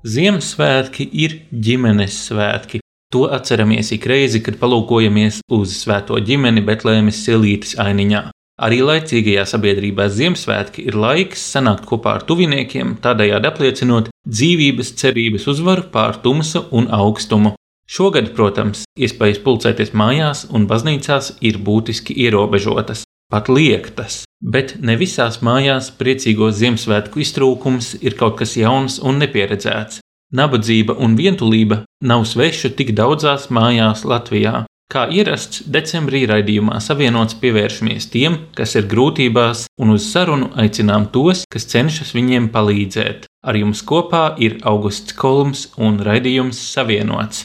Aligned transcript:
Ziemassvētki 0.00 1.04
ir 1.12 1.34
ģimenes 1.52 2.14
svētki. 2.30 2.78
To 3.12 3.26
atceramies 3.36 3.90
ik 3.92 4.06
reizi, 4.08 4.40
kad 4.40 4.56
palūkojamies 4.56 5.42
uz 5.52 5.74
svēto 5.76 6.16
ģimeni 6.24 6.62
Betlēmes 6.64 7.18
silītes 7.26 7.74
ainiņā. 7.82 8.22
Arī 8.64 8.78
laicīgajā 8.80 9.44
sabiedrībā 9.50 10.06
Ziemassvētki 10.08 10.86
ir 10.88 10.96
laiks 10.96 11.44
sanākt 11.52 11.84
kopā 11.90 12.16
ar 12.16 12.24
tuviniekiem, 12.24 12.96
tādējādi 13.04 13.50
apliecinot 13.50 14.08
dzīvības 14.24 14.94
cerības 15.02 15.46
uzvaru 15.52 15.84
pār 15.92 16.16
tumsu 16.24 16.64
un 16.72 16.88
augstumu. 16.88 17.52
Šogad, 17.90 18.32
protams, 18.32 18.86
iespējas 18.96 19.42
pulcēties 19.44 19.92
mājās 19.92 20.46
un 20.48 20.64
baznīcās 20.70 21.34
ir 21.44 21.60
būtiski 21.60 22.16
ierobežotas, 22.24 23.04
pat 23.28 23.52
liektas, 23.52 24.22
bet 24.40 24.76
ne 24.80 24.96
visās 25.00 25.40
mājās 25.44 25.90
priecīgo 26.00 26.50
Ziemassvētku 26.50 27.22
iztrūkums 27.24 27.94
ir 28.00 28.16
kaut 28.20 28.38
kas 28.40 28.56
jauns 28.56 28.98
un 29.04 29.20
nepieredzēts. 29.22 30.00
Nabadzība 30.34 30.94
un 31.02 31.16
vientulība 31.18 31.82
nav 32.06 32.24
sveša 32.28 32.72
tik 32.78 32.94
daudzās 32.98 33.48
mājās 33.50 34.04
Latvijā. 34.06 34.64
Kā 34.90 35.04
ierasts, 35.14 35.62
decembrī 35.70 36.24
raidījumā 36.26 36.80
savienots 36.82 37.36
pievēršamies 37.38 38.08
tiem, 38.10 38.38
kas 38.58 38.74
ir 38.74 38.88
grūtībās, 38.90 39.68
un 39.78 39.94
uz 39.94 40.08
sarunu 40.10 40.48
aicinām 40.58 41.06
tos, 41.14 41.44
kas 41.46 41.68
cenšas 41.70 42.10
viņiem 42.16 42.48
palīdzēt. 42.54 43.28
Ar 43.46 43.58
jums 43.58 43.84
kopā 43.86 44.24
ir 44.42 44.58
Augusts 44.66 45.14
Kolms 45.14 45.68
un 45.78 46.02
raidījums 46.02 46.58
Savienots. 46.72 47.44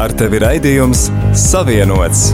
Ar 0.00 0.14
tevi 0.16 0.38
raidījums 0.40 1.00
Savienots! 1.36 2.30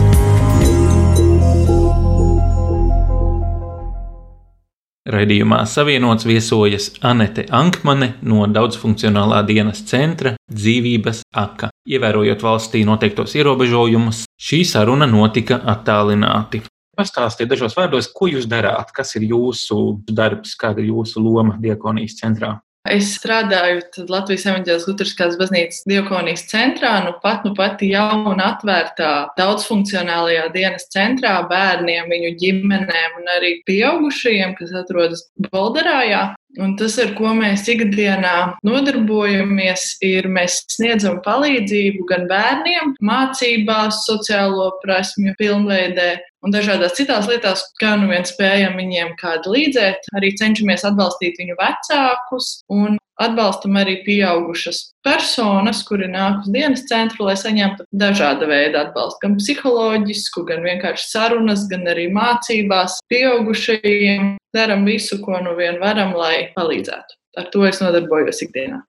Raidījumā 5.11 5.57
savienots 5.67 6.23
viesojas 6.29 6.85
Anete 7.03 7.43
Ankmane 7.51 8.13
no 8.23 8.45
daudzfunkcionālā 8.47 9.41
dienas 9.49 9.81
centra 9.89 10.37
Dzīvības 10.47 11.25
aka. 11.35 11.67
Ievērojot 11.91 12.45
valstī 12.47 12.85
noteiktos 12.87 13.35
ierobežojumus, 13.35 14.23
šī 14.39 14.61
saruna 14.63 15.09
notika 15.11 15.59
attālināti. 15.73 16.63
Pastāstiet 16.95 17.51
dažos 17.51 17.75
vārdos, 17.75 18.07
ko 18.15 18.31
jūs 18.31 18.47
darāt, 18.47 18.95
kas 18.95 19.11
ir 19.19 19.27
jūsu 19.33 19.81
darbs, 20.07 20.55
kāda 20.55 20.85
ir 20.85 20.93
jūsu 20.93 21.19
loma 21.19 21.59
Diekonijas 21.59 22.15
centrā. 22.23 22.53
Es 22.93 23.09
strādāju 23.17 23.81
Latvijas 24.11 24.45
Evanģēlas 24.47 24.85
Lutriskās 24.87 25.35
baznīcas 25.39 25.83
diakonijas 25.89 26.45
centrā, 26.49 26.93
nu 27.05 27.13
pat, 27.23 27.43
nu 27.47 27.53
pat 27.57 27.81
jauna 27.83 28.51
atvērtā 28.53 29.11
daudzfunkcionālajā 29.39 30.47
dienas 30.55 30.87
centrā 30.93 31.35
bērniem, 31.49 32.07
viņu 32.11 32.33
ģimenēm 32.43 33.21
un 33.21 33.31
arī 33.37 33.57
pieaugušajiem, 33.67 34.55
kas 34.59 34.75
atrodas 34.83 35.27
Bolderājā. 35.49 36.23
Un 36.57 36.73
tas, 36.79 36.95
ar 37.01 37.11
ko 37.17 37.31
mēs 37.37 37.67
ikdienā 37.69 38.35
nodarbojamies, 38.65 39.83
ir 40.05 40.25
mēs 40.33 40.63
sniedzam 40.73 41.19
palīdzību 41.25 42.07
gan 42.09 42.25
bērniem, 42.31 42.95
mācībās, 43.05 44.01
sociālo 44.07 44.71
prasmju 44.81 45.35
pilnveidē 45.37 46.09
un 46.45 46.53
dažādās 46.53 46.95
citās 46.97 47.29
lietās, 47.29 47.65
kā 47.81 47.93
nu 48.01 48.09
vien 48.11 48.25
spējam 48.25 48.77
viņiem 48.79 49.13
kādu 49.21 49.53
līdzēt. 49.53 50.09
Arī 50.17 50.33
cenšamies 50.39 50.85
atbalstīt 50.89 51.37
viņu 51.41 51.57
vecākus 51.59 52.53
un 52.73 52.97
Atbalstam 53.17 53.73
arī 53.81 53.95
pieaugušas 54.05 54.79
personas, 55.05 55.79
kuri 55.87 56.05
nāk 56.11 56.43
uz 56.43 56.51
dienas 56.53 56.83
centru, 56.85 57.25
lai 57.25 57.33
saņemtu 57.39 57.87
dažāda 57.89 58.45
veida 58.45 58.83
atbalstu, 58.85 59.23
gan 59.23 59.37
psiholoģisku, 59.39 60.43
gan 60.45 60.61
vienkārši 60.61 61.07
sarunas, 61.09 61.63
gan 61.71 61.87
arī 61.89 62.11
mācībās. 62.13 62.99
Pieaugušajiem 63.09 64.35
darām 64.53 64.85
visu, 64.85 65.17
ko 65.23 65.41
nu 65.41 65.55
vien 65.57 65.81
varam, 65.81 66.13
lai 66.13 66.51
palīdzētu. 66.53 67.17
Ar 67.41 67.49
to 67.53 67.65
es 67.65 67.81
nodarbojos 67.81 68.43
ikdienā. 68.45 68.83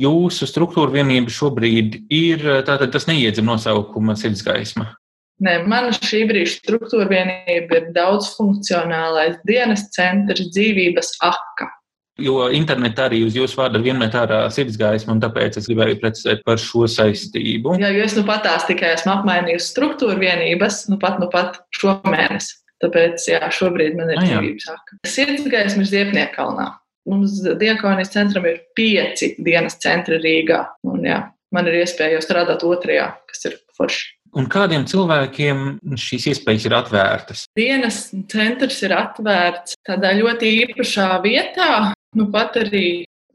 Jūsu 0.00 0.48
struktūra 0.48 0.96
vienība 0.96 1.30
šobrīd 1.30 2.00
ir, 2.08 2.48
tātad 2.66 2.90
tas 2.94 3.04
neiedzim 3.06 3.46
nosaukuma 3.52 4.16
sirdsgaisma. 4.18 4.88
Nē, 5.42 5.58
mana 5.66 5.92
šī 5.92 6.24
brīža 6.30 6.56
struktūra 6.60 7.08
vienība 7.10 7.80
ir 7.80 7.92
daudzfunkcionālais 7.96 9.40
dienas 9.48 9.88
centrs 9.94 10.48
dzīvības 10.54 11.16
aka. 11.28 11.68
Jo 12.20 12.50
internetā 12.52 13.06
arī 13.08 13.22
uz 13.24 13.36
jūsu 13.36 13.56
vārdu 13.56 13.80
vienmēr 13.80 14.12
ārā 14.20 14.40
sirdsgaisma, 14.52 15.14
un 15.14 15.22
tāpēc 15.22 15.56
es 15.56 15.68
gribēju 15.70 15.96
precizēt 16.02 16.42
par 16.44 16.60
šo 16.60 16.84
saistību. 16.90 17.78
Jā, 17.80 17.88
jo 17.96 18.04
es 18.04 18.16
nu 18.18 18.26
pat 18.28 18.44
tās 18.44 18.66
tikai 18.68 18.92
esmu 18.98 19.14
apmainījusi 19.14 19.70
struktūru 19.70 20.18
vienības, 20.20 20.84
nu 20.92 21.00
pat, 21.00 21.16
nu 21.22 21.30
pat 21.32 21.62
šo 21.78 21.96
mēnesi. 22.04 22.58
Tāpēc, 22.82 23.24
jā, 23.30 23.40
šobrīd 23.54 23.96
man 23.96 24.10
ir 24.10 24.18
ah, 24.20 24.26
dzīvības 24.26 24.68
sāka. 24.68 24.96
Sirdsgaisma 25.08 25.84
ir 25.84 25.88
Ziepnieka 25.88 26.34
kalnā. 26.34 26.66
Mums 27.08 27.38
diakonijas 27.58 28.12
centram 28.12 28.44
ir 28.50 28.58
pieci 28.76 29.32
dienas 29.42 29.78
centri 29.82 30.18
Rīgā. 30.22 30.64
Un, 30.90 31.06
jā, 31.06 31.20
man 31.54 31.70
ir 31.70 31.80
iespēja 31.80 32.18
jau 32.18 32.26
strādāt 32.26 32.66
otrajā, 32.66 33.08
kas 33.30 33.46
ir 33.48 33.56
forši. 33.78 34.10
Un 34.38 34.46
kādiem 34.48 34.84
cilvēkiem 34.88 35.64
šīs 36.00 36.30
iespējas 36.32 36.66
ir 36.68 36.74
atvērtas? 36.76 37.46
Dienas 37.58 38.06
centrs 38.32 38.78
ir 38.86 38.94
atvērts 38.96 39.76
tādā 39.86 40.14
ļoti 40.16 40.52
īpašā 40.62 41.08
vietā, 41.24 41.72
Nu, 42.16 42.28
pat 42.32 42.58
arī 42.60 42.86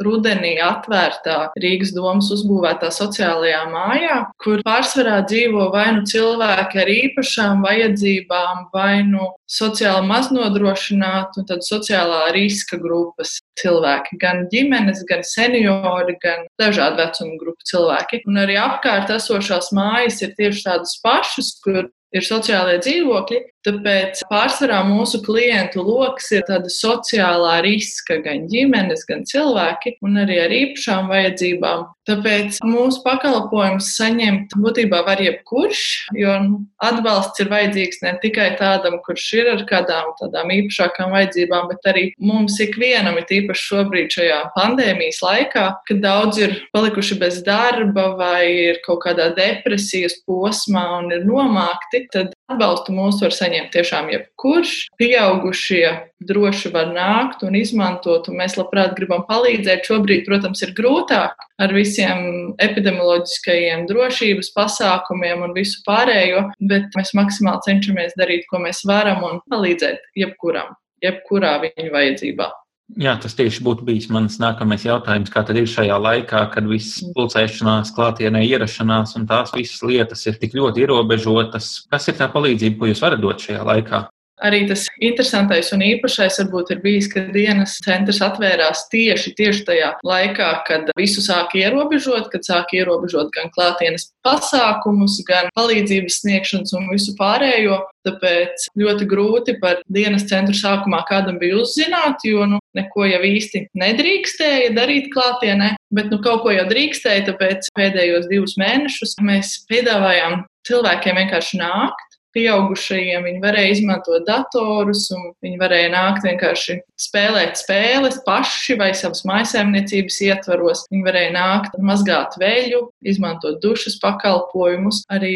rudenī 0.04 0.58
atvērtā 0.62 1.38
Rīgas 1.58 1.92
domas 1.96 2.30
uzbūvētā 2.34 2.90
sociālajā 2.94 3.64
mājā, 3.72 4.18
kur 4.44 4.62
pārsvarā 4.66 5.20
dzīvo 5.26 5.70
vai 5.74 5.88
nu 5.96 6.04
cilvēki 6.10 6.82
ar 6.84 6.92
īpašām 6.94 7.64
vajadzībām, 7.66 8.68
vai 8.74 9.02
nu 9.08 9.32
sociāli 9.50 10.06
maznodrošināti, 10.12 11.42
un 11.42 11.50
tad 11.50 11.66
sociālā 11.66 12.28
riska 12.36 12.80
grupas 12.82 13.38
cilvēki, 13.62 14.20
gan 14.22 14.46
ģimenes, 14.54 15.04
gan 15.10 15.26
seniori, 15.26 16.18
gan 16.22 16.46
dažādu 16.62 17.02
vecumu 17.02 17.42
grupu 17.42 17.70
cilvēki. 17.72 18.22
Un 18.30 18.44
arī 18.46 18.60
apkārt 18.62 19.14
esošās 19.18 19.74
mājas 19.76 20.22
ir 20.22 20.36
tieši 20.38 20.68
tādas 20.70 20.98
pašas, 21.02 21.56
kur 21.66 21.88
ir 22.16 22.25
sociālie 22.25 22.78
dzīvokļi, 22.84 23.40
tāpēc 23.68 24.23
pārsvarā 24.31 24.79
mūsu 24.88 25.22
klientu 25.25 25.84
lokus 25.84 26.29
ir 26.35 26.45
tāda 26.47 26.72
sociālā 26.72 27.57
riska, 27.66 28.22
gan 28.23 28.47
ģimenes, 28.51 29.03
gan 29.09 29.25
cilvēki, 29.28 29.97
un 30.06 30.23
arī 30.23 30.40
ar 30.45 30.56
īpašām 30.62 31.12
vajadzībām. 31.12 31.85
Tāpēc 32.07 32.62
mūsu 32.63 33.01
pakalpojumus 33.03 33.90
saņemt 33.97 34.53
būtībā 34.63 35.01
var 35.03 35.19
jebkurš, 35.19 35.81
jo 36.16 36.35
nu, 36.45 36.59
atbalsts 36.84 37.44
ir 37.44 37.51
vajadzīgs 37.51 38.00
ne 38.06 38.13
tikai 38.22 38.53
tādam, 38.59 38.95
kurš 39.03 39.25
ir 39.41 39.50
ar 39.51 39.66
kādām 39.68 40.13
tādām 40.22 40.53
īpašākām 40.56 41.12
vajadzībām, 41.18 41.68
bet 41.73 41.91
arī 41.91 42.06
mums 42.23 42.56
ikvienam, 42.63 43.19
ir 43.19 43.35
īpaši 43.41 43.68
šobrīd 43.73 44.16
šajā 44.16 44.40
pandēmijas 44.56 45.19
laikā, 45.25 45.66
kad 45.90 46.01
daudz 46.06 46.40
ir 46.45 46.56
palikuši 46.72 47.19
bez 47.19 47.41
darba 47.44 48.13
vai 48.16 48.41
ir 48.72 48.81
kaut 48.88 49.03
kādā 49.03 49.34
depresijas 49.35 50.16
posmā 50.24 50.88
un 51.01 51.12
ir 51.12 51.28
nomākti, 51.28 52.06
tad 52.16 52.37
atbalstu 52.52 52.96
mūs 52.96 53.19
var 53.24 53.34
saņemt 53.35 53.72
tiešām 53.75 54.09
jebkurš. 54.13 54.74
Pieaugušie 55.00 55.85
droši 56.28 56.72
var 56.74 56.91
nākt 56.96 57.44
un 57.48 57.57
izmantot, 57.60 58.30
un 58.31 58.39
mēs 58.42 58.57
labprāt 58.60 58.95
gribam 58.98 59.25
palīdzēt. 59.30 59.86
Šobrīd, 59.88 60.25
protams, 60.27 60.63
ir 60.66 60.74
grūtāk 60.77 61.48
ar 61.62 61.75
visiem 61.75 62.54
epidemioloģiskajiem 62.63 63.86
drošības 63.89 64.51
pasākumiem 64.57 65.44
un 65.48 65.56
visu 65.57 65.83
pārējo, 65.88 66.48
bet 66.72 66.88
mēs 66.98 67.13
maksimāli 67.18 67.66
cenšamies 67.68 68.18
darīt, 68.19 68.48
ko 68.51 68.63
mēs 68.63 68.83
varam 68.88 69.25
un 69.27 69.44
palīdzēt 69.51 70.13
jebkuram, 70.18 70.75
jebkurā 71.04 71.57
viņa 71.68 71.92
vajadzībā. 71.94 72.51
Jā, 72.95 73.18
tas 73.19 73.36
tieši 73.36 73.66
būtu 73.66 73.84
bijis 73.84 74.06
mans 74.16 74.38
nākamais 74.39 74.86
jautājums. 74.88 75.31
Kā 75.34 75.44
tad 75.44 75.57
ir 75.60 75.68
šajā 75.68 75.98
laikā, 76.00 76.45
kad 76.54 76.69
viss 76.69 77.01
mm. 77.04 77.12
pulcēšanās, 77.18 77.92
klātienē 77.98 78.45
ierašanās 78.48 79.18
un 79.19 79.28
tās 79.28 79.51
visas 79.56 79.84
lietas 79.84 80.24
ir 80.30 80.38
tik 80.39 80.56
ļoti 80.56 80.86
ierobežotas? 80.86 81.68
Kas 81.92 82.07
ir 82.07 82.16
tā 82.22 82.30
palīdzība, 82.31 82.80
ko 82.80 82.92
jūs 82.94 83.04
varat 83.04 83.19
dot 83.24 83.44
šajā 83.44 83.66
laikā? 83.68 84.06
Arī 84.45 84.68
tas 84.69 84.84
interesantais 85.01 85.72
un 85.74 85.81
īpašais 85.81 86.36
varbūt 86.44 86.75
ir 86.75 86.81
bijis, 86.84 87.07
ka 87.10 87.24
dienas 87.34 87.80
centrs 87.81 88.19
atvērās 88.22 88.84
tieši, 88.92 89.34
tieši 89.38 89.63
tajā 89.66 89.88
laikā, 90.06 90.50
kad 90.68 90.92
visu 91.00 91.24
sāk 91.25 91.56
ierobežot, 91.57 92.30
kad 92.30 92.45
sāk 92.45 92.75
ierobežot 92.78 93.31
gan 93.34 93.50
klātienes 93.56 94.12
pasākumus, 94.28 95.18
gan 95.25 95.50
palīdzības 95.57 96.19
sniegšanas 96.22 96.75
un 96.78 96.86
visu 96.92 97.16
pārējo. 97.18 97.80
Tāpēc 98.06 98.69
ļoti 98.78 99.07
grūti 99.10 99.57
par 99.60 99.81
dienas 99.92 100.28
centru 100.30 100.54
sākumā 100.56 101.01
kādam 101.10 101.42
bija 101.42 101.57
uzzināt, 101.63 102.22
jo 102.24 102.45
nu, 102.48 102.62
neko 102.78 103.07
jau 103.10 103.24
īsti 103.25 103.66
nedrīkstēja 103.75 104.69
darīt 104.78 105.10
klātienē, 105.16 105.74
bet 105.98 106.13
nu, 106.13 106.22
kaut 106.22 106.45
ko 106.45 106.54
jau 106.54 106.68
drīkstēja. 106.69 107.25
Tāpēc 107.31 107.72
pēdējos 107.75 108.30
divus 108.30 108.54
mēnešus 108.62 109.18
mēs 109.25 109.57
piedāvājām 109.72 110.45
cilvēkiem 110.69 111.19
vienkārši 111.24 111.60
nākt 111.63 112.06
pieaugušajiem. 112.35 113.25
Viņi 113.27 113.44
varēja 113.44 113.74
izmantot 113.75 114.25
datorus, 114.27 115.07
un 115.15 115.31
viņi 115.44 115.59
varēja 115.62 115.94
nākt 115.94 116.27
vienkārši 116.27 116.79
spēlēt 117.02 117.60
spēles 117.62 118.20
paši 118.26 118.78
vai 118.80 118.90
savas 118.98 119.24
maisaimniecības 119.28 120.20
ietvaros. 120.28 120.84
Viņi 120.92 121.06
varēja 121.06 121.34
nākt, 121.36 121.78
mazgāt 121.84 122.38
veļu, 122.42 122.88
izmantot 123.06 123.60
dušas 123.64 124.00
pakalpojumus. 124.02 125.04
Arī, 125.14 125.36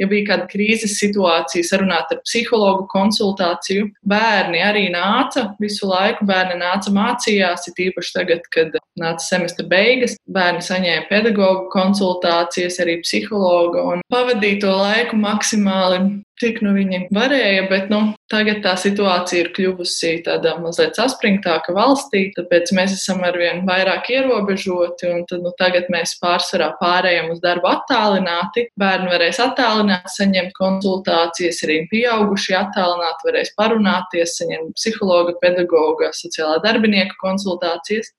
ja 0.00 0.08
bija 0.10 0.32
kāda 0.32 0.48
krīzes 0.50 0.98
situācija, 1.00 1.66
sarunāt 1.66 2.12
ar 2.14 2.22
psihologu 2.26 2.88
konsultāciju. 2.92 3.88
Bērni 4.08 4.62
arī 4.64 4.86
nāca 4.94 5.48
visu 5.62 5.88
laiku, 5.90 6.26
bērni 6.28 6.58
nāca 6.60 6.92
mācījās, 6.94 7.68
it 7.70 7.82
īpaši 7.88 8.14
tagad, 8.18 8.46
kad 8.54 8.78
nāca 8.98 9.24
semestra 9.24 9.66
beigas. 9.70 10.18
Bērni 10.28 10.64
saņēma 10.66 11.08
pedagoģu 11.10 11.68
konsultācijas, 11.74 12.80
arī 12.82 12.98
psihologa 13.04 13.86
un 13.94 14.02
pavadīja 14.12 14.62
to 14.66 14.74
laiku 14.74 15.18
maksimāli 15.20 16.02
cik 16.42 16.60
nu 16.64 16.72
viņi 16.76 17.00
varēja, 17.14 17.66
bet 17.70 17.88
nu, 17.92 18.00
tagad 18.30 18.60
tā 18.64 18.74
situācija 18.80 19.44
ir 19.44 19.50
kļuvusi 19.56 20.12
tāda 20.26 20.54
mazliet 20.62 20.98
saspringtāka 20.98 21.74
valstī, 21.76 22.28
tāpēc 22.36 22.72
mēs 22.76 22.94
esam 22.98 23.24
arvien 23.26 23.64
vairāk 23.68 24.10
ierobežoti, 24.14 25.10
un 25.12 25.24
tad, 25.30 25.42
nu, 25.44 25.52
tagad 25.60 25.90
mēs 25.92 26.16
pārsvarā 26.22 26.70
pārējām 26.82 27.32
uz 27.34 27.42
darbu 27.44 27.70
attālināti. 27.72 28.68
Bērni 28.78 29.10
varēs 29.12 29.40
attālināt, 29.44 30.08
saņemt 30.14 30.54
konsultācijas, 30.58 31.62
arī 31.66 31.80
pieaugušie 31.92 32.56
attālināti 32.60 33.30
varēs 33.30 33.54
parunāties, 33.58 34.38
saņemt 34.42 34.76
psihologa, 34.78 35.36
pedagoga, 35.42 36.12
sociālā 36.16 36.62
darbinieka 36.64 37.18
konsultācijas 37.22 38.14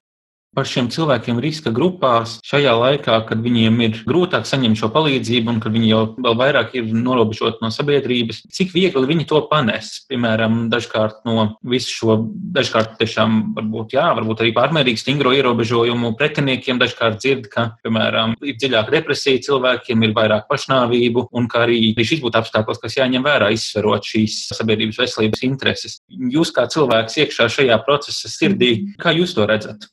par 0.56 0.68
šiem 0.68 0.90
cilvēkiem 0.92 1.40
riska 1.44 1.72
grupās 1.76 2.38
šajā 2.48 2.74
laikā, 2.76 3.20
kad 3.30 3.42
viņiem 3.44 3.78
ir 3.86 4.00
grūtāk 4.10 4.48
saņemt 4.50 4.80
šo 4.80 4.90
palīdzību 4.94 5.54
un 5.54 5.60
kad 5.64 5.74
viņi 5.76 5.92
jau 5.92 6.02
vēl 6.18 6.38
vairāk 6.40 6.74
ir 6.80 6.90
norobežoti 6.94 7.62
no 7.64 7.70
sabiedrības, 7.74 8.42
cik 8.56 8.74
viegli 8.74 9.06
viņi 9.10 9.28
to 9.30 9.42
panes. 9.52 9.92
Piemēram, 10.10 10.62
dažkārt 10.72 11.22
no 11.30 11.52
visu 11.70 11.94
šo, 11.94 12.18
dažkārt 12.56 12.98
tiešām 13.02 13.54
varbūt, 13.58 13.94
jā, 13.98 14.08
varbūt 14.18 14.44
arī 14.44 14.54
pārmērīgi 14.58 15.04
stingro 15.04 15.34
ierobežojumu 15.38 16.16
pretiniekiem 16.20 16.82
dažkārt 16.82 17.22
dzird, 17.22 17.48
ka, 17.54 17.70
piemēram, 17.86 18.36
ir 18.42 18.58
dziļāka 18.58 18.96
depresija 18.98 19.44
cilvēkiem, 19.46 20.08
ir 20.08 20.16
vairāk 20.18 20.50
pašnāvību 20.50 21.28
un 21.38 21.48
ka 21.52 21.64
arī 21.68 21.94
šis 22.00 22.24
būtu 22.24 22.42
apstākļos, 22.42 22.82
kas 22.82 22.98
jāņem 22.98 23.26
vērā, 23.26 23.52
izsverot 23.54 24.08
šīs 24.08 24.42
sabiedrības 24.58 25.04
veselības 25.04 25.46
intereses. 25.46 26.00
Jūs 26.10 26.52
kā 26.56 26.66
cilvēks 26.72 27.22
iekšā 27.22 27.50
šajā 27.60 27.80
procesa 27.86 28.32
sirdī, 28.32 28.74
kā 29.00 29.14
jūs 29.14 29.38
to 29.38 29.46
redzat? 29.50 29.90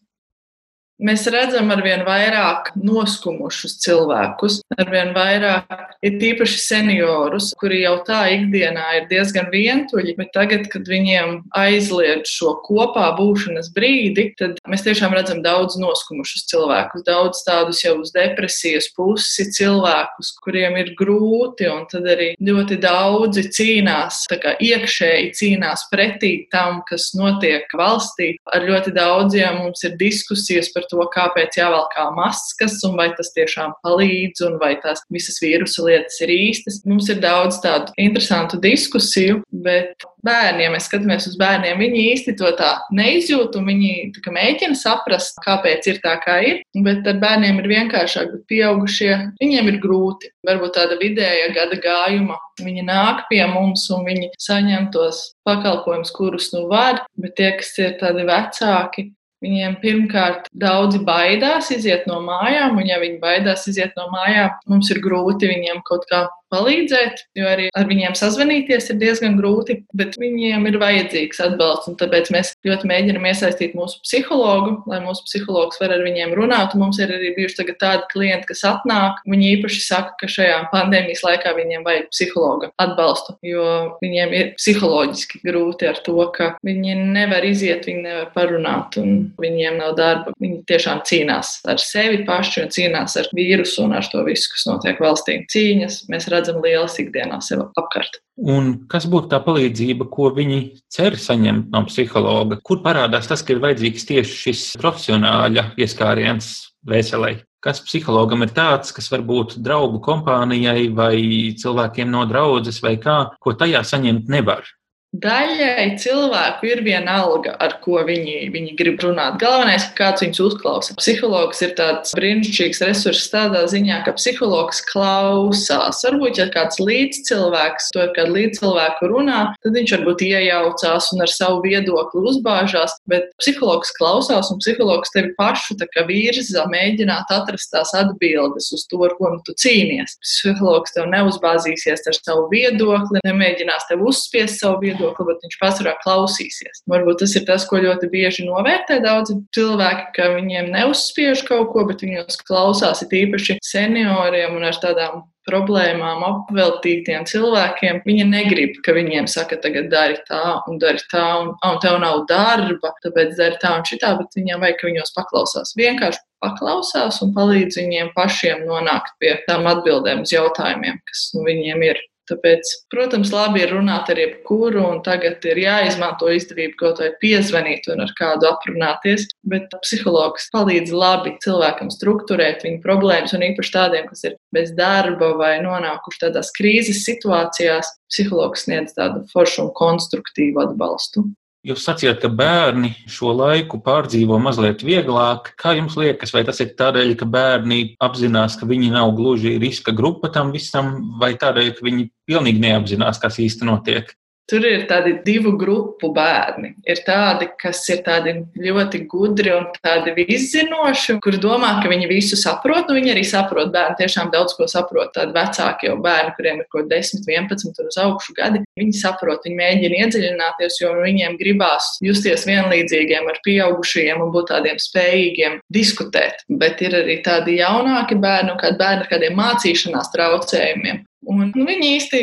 Mēs 0.96 1.26
redzam 1.28 1.68
ar 1.74 1.82
vien 1.84 2.06
vairāk 2.06 2.70
noskumušus 2.80 3.74
cilvēkus, 3.84 4.62
ar 4.80 4.88
vien 4.88 5.10
vairāk 5.12 5.90
ir 6.00 6.14
tīpaši 6.22 6.60
seniorus, 6.62 7.50
kuri 7.60 7.82
jau 7.82 7.98
tā 8.06 8.22
ikdienā 8.32 8.84
ir 9.02 9.04
diezgan 9.10 9.50
vientuļi, 9.52 10.14
bet 10.16 10.30
tagad, 10.32 10.64
kad 10.72 10.88
viņiem 10.88 11.42
aizliedz 11.52 12.32
šo 12.32 12.54
kopā 12.64 13.10
būšanas 13.18 13.68
brīdi, 13.76 14.30
tad 14.40 14.56
mēs 14.64 14.86
tiešām 14.86 15.12
redzam 15.18 15.42
daudz 15.44 15.76
noskumušus 15.76 16.46
cilvēkus, 16.48 17.04
daudz 17.04 17.44
tādus 17.44 17.82
jau 17.84 17.98
uz 18.00 18.14
depresijas 18.16 18.88
pusi 18.96 19.44
cilvēkus, 19.52 20.32
kuriem 20.40 20.80
ir 20.80 20.94
grūti, 20.96 21.68
un 21.68 21.84
tad 21.92 22.08
arī 22.08 22.30
ļoti 22.40 22.80
daudzi 22.80 23.44
cīnās, 23.52 24.22
tā 24.32 24.40
kā 24.40 24.56
iekšēji 24.64 25.28
cīnās 25.36 25.84
pretī 25.92 26.32
tam, 26.48 26.80
kas 26.88 27.10
notiek 27.18 27.68
valstī. 27.76 28.32
Ar 28.48 28.64
ļoti 28.64 28.96
daudziem 28.96 29.60
mums 29.60 29.84
ir 29.84 30.00
diskusijas 30.00 30.72
par 30.72 30.85
to, 30.90 31.02
kāpēc 31.14 31.58
jāvelkā 31.60 32.08
maskas 32.16 32.78
un 32.86 32.96
vai 33.00 33.08
tas 33.18 33.32
tiešām 33.36 33.76
palīdz 33.86 34.44
un 34.48 34.58
vai 34.62 34.74
tās 34.82 35.02
visas 35.12 35.40
vīrusu 35.42 35.86
lietas 35.88 36.20
ir 36.24 36.32
īstas. 36.34 36.82
Mums 36.88 37.10
ir 37.12 37.22
daudz 37.24 37.60
tādu 37.64 37.94
interesantu 38.00 38.60
diskusiju, 38.62 39.42
bet 39.66 40.06
bērni, 40.26 40.64
ja 40.64 40.72
mēs 40.72 40.88
skatāmies 40.88 41.28
uz 41.30 41.36
bērniem, 41.40 41.80
viņi 41.80 42.04
īsti 42.12 42.34
to 42.40 42.50
tā 42.58 42.72
neizjūt, 42.94 43.56
un 43.58 43.68
viņi 43.70 43.92
tā 44.16 44.34
mēģina 44.34 44.78
saprast, 44.78 45.38
kāpēc 45.44 45.90
ir 45.92 46.00
tā, 46.04 46.16
kā 46.22 46.38
ir. 46.46 46.62
Bet 46.86 47.06
ar 47.08 47.20
bērniem 47.22 47.60
ir 47.62 47.70
vienkāršāk, 47.70 48.32
bet 48.34 48.46
pieaugušie 48.52 49.12
viņiem 49.40 49.70
ir 49.72 49.80
grūti. 49.82 50.32
Varbūt 50.46 50.76
tāda 50.78 50.98
vidēja 51.00 51.52
gada 51.56 51.78
gājuma. 51.82 52.38
Viņi 52.62 52.86
nāk 52.88 53.26
pie 53.30 53.42
mums 53.50 53.84
un 53.92 54.06
viņi 54.06 54.32
saņem 54.40 54.90
tos 54.94 55.22
pakalpojumus, 55.46 56.12
kurus 56.16 56.50
nu 56.54 56.66
var, 56.70 57.04
bet 57.20 57.36
tie, 57.38 57.52
kas 57.58 57.74
ir 57.82 57.98
tādi 58.00 58.24
vecāki, 58.26 59.10
Viņiem 59.44 59.74
pirmkārt 59.82 60.46
daudzi 60.56 61.02
baidās 61.04 61.68
iziet 61.74 62.06
no 62.08 62.22
mājām, 62.24 62.78
un 62.80 62.88
ja 62.88 62.96
viņi 63.02 63.18
baidās 63.20 63.66
iziet 63.68 63.92
no 63.98 64.06
mājām, 64.14 64.54
mums 64.70 64.88
ir 64.94 65.02
grūti 65.04 65.50
viņiem 65.50 65.82
kaut 65.84 66.06
kā 66.08 66.22
palīdzēt, 66.52 67.22
jo 67.38 67.46
arī 67.50 67.68
ar 67.76 67.88
viņiem 67.88 68.14
sazvanīties 68.18 68.90
ir 68.92 69.00
diezgan 69.00 69.36
grūti, 69.40 69.80
bet 69.96 70.16
viņiem 70.20 70.66
ir 70.70 70.78
vajadzīgs 70.80 71.42
atbalsts. 71.42 71.92
Tāpēc 72.00 72.30
mēs 72.34 72.52
ļoti 72.66 72.90
mēģinām 72.90 73.26
iesaistīt 73.30 73.76
mūsu 73.78 74.00
psihologu, 74.04 74.76
lai 74.90 75.00
mūsu 75.04 75.24
psihologs 75.26 75.80
var 75.82 75.94
ar 75.96 76.04
viņiem 76.06 76.34
runāt. 76.38 76.74
Un 76.74 76.86
mums 76.86 77.00
ir 77.02 77.12
arī 77.14 77.32
bijuši 77.36 77.76
tādi 77.80 78.06
klienti, 78.12 78.48
kas 78.50 78.64
atnāk. 78.68 79.22
Viņi 79.28 79.52
īpaši 79.56 79.82
saka, 79.84 80.14
ka 80.20 80.30
šajā 80.30 80.58
pandēmijas 80.72 81.24
laikā 81.26 81.54
viņiem 81.56 81.86
vajag 81.86 82.08
psihologa 82.12 82.70
atbalstu, 82.82 83.36
jo 83.46 83.66
viņiem 84.02 84.34
ir 84.36 84.52
psiholoģiski 84.58 85.42
grūti 85.46 85.90
ar 85.90 86.00
to, 86.06 86.18
ka 86.36 86.52
viņi 86.66 86.96
nevar 87.16 87.44
iziet, 87.46 87.86
viņi 87.88 88.04
nevar 88.06 88.30
parunāt, 88.34 88.98
un 89.00 89.30
viņiem 89.42 89.80
nav 89.82 89.96
darba. 89.98 90.34
Viņi 90.42 90.62
tiešām 90.68 91.02
cīnās 91.08 91.56
ar 91.68 91.80
sevi 91.82 92.22
paši 92.28 92.64
un 92.64 92.72
cīnās 92.74 93.16
ar 93.20 93.30
vīrusu 93.36 93.86
un 93.86 93.96
ar 93.98 94.06
to 94.10 94.22
visu, 94.26 94.50
kas 94.54 94.66
notiek 94.68 95.00
valstī. 95.02 95.38
Cīņas 95.52 96.02
mēs 96.12 96.28
redzam 96.32 96.35
lielas 96.62 96.96
ikdienā 97.02 97.40
sev 97.44 97.66
apkārt. 97.78 98.20
Un 98.36 98.72
kas 98.92 99.06
būtu 99.08 99.30
tā 99.32 99.40
palīdzība, 99.44 100.08
ko 100.12 100.30
viņi 100.36 100.60
cer 100.92 101.16
saņemt 101.20 101.72
no 101.72 101.84
psihologa? 101.88 102.60
Kur 102.62 102.82
parādās 102.84 103.28
tas, 103.30 103.42
ka 103.42 103.54
ir 103.54 103.62
vajadzīgs 103.64 104.08
tieši 104.10 104.40
šis 104.44 104.64
profesionāļa 104.80 105.70
ieskāriens 105.80 106.50
veselē? 106.86 107.38
Kas 107.64 107.80
psihologam 107.82 108.44
ir 108.44 108.52
tāds, 108.54 108.92
kas 108.94 109.08
var 109.10 109.24
būt 109.26 109.56
draugu 109.64 109.98
kompānijai 110.04 110.90
vai 110.94 111.16
cilvēkiem 111.58 112.12
no 112.12 112.26
draudzes 112.28 112.82
vai 112.84 112.94
kā, 113.02 113.16
ko 113.42 113.56
tajā 113.58 113.82
saņemt 113.88 114.28
nevar? 114.30 114.68
Daļai 115.14 115.94
cilvēku 116.02 116.66
ir 116.66 116.80
viena 116.84 117.20
alga, 117.22 117.54
ar 117.62 117.76
ko 117.84 118.00
viņi, 118.04 118.50
viņi 118.52 118.72
grib 118.76 118.98
runāt. 119.04 119.38
Galvenais, 119.40 119.86
ka 119.94 120.10
kāds 120.10 120.24
viņus 120.24 120.40
uzklausa. 120.42 120.96
Psihologs 120.98 121.62
ir 121.64 121.76
tāds 121.78 122.12
brīnišķīgs 122.18 122.82
resurss 122.84 123.30
tādā 123.32 123.62
ziņā, 123.70 124.02
ka 124.04 124.16
psihologs 124.18 124.82
klausās. 124.90 126.02
Varbūt, 126.04 126.40
ja 126.42 126.48
kāds 126.52 126.80
līdzcilvēks 126.82 127.92
to 127.94 128.02
ar 128.02 128.12
kādu 128.18 128.34
līdzcilvēku 128.34 129.10
runā, 129.12 129.38
tad 129.62 129.78
viņš 129.78 129.94
varbūt 129.94 130.26
iejaucās 130.26 131.08
un 131.14 131.24
ar 131.24 131.32
savu 131.32 131.62
viedokli 131.64 132.24
uzbāžās, 132.32 132.98
bet 133.08 133.30
psihologs 133.40 133.94
klausās 133.96 134.50
un 134.52 134.60
psihologs 134.60 135.14
tevi 135.14 135.32
pašu 135.38 135.78
virza, 136.10 136.66
mēģināt 136.68 137.30
atrast 137.32 137.70
tās 137.72 137.94
atbildes 137.96 138.68
uz 138.74 138.84
to, 138.90 139.00
ar 139.06 139.14
ko 139.16 139.32
tu 139.46 139.54
cīnies. 139.54 140.18
Psihologs 140.20 140.92
tev 140.98 141.08
neuzbāzīsies 141.14 142.04
ar 142.10 142.20
savu 142.20 142.50
viedokli, 142.52 143.22
nemēģinās 143.24 143.88
tev 143.88 144.04
uzspiest 144.10 144.60
savu 144.60 144.82
viedokli 144.82 144.95
viedokli, 144.96 145.28
bet 145.28 145.44
viņš 145.44 145.60
pārsvarā 145.60 145.94
klausīsies. 146.02 146.82
Varbūt 146.90 147.22
tas 147.22 147.36
ir 147.36 147.46
tas, 147.48 147.68
ko 147.68 147.80
ļoti 147.82 148.10
bieži 148.12 148.48
novērtē 148.48 148.98
daudzi 149.04 149.38
cilvēki, 149.56 150.10
ka 150.16 150.32
viņiem 150.34 150.72
neuzspiež 150.74 151.44
kaut 151.46 151.72
ko, 151.74 151.86
bet 151.88 152.04
viņos 152.04 152.42
klausās, 152.46 153.04
ir 153.04 153.16
īpaši 153.26 153.60
senioriem 153.64 154.56
un 154.56 154.68
ar 154.68 154.78
tādām 154.82 155.24
problēmām 155.46 156.24
apveltītiem 156.26 157.26
cilvēkiem. 157.30 158.00
Viņi 158.06 158.24
negrib, 158.26 158.80
ka 158.82 158.94
viņiem 158.96 159.28
saka, 159.30 159.58
tagad 159.62 159.86
dari 159.92 160.18
tā 160.26 160.56
un 160.66 160.80
dari 160.82 161.02
tā, 161.12 161.22
un, 161.42 161.52
un 161.54 161.78
tev 161.82 162.00
nav 162.02 162.24
darba, 162.30 162.90
tāpēc 163.04 163.36
dari 163.38 163.60
tā 163.62 163.76
un 163.78 163.86
šitā, 163.86 164.16
bet 164.18 164.34
viņiem 164.38 164.64
vajag, 164.64 164.80
ka 164.80 164.90
viņos 164.90 165.14
paklausās. 165.14 165.76
Vienkārši 165.78 166.24
paklausās 166.42 167.22
un 167.24 167.32
palīdz 167.36 167.78
viņiem 167.78 168.12
pašiem 168.18 168.66
nonākt 168.66 169.14
pie 169.22 169.36
tām 169.46 169.70
atbildēm 169.70 170.26
uz 170.26 170.34
jautājumiem, 170.34 171.00
kas 171.06 171.30
nu, 171.36 171.46
viņiem 171.46 171.88
ir. 171.92 172.02
Tāpēc, 172.26 172.70
protams, 172.90 173.30
labi 173.34 173.62
ir 173.62 173.72
runāt 173.74 174.10
ar 174.10 174.18
jebkuru, 174.18 174.82
un 174.82 175.02
tagad 175.06 175.44
ir 175.46 175.60
jāizmanto 175.62 176.30
izdevība 176.34 176.80
kaut 176.80 177.02
vai 177.02 177.12
piezvanīt 177.22 177.86
un 177.92 178.02
ar 178.02 178.12
kādu 178.18 178.48
aprunāties. 178.50 179.28
Bet 179.46 179.70
psihologs 179.84 180.48
palīdz 180.54 180.90
labi 180.90 181.36
cilvēkam 181.44 181.92
struktūrēt 181.94 182.66
viņa 182.66 182.82
problēmas, 182.82 183.36
un 183.36 183.46
īpaši 183.52 183.74
tādiem, 183.78 184.10
kas 184.10 184.26
ir 184.26 184.36
bez 184.54 184.74
darba 184.74 185.32
vai 185.38 185.54
nonākuši 185.62 186.24
tādās 186.26 186.50
krīzes 186.58 187.04
situācijās, 187.06 187.94
psihologs 188.10 188.66
sniedz 188.66 188.96
tādu 188.98 189.22
foršu 189.30 189.68
un 189.68 189.74
konstruktīvu 189.78 190.66
atbalstu. 190.66 191.28
Jūs 191.66 191.82
sacījāt, 191.82 192.20
ka 192.22 192.28
bērni 192.30 192.92
šo 193.10 193.32
laiku 193.34 193.80
pārdzīvo 193.82 194.36
mazliet 194.38 194.84
vieglāk. 194.86 195.48
Kā 195.58 195.72
jums 195.74 195.96
liekas, 195.98 196.30
vai 196.30 196.44
tas 196.46 196.60
ir 196.62 196.76
tādēļ, 196.78 197.16
ka 197.18 197.26
bērni 197.26 197.96
apzinās, 198.06 198.54
ka 198.60 198.68
viņi 198.70 198.92
nav 198.94 199.10
gluži 199.18 199.56
riska 199.58 199.90
grupa 199.96 200.30
tam 200.30 200.52
visam, 200.54 200.92
vai 201.18 201.32
tādēļ, 201.34 201.72
ka 201.74 201.88
viņi 201.88 202.06
pilnīgi 202.30 202.62
neapzinās, 202.62 203.18
kas 203.18 203.40
īsti 203.42 203.66
notiek? 203.66 204.14
Tur 204.46 204.62
ir 204.62 204.84
tādi 204.86 205.16
divu 205.26 205.56
grupu 205.58 206.12
bērni. 206.14 206.76
Ir 206.86 207.00
tādi, 207.06 207.48
kas 207.58 207.80
ir 207.90 208.04
tādi 208.06 208.36
ļoti 208.62 209.00
gudri 209.10 209.50
un 209.50 209.64
tādi 209.74 210.14
izzinoši, 210.22 211.16
kur 211.24 211.34
domā, 211.42 211.72
ka 211.82 211.90
viņi 211.90 212.06
visu 212.10 212.38
saprot. 212.38 212.86
Nu, 212.86 212.94
viņi 212.94 213.10
arī 213.16 213.24
saprot, 213.26 213.72
bērni 213.74 213.98
tiešām 213.98 214.30
daudz 214.30 214.54
ko 214.54 214.68
saprot. 214.70 215.10
Tādi 215.16 215.34
vecāki 215.34 215.88
jau 215.88 215.96
bērni, 216.04 216.34
kuriem 216.36 216.62
ir 216.62 216.68
kaut 216.70 216.86
10, 216.92 217.26
11 217.26 217.66
un 217.66 217.90
uz 217.90 217.98
augšu 218.04 218.36
gadi, 218.38 218.62
viņi 218.78 218.94
saprot, 219.00 219.42
viņi 219.48 219.58
mēģina 219.58 219.98
iedziļināties, 220.04 220.78
jo 220.84 220.92
viņiem 221.00 221.34
gribās 221.42 221.96
justies 222.06 222.46
vienlīdzīgiem 222.46 223.26
ar 223.32 223.42
pieaugušajiem 223.42 224.22
un 224.22 224.32
būt 224.36 224.52
tādiem 224.52 224.78
spējīgiem 224.78 225.58
diskutēt. 225.74 226.46
Bet 226.62 226.86
ir 226.86 226.94
arī 227.02 227.18
tādi 227.26 227.58
jaunāki 227.58 228.20
bērni, 228.22 228.54
kādi 228.62 228.78
bērni 228.78 229.08
ar 229.08 229.10
kādiem 229.10 229.38
mācīšanās 229.42 230.14
traucējumiem. 230.14 231.02
Un, 231.26 231.50
nu, 231.56 231.64
viņi 231.66 231.88
īsti 231.96 232.20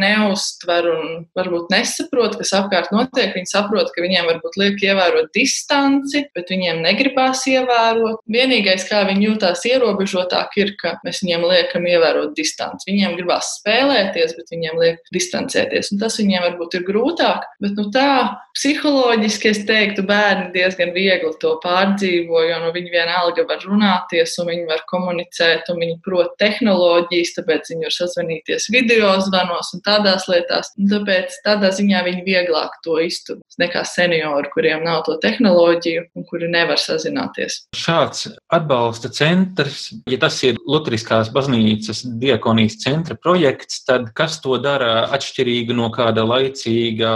neuztver 0.00 0.88
un 0.90 1.10
varbūt 1.38 1.70
nesaprot, 1.70 2.34
kas 2.40 2.50
apkārt 2.58 2.90
notiek. 2.94 3.30
Viņi 3.36 3.50
saprot, 3.52 3.92
ka 3.94 4.02
viņiem 4.02 4.26
varbūt 4.30 4.58
liek 4.58 4.82
ievērot 4.82 5.30
distanci, 5.36 6.24
bet 6.34 6.50
viņiem 6.50 6.82
negribās 6.82 7.44
ievērot. 7.46 8.24
Vienīgais, 8.26 8.88
kā 8.88 9.04
viņi 9.06 9.28
jūtās 9.28 9.62
ierobežotāk, 9.70 10.56
ir, 10.58 10.74
ka 10.80 10.96
mēs 11.06 11.22
viņiem 11.22 11.46
liekam 11.46 11.86
ievērot 11.86 12.34
distanci. 12.38 12.90
Viņiem 12.90 13.14
gribās 13.20 13.52
spēlēties, 13.60 14.34
bet 14.40 14.50
viņiem 14.54 14.82
liek 14.82 15.14
distancēties. 15.14 15.92
Un 15.94 16.02
tas 16.02 16.18
viņiem 16.18 16.48
varbūt 16.48 16.80
ir 16.80 16.86
grūtāk. 16.88 17.46
Bet 17.62 17.78
nu, 17.78 17.86
tā 17.94 18.10
psiholoģiski 18.56 19.52
es 19.52 19.62
teiktu, 19.68 20.02
bērni 20.08 20.50
diezgan 20.56 20.90
viegli 20.96 21.30
to 21.42 21.54
pārdzīvo, 21.62 22.42
jo 22.48 22.58
nu, 22.64 22.74
viņi 22.74 22.90
vienalga 22.90 23.46
var 23.46 23.62
runāties 23.62 24.34
un 24.42 24.50
viņi 24.50 24.66
var 24.70 24.82
komunicēt 24.90 25.70
un 25.70 25.82
viņi 25.84 25.98
prot 26.02 26.34
tehnoloģijas, 26.40 27.34
tāpēc 27.38 27.74
viņi 27.74 27.86
var 27.86 27.94
sasniegt 27.94 28.15
sazvanīties 28.16 28.70
video 28.72 29.12
zvanos 29.20 29.72
un 29.74 29.82
tādās 29.84 30.26
lietās. 30.30 30.72
Un 30.78 30.88
tāpēc 30.90 31.40
tādā 31.44 31.70
ziņā 31.74 32.02
viņi 32.06 32.24
vieglāk 32.26 32.78
to 32.84 32.98
iztur 33.02 33.40
nekā 33.60 33.84
seniori, 33.84 34.48
kuriem 34.54 34.84
nav 34.84 35.04
to 35.06 35.16
tehnoloģiju 35.20 36.06
un 36.16 36.26
kuri 36.28 36.48
nevar 36.48 36.80
sazināties. 36.80 37.66
Šāds 37.76 38.28
atbalsta 38.52 39.10
centrs, 39.12 39.92
ja 40.08 40.18
tas 40.20 40.38
ir 40.44 40.58
Lutriskās 40.66 41.30
baznīcas 41.32 42.04
diakonijas 42.20 42.78
centra 42.82 43.16
projekts, 43.16 43.82
tad 43.86 44.10
kas 44.16 44.40
to 44.44 44.58
dara 44.62 45.06
atšķirīgu 45.16 45.76
no 45.76 45.90
kāda 45.94 46.24
laicīga, 46.26 47.12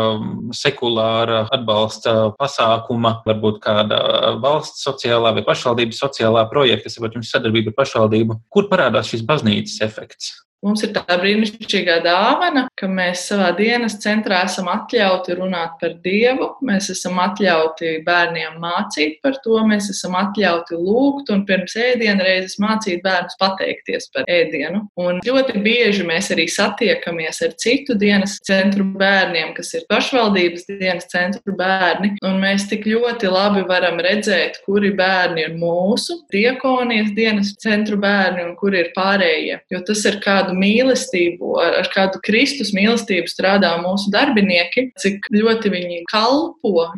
sekulāra 0.57 1.47
atbalsta 1.53 2.33
pasākuma, 2.39 3.21
varbūt 3.27 3.61
kāda 3.65 4.37
valsts 4.43 4.85
sociālā 4.87 5.35
vai 5.37 5.47
pašvaldības 5.47 6.05
sociālā 6.05 6.47
projekta, 6.51 6.91
ir 6.91 7.19
jums 7.19 7.33
sadarbība 7.33 7.73
ar 7.73 7.81
pašvaldību, 7.81 8.41
kur 8.53 8.71
parādās 8.71 9.11
šis 9.13 9.27
baznīcas 9.27 9.81
efekts? 9.87 10.33
Mums 10.61 10.83
ir 10.85 10.91
tā 10.93 11.17
brīnišķīgā 11.17 12.03
dāvana, 12.05 12.67
ka 12.77 12.89
mēs 12.91 13.23
savā 13.31 13.49
dienas 13.57 13.95
centrā 14.03 14.43
esam 14.45 14.67
atļauti 14.69 15.39
runāt 15.39 15.79
par 15.81 15.95
Dievu, 16.05 16.51
mēs 16.69 16.91
esam 16.93 17.17
atļauti 17.23 17.95
bērniem 18.05 18.59
mācīt 18.61 19.17
par 19.25 19.39
to, 19.45 19.57
mēs 19.65 19.89
esam 19.95 20.19
atļauti 20.21 20.77
lūgt 20.77 21.33
un 21.33 21.47
pirms 21.49 21.77
ēdienu 21.81 22.27
reizes 22.27 22.59
mācīt 22.61 23.01
bērnus 23.07 23.39
pateikties 23.41 24.11
par 24.13 24.29
ēdienu. 24.29 24.83
Un 25.01 25.23
ļoti 25.25 25.63
bieži 25.65 26.05
mēs 26.05 26.29
arī 26.35 26.45
satiekamies 26.53 27.41
ar 27.47 27.57
citu 27.61 27.97
dienas 27.97 28.37
centru 28.45 28.85
bērniem, 29.01 29.55
kas 29.57 29.73
ir 29.79 29.89
pašvaldības 29.89 30.69
dienas 30.69 31.09
centru 31.09 31.57
bērni, 31.57 32.13
un 32.27 32.37
mēs 32.45 32.69
tik 32.69 32.85
ļoti 32.91 33.33
labi 33.33 33.65
varam 33.69 33.97
redzēt, 34.05 34.61
kuri 34.69 34.93
bērni 35.01 35.47
ir 35.49 35.57
mūsu 35.57 36.21
diekonijas 36.37 37.15
dienas 37.17 37.57
centru 37.65 37.97
bērni 38.01 38.45
un 38.45 38.55
kuri 38.61 38.85
ir 38.85 38.93
pārējie. 38.97 39.61
Jo 39.73 39.81
tas 39.89 40.05
ir 40.05 40.21
kādu 40.21 40.50
kādu 40.51 40.59
mīlestību, 40.59 41.59
ar, 41.61 41.81
ar 41.81 41.89
kādu 41.93 42.21
Kristus 42.25 42.73
mīlestību 42.75 43.29
strādā 43.29 43.79
mūsu 43.83 44.11
darbinieki, 44.11 44.93
cik 44.99 45.27
ļoti 45.33 45.71
viņi 45.71 46.05
kalpo. 46.11 46.89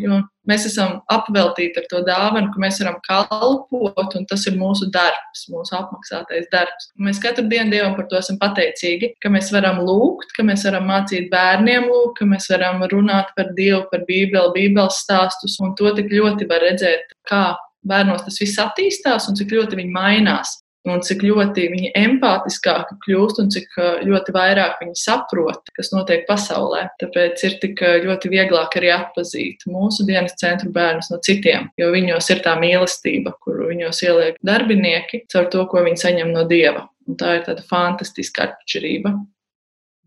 Mēs 0.49 0.67
esam 0.67 1.03
apveltīti 1.07 1.79
ar 1.79 1.87
to 1.89 2.03
dāvanu, 2.03 2.51
ka 2.51 2.59
mēs 2.59 2.81
varam 2.83 2.97
kalpot, 3.07 4.17
un 4.17 4.27
tas 4.27 4.45
ir 4.47 4.57
mūsu 4.59 4.89
darbs, 4.91 5.47
mūsu 5.49 5.77
apmaksātais 5.79 6.49
darbs. 6.51 6.91
Mēs 6.99 7.21
katru 7.23 7.47
dienu 7.47 7.71
Dievam 7.71 7.95
par 7.95 8.09
to 8.11 8.19
esam 8.19 8.41
pateicīgi, 8.41 9.15
ka 9.23 9.31
mēs 9.31 9.53
varam 9.55 9.79
lūgt, 9.87 10.35
ka 10.35 10.43
mēs 10.43 10.65
varam 10.67 10.89
mācīt 10.91 11.31
bērniem 11.31 11.87
lūgt, 11.87 12.17
ka 12.19 12.27
mēs 12.27 12.51
varam 12.51 12.83
runāt 12.91 13.31
par 13.37 13.53
Dievu, 13.55 13.85
par 13.93 14.03
Bībeli, 14.09 14.51
Bībeles 14.57 14.99
stāstus, 15.05 15.61
un 15.63 15.77
to 15.79 15.95
tik 15.95 16.11
ļoti 16.11 16.51
var 16.51 16.67
redzēt, 16.67 17.15
kā 17.31 17.53
bērnos 17.87 18.27
tas 18.27 18.43
viss 18.43 18.59
attīstās 18.63 19.31
un 19.31 19.39
cik 19.39 19.55
ļoti 19.55 19.79
viņi 19.79 19.95
mainās 19.95 20.62
un 20.89 21.03
cik 21.05 21.23
ļoti 21.27 21.67
viņi 21.73 21.93
empātiskāki 21.99 22.97
kļūst 23.05 23.41
un 23.43 23.51
cik 23.55 23.77
ļoti 24.09 24.35
vairāk 24.35 24.81
viņi 24.83 24.97
saprot, 24.99 25.71
kas 25.77 25.93
notiek 25.95 26.25
pasaulē. 26.29 26.87
Tāpēc 27.03 27.45
ir 27.49 27.59
tik 27.63 27.83
ļoti 28.07 28.33
vieglāk 28.33 28.79
arī 28.81 28.93
atpazīt 28.95 29.67
mūsu 29.71 30.07
dienas 30.09 30.37
centru 30.41 30.73
bērnus 30.75 31.13
no 31.13 31.21
citiem, 31.25 31.71
jo 31.79 31.93
viņos 31.95 32.31
ir 32.35 32.43
tā 32.45 32.57
mīlestība, 32.61 33.37
kuru 33.43 33.71
viņos 33.73 34.03
ieliek 34.07 34.41
darbinieki 34.47 35.25
caur 35.33 35.51
to, 35.53 35.67
ko 35.71 35.85
viņi 35.87 36.03
saņem 36.07 36.35
no 36.35 36.47
dieva. 36.49 36.89
Un 37.09 37.19
tā 37.19 37.39
ir 37.39 37.47
tāda 37.47 37.65
fantastiska 37.67 38.47
atšķirība. 38.47 39.17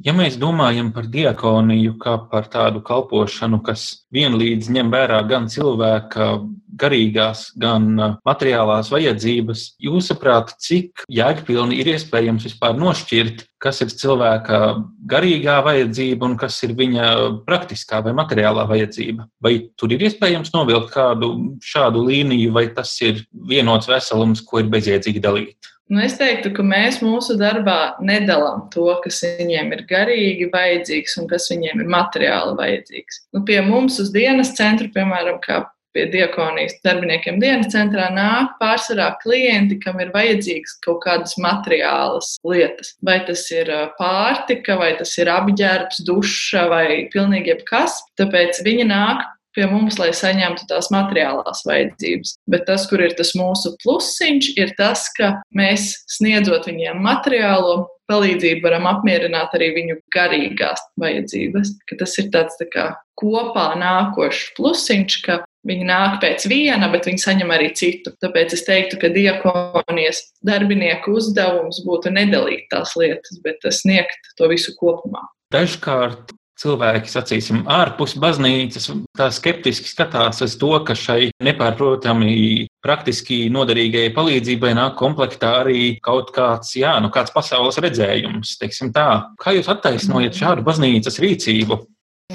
Ja 0.04 0.12
mēs 0.12 0.36
domājam 0.36 0.90
par 0.92 1.06
diakoniju 1.08 1.94
kā 2.02 2.18
par 2.32 2.50
tādu 2.52 2.82
kalpošanu, 2.84 3.62
kas 3.64 4.06
vienlīdz 4.12 4.68
ņem 4.76 4.90
vērā 4.92 5.22
gan 5.30 5.48
cilvēka 5.48 6.28
garīgās, 6.76 7.46
gan 7.56 7.86
uh, 7.96 8.16
materiālās 8.28 8.90
vajadzības, 8.92 9.62
jūsuprāt, 9.80 10.52
cik 10.60 11.06
jēgpilni 11.08 11.78
ir 11.80 11.94
iespējams 11.94 12.44
vispār 12.50 12.76
nošķirt, 12.76 13.46
kas 13.64 13.80
ir 13.86 13.94
cilvēka 13.96 14.60
garīgā 15.08 15.62
vajadzība 15.66 16.28
un 16.28 16.36
kas 16.42 16.58
ir 16.68 16.76
viņa 16.76 17.06
praktiskā 17.48 18.02
vai 18.04 18.12
materiālā 18.18 18.68
vajadzība? 18.68 19.30
Vai 19.40 19.56
tur 19.80 19.96
ir 19.96 20.04
iespējams 20.10 20.52
novilkt 20.58 20.92
kādu 20.98 21.32
šādu 21.64 22.04
līniju, 22.10 22.52
vai 22.58 22.68
tas 22.76 22.92
ir 23.06 23.24
vienots 23.32 23.88
veselums, 23.88 24.44
ko 24.44 24.60
ir 24.60 24.70
bezjēdzīgi 24.76 25.24
dalīt? 25.24 25.72
Nu, 25.92 26.00
es 26.02 26.16
teiktu, 26.18 26.50
ka 26.58 26.64
mēs 26.66 26.98
mūsu 27.06 27.36
darbā 27.38 27.96
nedalām 28.02 28.64
to, 28.74 28.88
kas 29.04 29.20
viņiem 29.38 29.70
ir 29.76 29.84
garīgi 29.90 30.50
vajadzīgs 30.54 31.20
un 31.22 31.30
kas 31.30 31.46
viņiem 31.52 31.84
ir 31.84 31.92
materiāli 31.94 32.56
vajadzīgs. 32.58 33.22
Nu, 33.38 33.44
pie 33.46 33.60
mums 33.66 34.00
uz 34.02 34.10
dienas 34.16 34.56
centra, 34.58 34.90
piemēram, 34.96 35.38
kā 35.44 35.62
pie 35.96 36.08
diakonijas 36.12 36.76
darbiniekiem 36.84 37.38
dienas 37.40 37.70
centrā 37.72 38.10
nāk 38.14 38.58
pārsvarā 38.60 39.12
klienti, 39.22 39.78
kam 39.84 40.02
ir 40.04 40.12
vajadzīgas 40.16 40.76
kaut 40.84 41.04
kādas 41.06 41.38
materiālas 41.42 42.34
lietas. 42.44 42.96
Vai 43.06 43.22
tas 43.30 43.46
ir 43.54 43.72
pārtika, 44.00 44.80
vai 44.82 44.92
tas 45.00 45.14
ir 45.22 45.32
apģērbs, 45.32 46.02
duša 46.10 46.66
vai 46.74 46.88
pilnīgi 47.14 47.54
jebkas. 47.54 48.02
Tāpēc 48.20 48.64
viņi 48.66 48.90
nāk 48.90 49.24
pie 49.56 49.68
mums, 49.72 49.98
lai 50.02 50.12
saņemtu 50.16 50.68
tās 50.70 50.92
materiālās 50.94 51.64
vajadzības. 51.68 52.36
Bet 52.52 52.68
tas, 52.70 52.86
kur 52.90 53.04
ir 53.06 53.16
tas 53.18 53.34
mūsu 53.38 53.74
plusiņš, 53.84 54.52
ir 54.60 54.76
tas, 54.80 55.08
ka 55.18 55.36
mēs 55.56 55.92
sniedzot 56.18 56.70
viņiem 56.70 57.02
materiālo 57.06 57.86
palīdzību, 58.12 58.62
varam 58.68 58.86
apmierināt 58.92 59.56
arī 59.58 59.72
viņu 59.80 59.98
garīgās 60.14 60.84
vajadzības. 61.02 61.74
Ka 61.90 61.98
tas 62.04 62.14
ir 62.22 62.30
tāds 62.36 62.60
tā 62.62 62.70
kā 62.70 62.86
kopā 63.18 63.72
nākošs 63.82 64.54
plusiņš, 64.60 65.20
ka 65.26 65.42
Viņi 65.66 65.88
nāk 65.90 66.20
pēc 66.22 66.46
viena, 66.46 66.88
bet 66.94 67.08
viņi 67.10 67.24
saņem 67.24 67.52
arī 67.56 67.72
citu. 67.78 68.14
Tāpēc 68.22 68.54
es 68.54 68.64
teiktu, 68.68 69.00
ka 69.02 69.10
diakonijas 69.10 70.22
darbinieku 70.46 71.16
uzdevums 71.18 71.82
būtu 71.88 72.14
nedalīt 72.14 72.68
tās 72.70 72.94
lietas, 73.00 73.40
bet 73.42 73.66
sniegt 73.74 74.30
to 74.38 74.50
visu 74.52 74.76
kopumā. 74.78 75.26
Dažkārt 75.54 76.36
cilvēki, 76.60 77.12
sacīsim, 77.12 77.64
ārpus 77.72 78.16
baznīcas, 78.22 78.88
tā 79.18 79.28
skeptiski 79.34 79.90
skatās 79.90 80.42
uz 80.46 80.56
to, 80.60 80.72
ka 80.88 80.96
šai 80.98 81.30
nepārprotami 81.44 82.68
praktiski 82.86 83.46
noderīgajai 83.54 84.14
palīdzībai 84.16 84.76
nāk 84.78 84.96
komplektā 85.00 85.52
arī 85.64 85.98
kaut 86.06 86.32
kāds, 86.36 86.76
jā, 86.80 86.96
nu 87.04 87.12
kāds 87.14 87.34
pasaules 87.36 87.80
redzējums, 87.84 88.56
teiksim 88.62 88.94
tā. 88.96 89.10
Kā 89.42 89.56
jūs 89.58 89.72
attaisnojat 89.72 90.40
šādu 90.40 90.66
baznīcas 90.68 91.20
rīcību? 91.24 91.82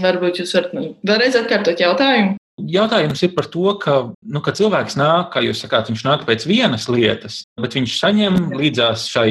Varbūt 0.01 0.43
jūs 0.43 0.53
varat 0.55 0.77
vēlreiz 1.07 1.41
atkārtot 1.41 1.81
jautājumu. 1.83 2.37
Jautājums 2.69 3.23
ir 3.25 3.33
par 3.37 3.47
to, 3.53 3.73
ka, 3.81 3.97
nu, 4.23 4.43
ka 4.45 4.53
cilvēks 4.57 4.97
nāk, 5.01 5.31
kā 5.35 5.43
jūs 5.45 5.63
sakāt, 5.65 5.91
viņš 5.91 6.05
nāk 6.07 6.25
pēc 6.29 6.45
vienas 6.49 6.89
lietas, 6.91 7.41
bet 7.61 7.77
viņš 7.79 7.97
saņem 8.01 8.39
līdzās 8.59 9.07
šai 9.11 9.31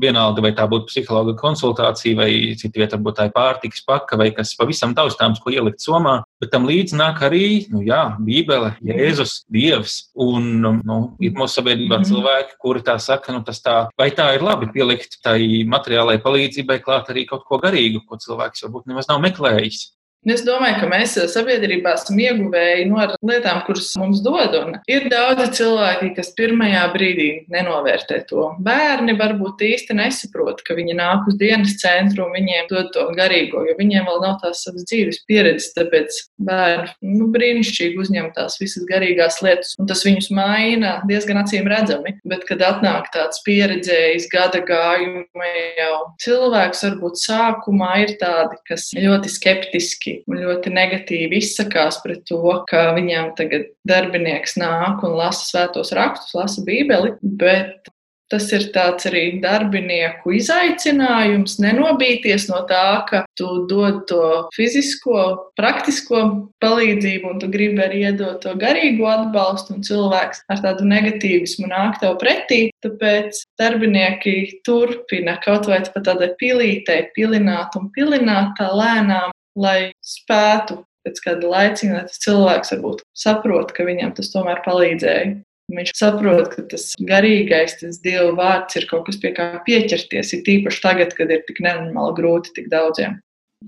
vienalga, 0.00 0.44
vai 0.44 0.52
tā 0.56 0.68
būtu 0.70 0.90
psihologa 0.90 1.34
konsultācija, 1.38 2.18
vai 2.18 2.30
cita 2.60 2.82
vieta, 2.82 2.98
varbūt 2.98 3.18
tā 3.18 3.28
ir 3.28 3.34
pārtikas 3.36 3.84
paka, 3.88 4.18
vai 4.20 4.30
kas 4.36 4.54
pavisam 4.58 4.94
taustāms, 4.96 5.42
ko 5.42 5.52
ielikt 5.54 5.84
somā. 5.84 6.20
Bet 6.38 6.52
tam 6.54 6.68
līdzi 6.68 6.98
nāk 6.98 7.22
arī, 7.26 7.48
nu, 7.72 7.82
jā, 7.86 8.02
Bībele, 8.22 8.74
Jēzus, 8.84 9.42
Dievs. 9.52 9.98
Un 10.18 10.48
nu, 10.62 10.98
ir 11.22 11.34
mūsu 11.36 11.60
sabiedrībā 11.60 12.00
mhm. 12.00 12.08
cilvēki, 12.10 12.58
kuri 12.62 12.84
tā 12.86 12.98
saka, 13.02 13.34
nu, 13.34 13.42
tas 13.46 13.62
tā, 13.64 13.78
vai 13.98 14.10
tā 14.14 14.30
ir 14.36 14.46
labi 14.46 14.70
pielikt 14.74 15.20
tai 15.24 15.64
materiālai 15.68 16.18
palīdzībai 16.22 16.80
klāt 16.84 17.12
arī 17.12 17.26
kaut 17.28 17.46
ko 17.48 17.60
garīgu, 17.62 18.04
ko 18.06 18.20
cilvēks 18.20 18.66
varbūt 18.66 18.90
nemaz 18.90 19.10
nav 19.10 19.22
meklējis. 19.24 19.86
Es 20.26 20.42
domāju, 20.42 20.80
ka 20.80 20.88
mēs 20.90 21.14
eh, 21.20 21.28
sabiedrībā 21.30 21.92
esam 21.94 22.18
ieguvēji 22.18 22.88
no 22.90 23.04
lietām, 23.28 23.60
kuras 23.66 23.92
mums 24.00 24.18
dod. 24.24 24.54
Un 24.58 24.74
ir 24.90 25.06
daudzi 25.12 25.46
cilvēki, 25.60 26.10
kas 26.16 26.32
pirmajā 26.36 26.82
brīdī 26.90 27.28
nenovērtē 27.52 28.18
to. 28.28 28.48
Bērni 28.64 29.14
varbūt 29.18 29.62
īsti 29.62 29.94
nesaprot, 29.94 30.64
ka 30.66 30.74
viņi 30.74 30.96
nāk 30.98 31.28
uz 31.30 31.38
dienas 31.38 31.76
centru 31.78 32.26
un 32.26 32.34
viņiem 32.34 32.66
dod 32.72 32.90
to 32.96 33.06
garīgo, 33.16 33.62
jo 33.68 33.76
viņiem 33.78 34.08
vēl 34.10 34.18
nav 34.24 34.40
tās 34.42 34.64
savas 34.66 34.88
dzīves 34.90 35.22
pieredzes. 35.30 35.70
Tāpēc 35.78 36.18
bērni 36.50 37.14
nu, 37.14 37.30
brīnišķīgi 37.34 38.02
uzņem 38.02 38.32
tās 38.34 38.58
visas 38.58 38.88
garīgās 38.90 39.38
lietas, 39.46 39.76
un 39.78 39.86
tas 39.86 40.02
viņus 40.06 40.32
maina 40.34 40.96
diezgan 41.08 41.44
acīm 41.44 41.70
redzami. 41.70 42.16
Bet, 42.28 42.42
kad 42.50 42.66
atnāk 42.66 43.12
tāds 43.14 43.38
pieredzējis 43.46 44.28
gada 44.34 44.64
gājuma 44.66 45.54
jau 45.78 45.94
cilvēks, 46.26 46.84
varbūt 46.88 47.22
sākumā 47.22 47.94
ir 48.02 48.16
tādi, 48.20 48.58
kas 48.68 48.90
ļoti 48.98 49.32
skeptiski 49.32 50.07
kritiski 50.08 50.24
un 50.28 50.40
ļoti 50.42 50.72
negatīvi 50.72 51.38
izsakās 51.42 52.00
pret 52.02 52.24
to, 52.28 52.64
ka 52.68 52.94
viņam 52.96 53.34
tagad 53.36 53.68
darbinieks 53.88 54.56
nāk 54.56 55.04
un 55.04 55.16
lasa 55.16 55.44
svētos 55.44 55.92
rakstus, 55.92 56.34
lasa 56.34 56.64
Bībeli, 56.64 57.16
bet 57.22 57.88
Tas 58.28 58.50
ir 58.52 58.66
tāds 58.74 59.06
arī 59.08 59.40
darbinieku 59.40 60.34
izaicinājums, 60.36 61.54
nenobīties 61.64 62.44
no 62.50 62.58
tā, 62.68 63.00
ka 63.08 63.22
tu 63.40 63.62
dod 63.70 64.02
to 64.10 64.24
fizisko, 64.52 65.22
praktisko 65.56 66.20
palīdzību, 66.60 67.30
un 67.32 67.40
tu 67.40 67.48
gribi 67.48 67.80
arī 67.86 68.02
iedot 68.10 68.42
to 68.44 68.52
garīgo 68.60 69.08
atbalstu, 69.08 69.78
un 69.78 69.86
cilvēks 69.86 70.44
ar 70.52 70.60
tādu 70.60 70.84
negatīvismu 70.90 71.70
nāk 71.72 72.02
tev 72.02 72.18
pretī. 72.20 72.60
Tāpēc 72.84 73.40
darbinieki 73.56 74.60
turpina 74.68 75.38
kaut 75.40 75.64
vai 75.72 75.80
pa 75.88 76.04
tādai 76.04 76.34
pilītei 76.36 77.08
pilināt 77.16 77.80
un 77.80 77.88
pilināt 77.96 78.52
tā 78.60 78.68
lēnām, 78.76 79.32
lai 79.56 79.90
spētu 80.08 80.82
pēc 81.06 81.20
kāda 81.24 81.50
laiciņa, 81.52 81.94
lai 81.94 82.06
tas 82.08 82.22
cilvēks 82.24 82.72
varbūt 82.74 83.04
saprot, 83.16 83.72
ka 83.76 83.86
viņam 83.88 84.14
tas 84.16 84.32
tomēr 84.32 84.62
palīdzēja. 84.66 85.36
Viņš 85.68 85.90
saprot, 86.00 86.46
ka 86.54 86.62
tas 86.70 86.86
garīgais, 87.10 87.74
tas 87.82 87.98
Dieva 88.00 88.30
vārds 88.36 88.78
ir 88.80 88.86
kaut 88.88 89.04
kas, 89.08 89.18
pie 89.20 89.34
kā 89.36 89.50
pieķerties, 89.66 90.32
ir 90.32 90.44
tīpaši 90.46 90.80
tagad, 90.84 91.12
kad 91.16 91.32
ir 91.34 91.42
tik 91.48 91.60
nenormāli 91.64 92.16
grūti 92.16 92.54
tik 92.56 92.70
daudziem. 92.72 93.18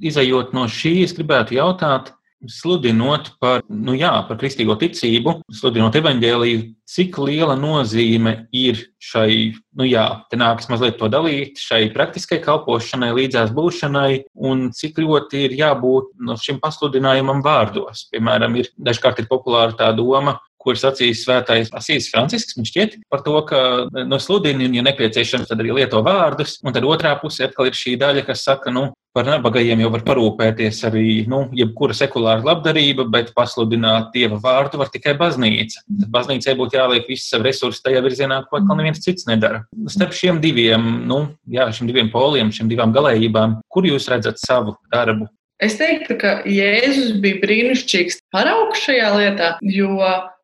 Izejot 0.01 0.55
no 0.57 0.65
šī, 0.71 0.95
es 1.05 1.13
gribētu 1.17 1.59
jautāt, 1.59 2.15
sludinot 2.49 3.35
par, 3.41 3.65
nu 3.69 3.95
jā, 3.99 4.13
par 4.29 4.39
kristīgo 4.41 4.77
ticību, 4.81 5.41
sludinot 5.53 5.97
evaņģēliju, 6.01 6.63
cik 6.91 7.19
liela 7.23 7.57
nozīme 7.59 8.35
ir 8.57 8.81
šai, 9.03 9.53
nu 9.79 9.87
jā, 9.87 10.07
te 10.31 10.39
nākas 10.41 10.71
mazliet 10.73 10.99
to 11.01 11.11
dalīt, 11.13 11.61
šai 11.61 11.91
praktiskai 11.95 12.41
kalpošanai, 12.45 13.13
līdzās 13.17 13.53
būšanai, 13.57 14.25
un 14.35 14.71
cik 14.77 15.03
ļoti 15.05 15.47
ir 15.47 15.57
jābūt 15.61 16.15
no 16.27 16.39
šim 16.41 16.61
pasludinājumam 16.63 17.45
vārdos. 17.47 18.09
Piemēram, 18.15 18.57
ir 18.61 18.73
dažkārt 18.79 19.23
ir 19.23 19.31
populāra 19.31 19.77
tā 19.77 19.93
doma, 19.97 20.39
ko 20.61 20.75
ir 20.75 20.81
sacījis 20.81 21.25
svētais 21.25 21.71
Asīs 21.77 22.11
Francisks, 22.13 22.57
man 22.59 22.69
šķiet, 22.69 22.99
par 23.13 23.23
to, 23.25 23.37
ka 23.49 23.61
no 24.05 24.19
sludini, 24.21 24.69
un, 24.69 24.77
ja 24.77 24.85
nepieciešams, 24.85 25.49
tad 25.49 25.63
arī 25.63 25.73
lieto 25.79 26.03
vārdus. 26.05 26.59
Un 26.65 26.77
tad 26.77 26.85
otrā 26.89 27.15
pusē 27.21 27.49
atkal 27.49 27.71
ir 27.71 27.79
šī 27.79 27.97
daļa, 28.01 28.27
kas 28.29 28.45
saka, 28.45 28.73
nu, 28.75 28.91
par 29.17 29.26
nabagajiem 29.26 29.83
jau 29.83 29.90
var 29.95 30.05
parūpēties 30.07 30.79
arī, 30.88 31.07
nu, 31.31 31.43
jebkura 31.57 31.97
sekulāra 31.97 32.45
labdarība, 32.47 33.09
bet 33.11 33.33
pasludināt 33.37 34.12
Dieva 34.14 34.38
vārdu 34.43 34.81
var 34.81 34.93
tikai 34.93 35.17
baznīca. 35.19 35.83
Tad 35.88 36.12
baznīcai 36.14 36.55
būtu 36.59 36.79
jāliek 36.79 37.11
visi 37.11 37.26
savi 37.26 37.49
resursi 37.49 37.83
tajā 37.87 38.05
virzienā, 38.07 38.45
ko 38.47 38.61
atkal 38.61 38.79
neviens 38.79 39.02
cits 39.02 39.26
nedara. 39.31 39.64
Starp 39.90 40.14
šiem 40.17 40.40
diviem, 40.43 40.87
nu, 41.11 41.25
jā, 41.50 41.67
šiem 41.75 41.90
diviem 41.90 42.12
poliem, 42.14 42.55
šiem 42.55 42.71
divām 42.71 42.95
galējībām, 42.95 43.61
kur 43.73 43.88
jūs 43.88 44.09
redzat 44.12 44.43
savu 44.43 44.79
darbu? 44.95 45.29
Es 45.61 45.75
teiktu, 45.76 46.14
ka 46.17 46.38
Jēzus 46.49 47.19
bija 47.21 47.37
brīnišķīgs 47.43 48.23
paraugs 48.33 48.81
šajā 48.81 49.11
lietā, 49.12 49.49
jo 49.61 49.93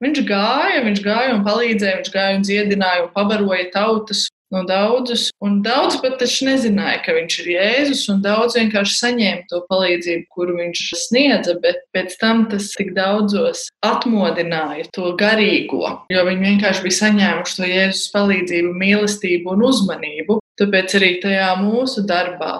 viņš 0.04 0.18
gāja, 0.28 0.82
viņš 0.84 1.00
gāja 1.06 1.36
un 1.38 1.44
palīdzēja, 1.46 2.00
viņš 2.02 2.10
gāja 2.12 2.34
un 2.36 2.44
dziedināja 2.44 3.06
un 3.06 3.14
pabaroja 3.14 3.70
tautas 3.72 4.26
no 4.56 4.64
daudzus, 4.68 5.28
un 5.44 5.60
daudz 5.64 5.98
pat 6.02 6.16
taču 6.20 6.48
nezināja, 6.48 7.02
ka 7.04 7.14
viņš 7.16 7.38
ir 7.42 7.50
Jēzus, 7.54 8.04
un 8.12 8.22
daudz 8.24 8.56
vienkārši 8.58 8.96
saņēma 9.00 9.44
to 9.50 9.62
palīdzību, 9.70 10.24
kuru 10.32 10.56
viņš 10.60 10.82
sniedza, 11.06 11.56
bet 11.62 11.84
pēc 11.96 12.16
tam 12.22 12.46
tas 12.52 12.70
tik 12.76 12.94
daudzos 12.96 13.66
atmodināja 13.86 14.88
to 14.96 15.12
garīgo, 15.20 15.84
jo 16.12 16.24
viņi 16.30 16.50
vienkārši 16.50 16.86
bija 16.86 17.00
saņēmuši 17.02 17.60
to 17.60 17.70
Jēzus 17.70 18.08
palīdzību, 18.16 18.74
mīlestību 18.80 19.54
un 19.56 19.68
uzmanību. 19.70 20.40
Tāpēc 20.56 20.96
arī 20.96 21.12
tajā 21.20 21.52
mūsu 21.60 22.06
darbā 22.08 22.56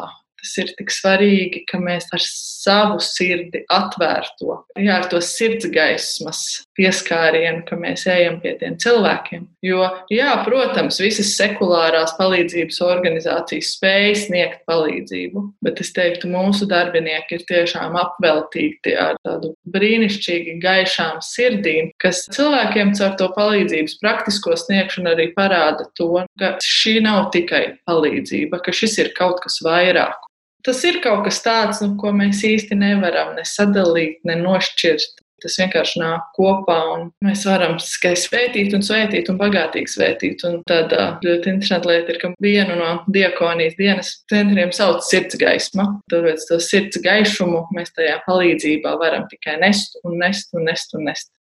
tas 0.46 0.52
ir 0.62 0.70
tik 0.78 0.92
svarīgi, 0.94 1.64
ka 1.66 1.80
mēs 1.82 2.06
ar 2.14 2.22
savu 2.22 3.00
sirdi 3.02 3.64
atvērto, 3.72 4.61
jā, 4.78 5.00
ar 5.00 5.09
to 5.11 5.18
sirdsgaismas 5.24 6.65
pieskārienu, 6.76 7.64
ka 7.68 7.78
mēs 7.80 8.06
ejam 8.10 8.38
pie 8.42 8.54
tiem 8.60 8.76
cilvēkiem. 8.80 9.46
Jo, 9.64 9.86
jā, 10.12 10.30
protams, 10.46 11.00
visas 11.02 11.32
sekulārās 11.38 12.14
palīdzības 12.18 12.80
organizācijas 12.86 13.72
spēj 13.76 14.12
sniegt 14.26 14.62
palīdzību, 14.68 15.42
bet 15.64 15.80
es 15.84 15.92
teiktu, 15.96 16.30
mūsu 16.32 16.68
darbinieki 16.70 17.38
ir 17.38 17.46
tiešām 17.48 17.96
apveltīti 18.00 18.94
ar 19.00 19.18
tādu 19.26 19.54
brīnišķīgi 19.74 20.58
gaišām 20.62 21.22
sirdīm, 21.24 21.90
kas 22.02 22.26
cilvēkiem 22.36 22.94
caur 22.98 23.16
to 23.20 23.30
palīdzības 23.36 23.98
praktisko 24.02 24.56
sniegšanu 24.60 25.14
arī 25.14 25.30
parāda 25.36 25.88
to, 25.98 26.12
ka 26.40 26.54
šī 26.62 26.98
nav 27.06 27.30
tikai 27.34 27.64
palīdzība, 27.88 28.62
ka 28.62 28.74
šis 28.76 29.00
ir 29.02 29.12
kaut 29.16 29.42
kas 29.44 29.60
vairāk 29.64 30.22
tas 30.66 30.82
ir 30.82 30.98
kaut 31.04 31.22
kas 31.26 31.38
tāds, 31.44 31.78
nu, 31.84 31.94
ko 32.00 32.10
mēs 32.16 32.42
īsti 32.46 32.74
nevaram 32.78 33.36
ne 33.36 33.44
sadalīt, 33.46 34.18
ne 34.26 34.34
nošķirt. 34.40 35.22
Tas 35.44 35.59
vienkārši 35.61 36.01
nāk 36.01 36.31
kopā, 36.37 36.77
un 36.94 37.09
mēs 37.25 37.44
varam 37.49 37.77
tikai 37.81 38.14
svētīt, 38.16 38.72
un 38.77 38.85
svētīt, 38.87 39.29
un 39.29 39.40
bagātīgi 39.40 39.92
svētīt. 39.92 40.44
Un 40.49 40.62
tāda 40.68 41.09
ļoti 41.25 41.53
interesanta 41.53 41.92
lieta 41.92 42.14
ir, 42.14 42.20
ka 42.22 42.33
vienu 42.42 42.79
no 42.81 42.92
diakonijas 43.12 43.77
dienas 43.77 44.12
centriem 44.33 44.72
sauc 44.77 45.05
sirds 45.05 45.37
gaisma. 45.40 45.90
Tāpēc 46.12 46.49
to 46.49 46.61
sirds 46.64 47.03
gaišumu 47.05 47.66
mēs 47.77 47.92
tajā 47.96 48.20
palīdzībā 48.29 48.96
varam 49.03 49.29
tikai 49.33 49.59
nest 49.61 50.01
un 50.05 50.16
nest 50.22 50.57
un 50.57 50.70
nest 50.70 50.96
un 50.96 51.11
nest. 51.11 51.33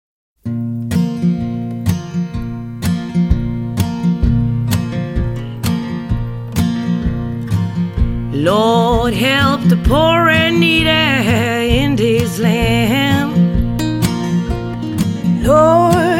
Lord, 8.44 9.14
help 9.14 9.62
the 9.68 9.76
poor 9.88 10.28
and 10.28 10.58
needy 10.60 11.78
in 11.78 11.96
this 11.96 12.38
land. 12.40 12.93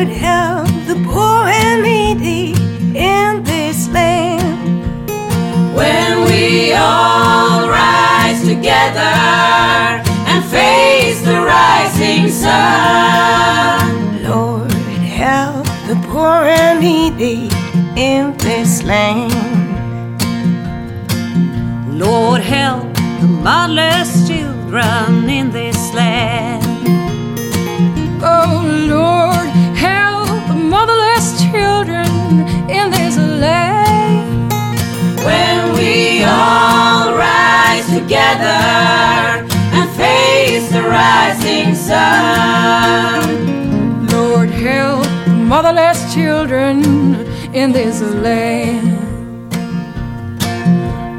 Lord, 0.05 0.17
help 0.19 0.69
the 0.87 0.97
poor 1.09 1.49
and 1.49 1.83
needy 1.83 2.53
in 2.95 3.43
this 3.43 3.89
land. 3.89 4.87
When 5.75 6.25
we 6.27 6.75
all 6.75 7.67
rise 7.67 8.43
together 8.43 9.01
and 10.29 10.45
face 10.45 11.23
the 11.23 11.41
rising 11.41 12.29
sun. 12.29 14.23
Lord, 14.25 14.71
help 14.73 15.65
the 15.89 15.97
poor 16.11 16.45
and 16.53 16.81
needy 16.81 17.49
in 17.97 18.37
this 18.37 18.83
land. 18.83 19.33
Lord, 21.99 22.43
help 22.43 22.93
the 23.23 23.27
motherless 23.27 24.29
children 24.29 25.31
in 25.31 25.51
this 25.51 25.95
land. 25.95 26.63
Oh, 28.23 28.63
Lord, 28.91 29.34
in 32.69 32.91
this 32.91 33.17
land. 33.17 34.53
When 35.25 35.73
we 35.75 36.25
all 36.25 37.15
rise 37.15 37.87
together 37.87 38.61
and 39.77 39.91
face 39.97 40.71
the 40.71 40.83
rising 40.83 41.75
sun. 41.75 43.27
Lord, 44.07 44.51
help 44.51 45.05
the 45.27 45.31
motherless 45.31 46.15
children 46.15 46.85
in 47.55 47.73
this 47.73 48.01
land. 48.01 48.93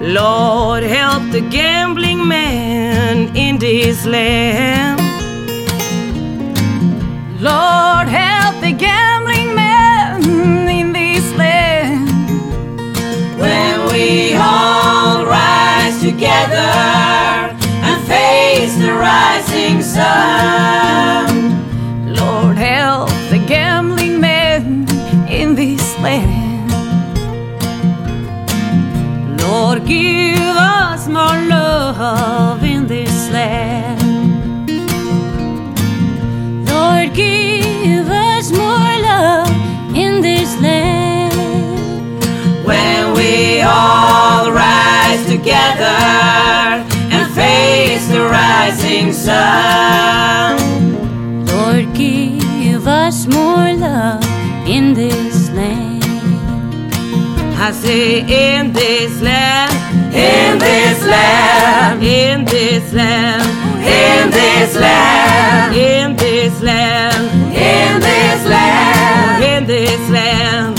Lord, 0.01 0.83
help 0.83 1.23
the 1.31 1.41
gambling 1.41 2.27
man 2.27 3.35
in 3.35 3.57
this 3.57 4.05
land. 4.05 4.99
Lord, 7.41 8.07
help 8.07 8.61
the 8.61 8.71
gambling 8.71 9.14
together 16.15 16.71
and 17.87 18.07
face 18.07 18.77
the 18.77 18.93
rising 18.93 19.81
sun. 19.81 21.25
Lord, 22.15 22.57
help 22.57 23.09
the 23.29 23.43
gambling 23.45 24.21
man 24.21 24.87
in 25.27 25.55
this 25.55 25.83
land. 25.99 26.71
Lord, 29.41 29.85
give 29.85 30.39
us 30.39 31.07
more 31.07 31.37
love 31.55 32.63
in 32.63 32.87
this 32.87 33.29
land. 33.31 34.69
Lord, 36.69 37.13
give 37.13 38.07
us 38.09 38.51
more 38.51 38.93
love 39.11 39.51
in 39.93 40.21
this 40.21 40.55
land. 40.61 41.33
When 42.65 43.13
we 43.13 43.61
all 43.61 44.51
rise 44.51 45.25
together 45.25 45.74
sun. 49.25 50.57
Lord, 51.47 51.85
give 51.95 52.87
us 52.87 53.25
more 53.25 53.73
love 53.73 54.23
in 54.67 54.93
this 54.93 55.49
land. 55.49 56.03
I 57.57 57.71
say, 57.71 58.19
in 58.19 58.73
this 58.73 59.21
land, 59.21 59.73
in 60.13 60.59
this 60.59 60.99
land, 61.03 62.03
in 62.03 62.45
this 62.45 62.93
land, 62.93 63.47
in 63.99 64.29
this 64.29 64.75
land, 64.75 65.75
in 65.75 66.15
this 66.15 66.61
land, 66.61 67.23
in 67.55 67.99
this 68.01 68.45
land, 68.45 69.43
in 69.43 69.65
this 69.65 70.09
land, 70.11 70.74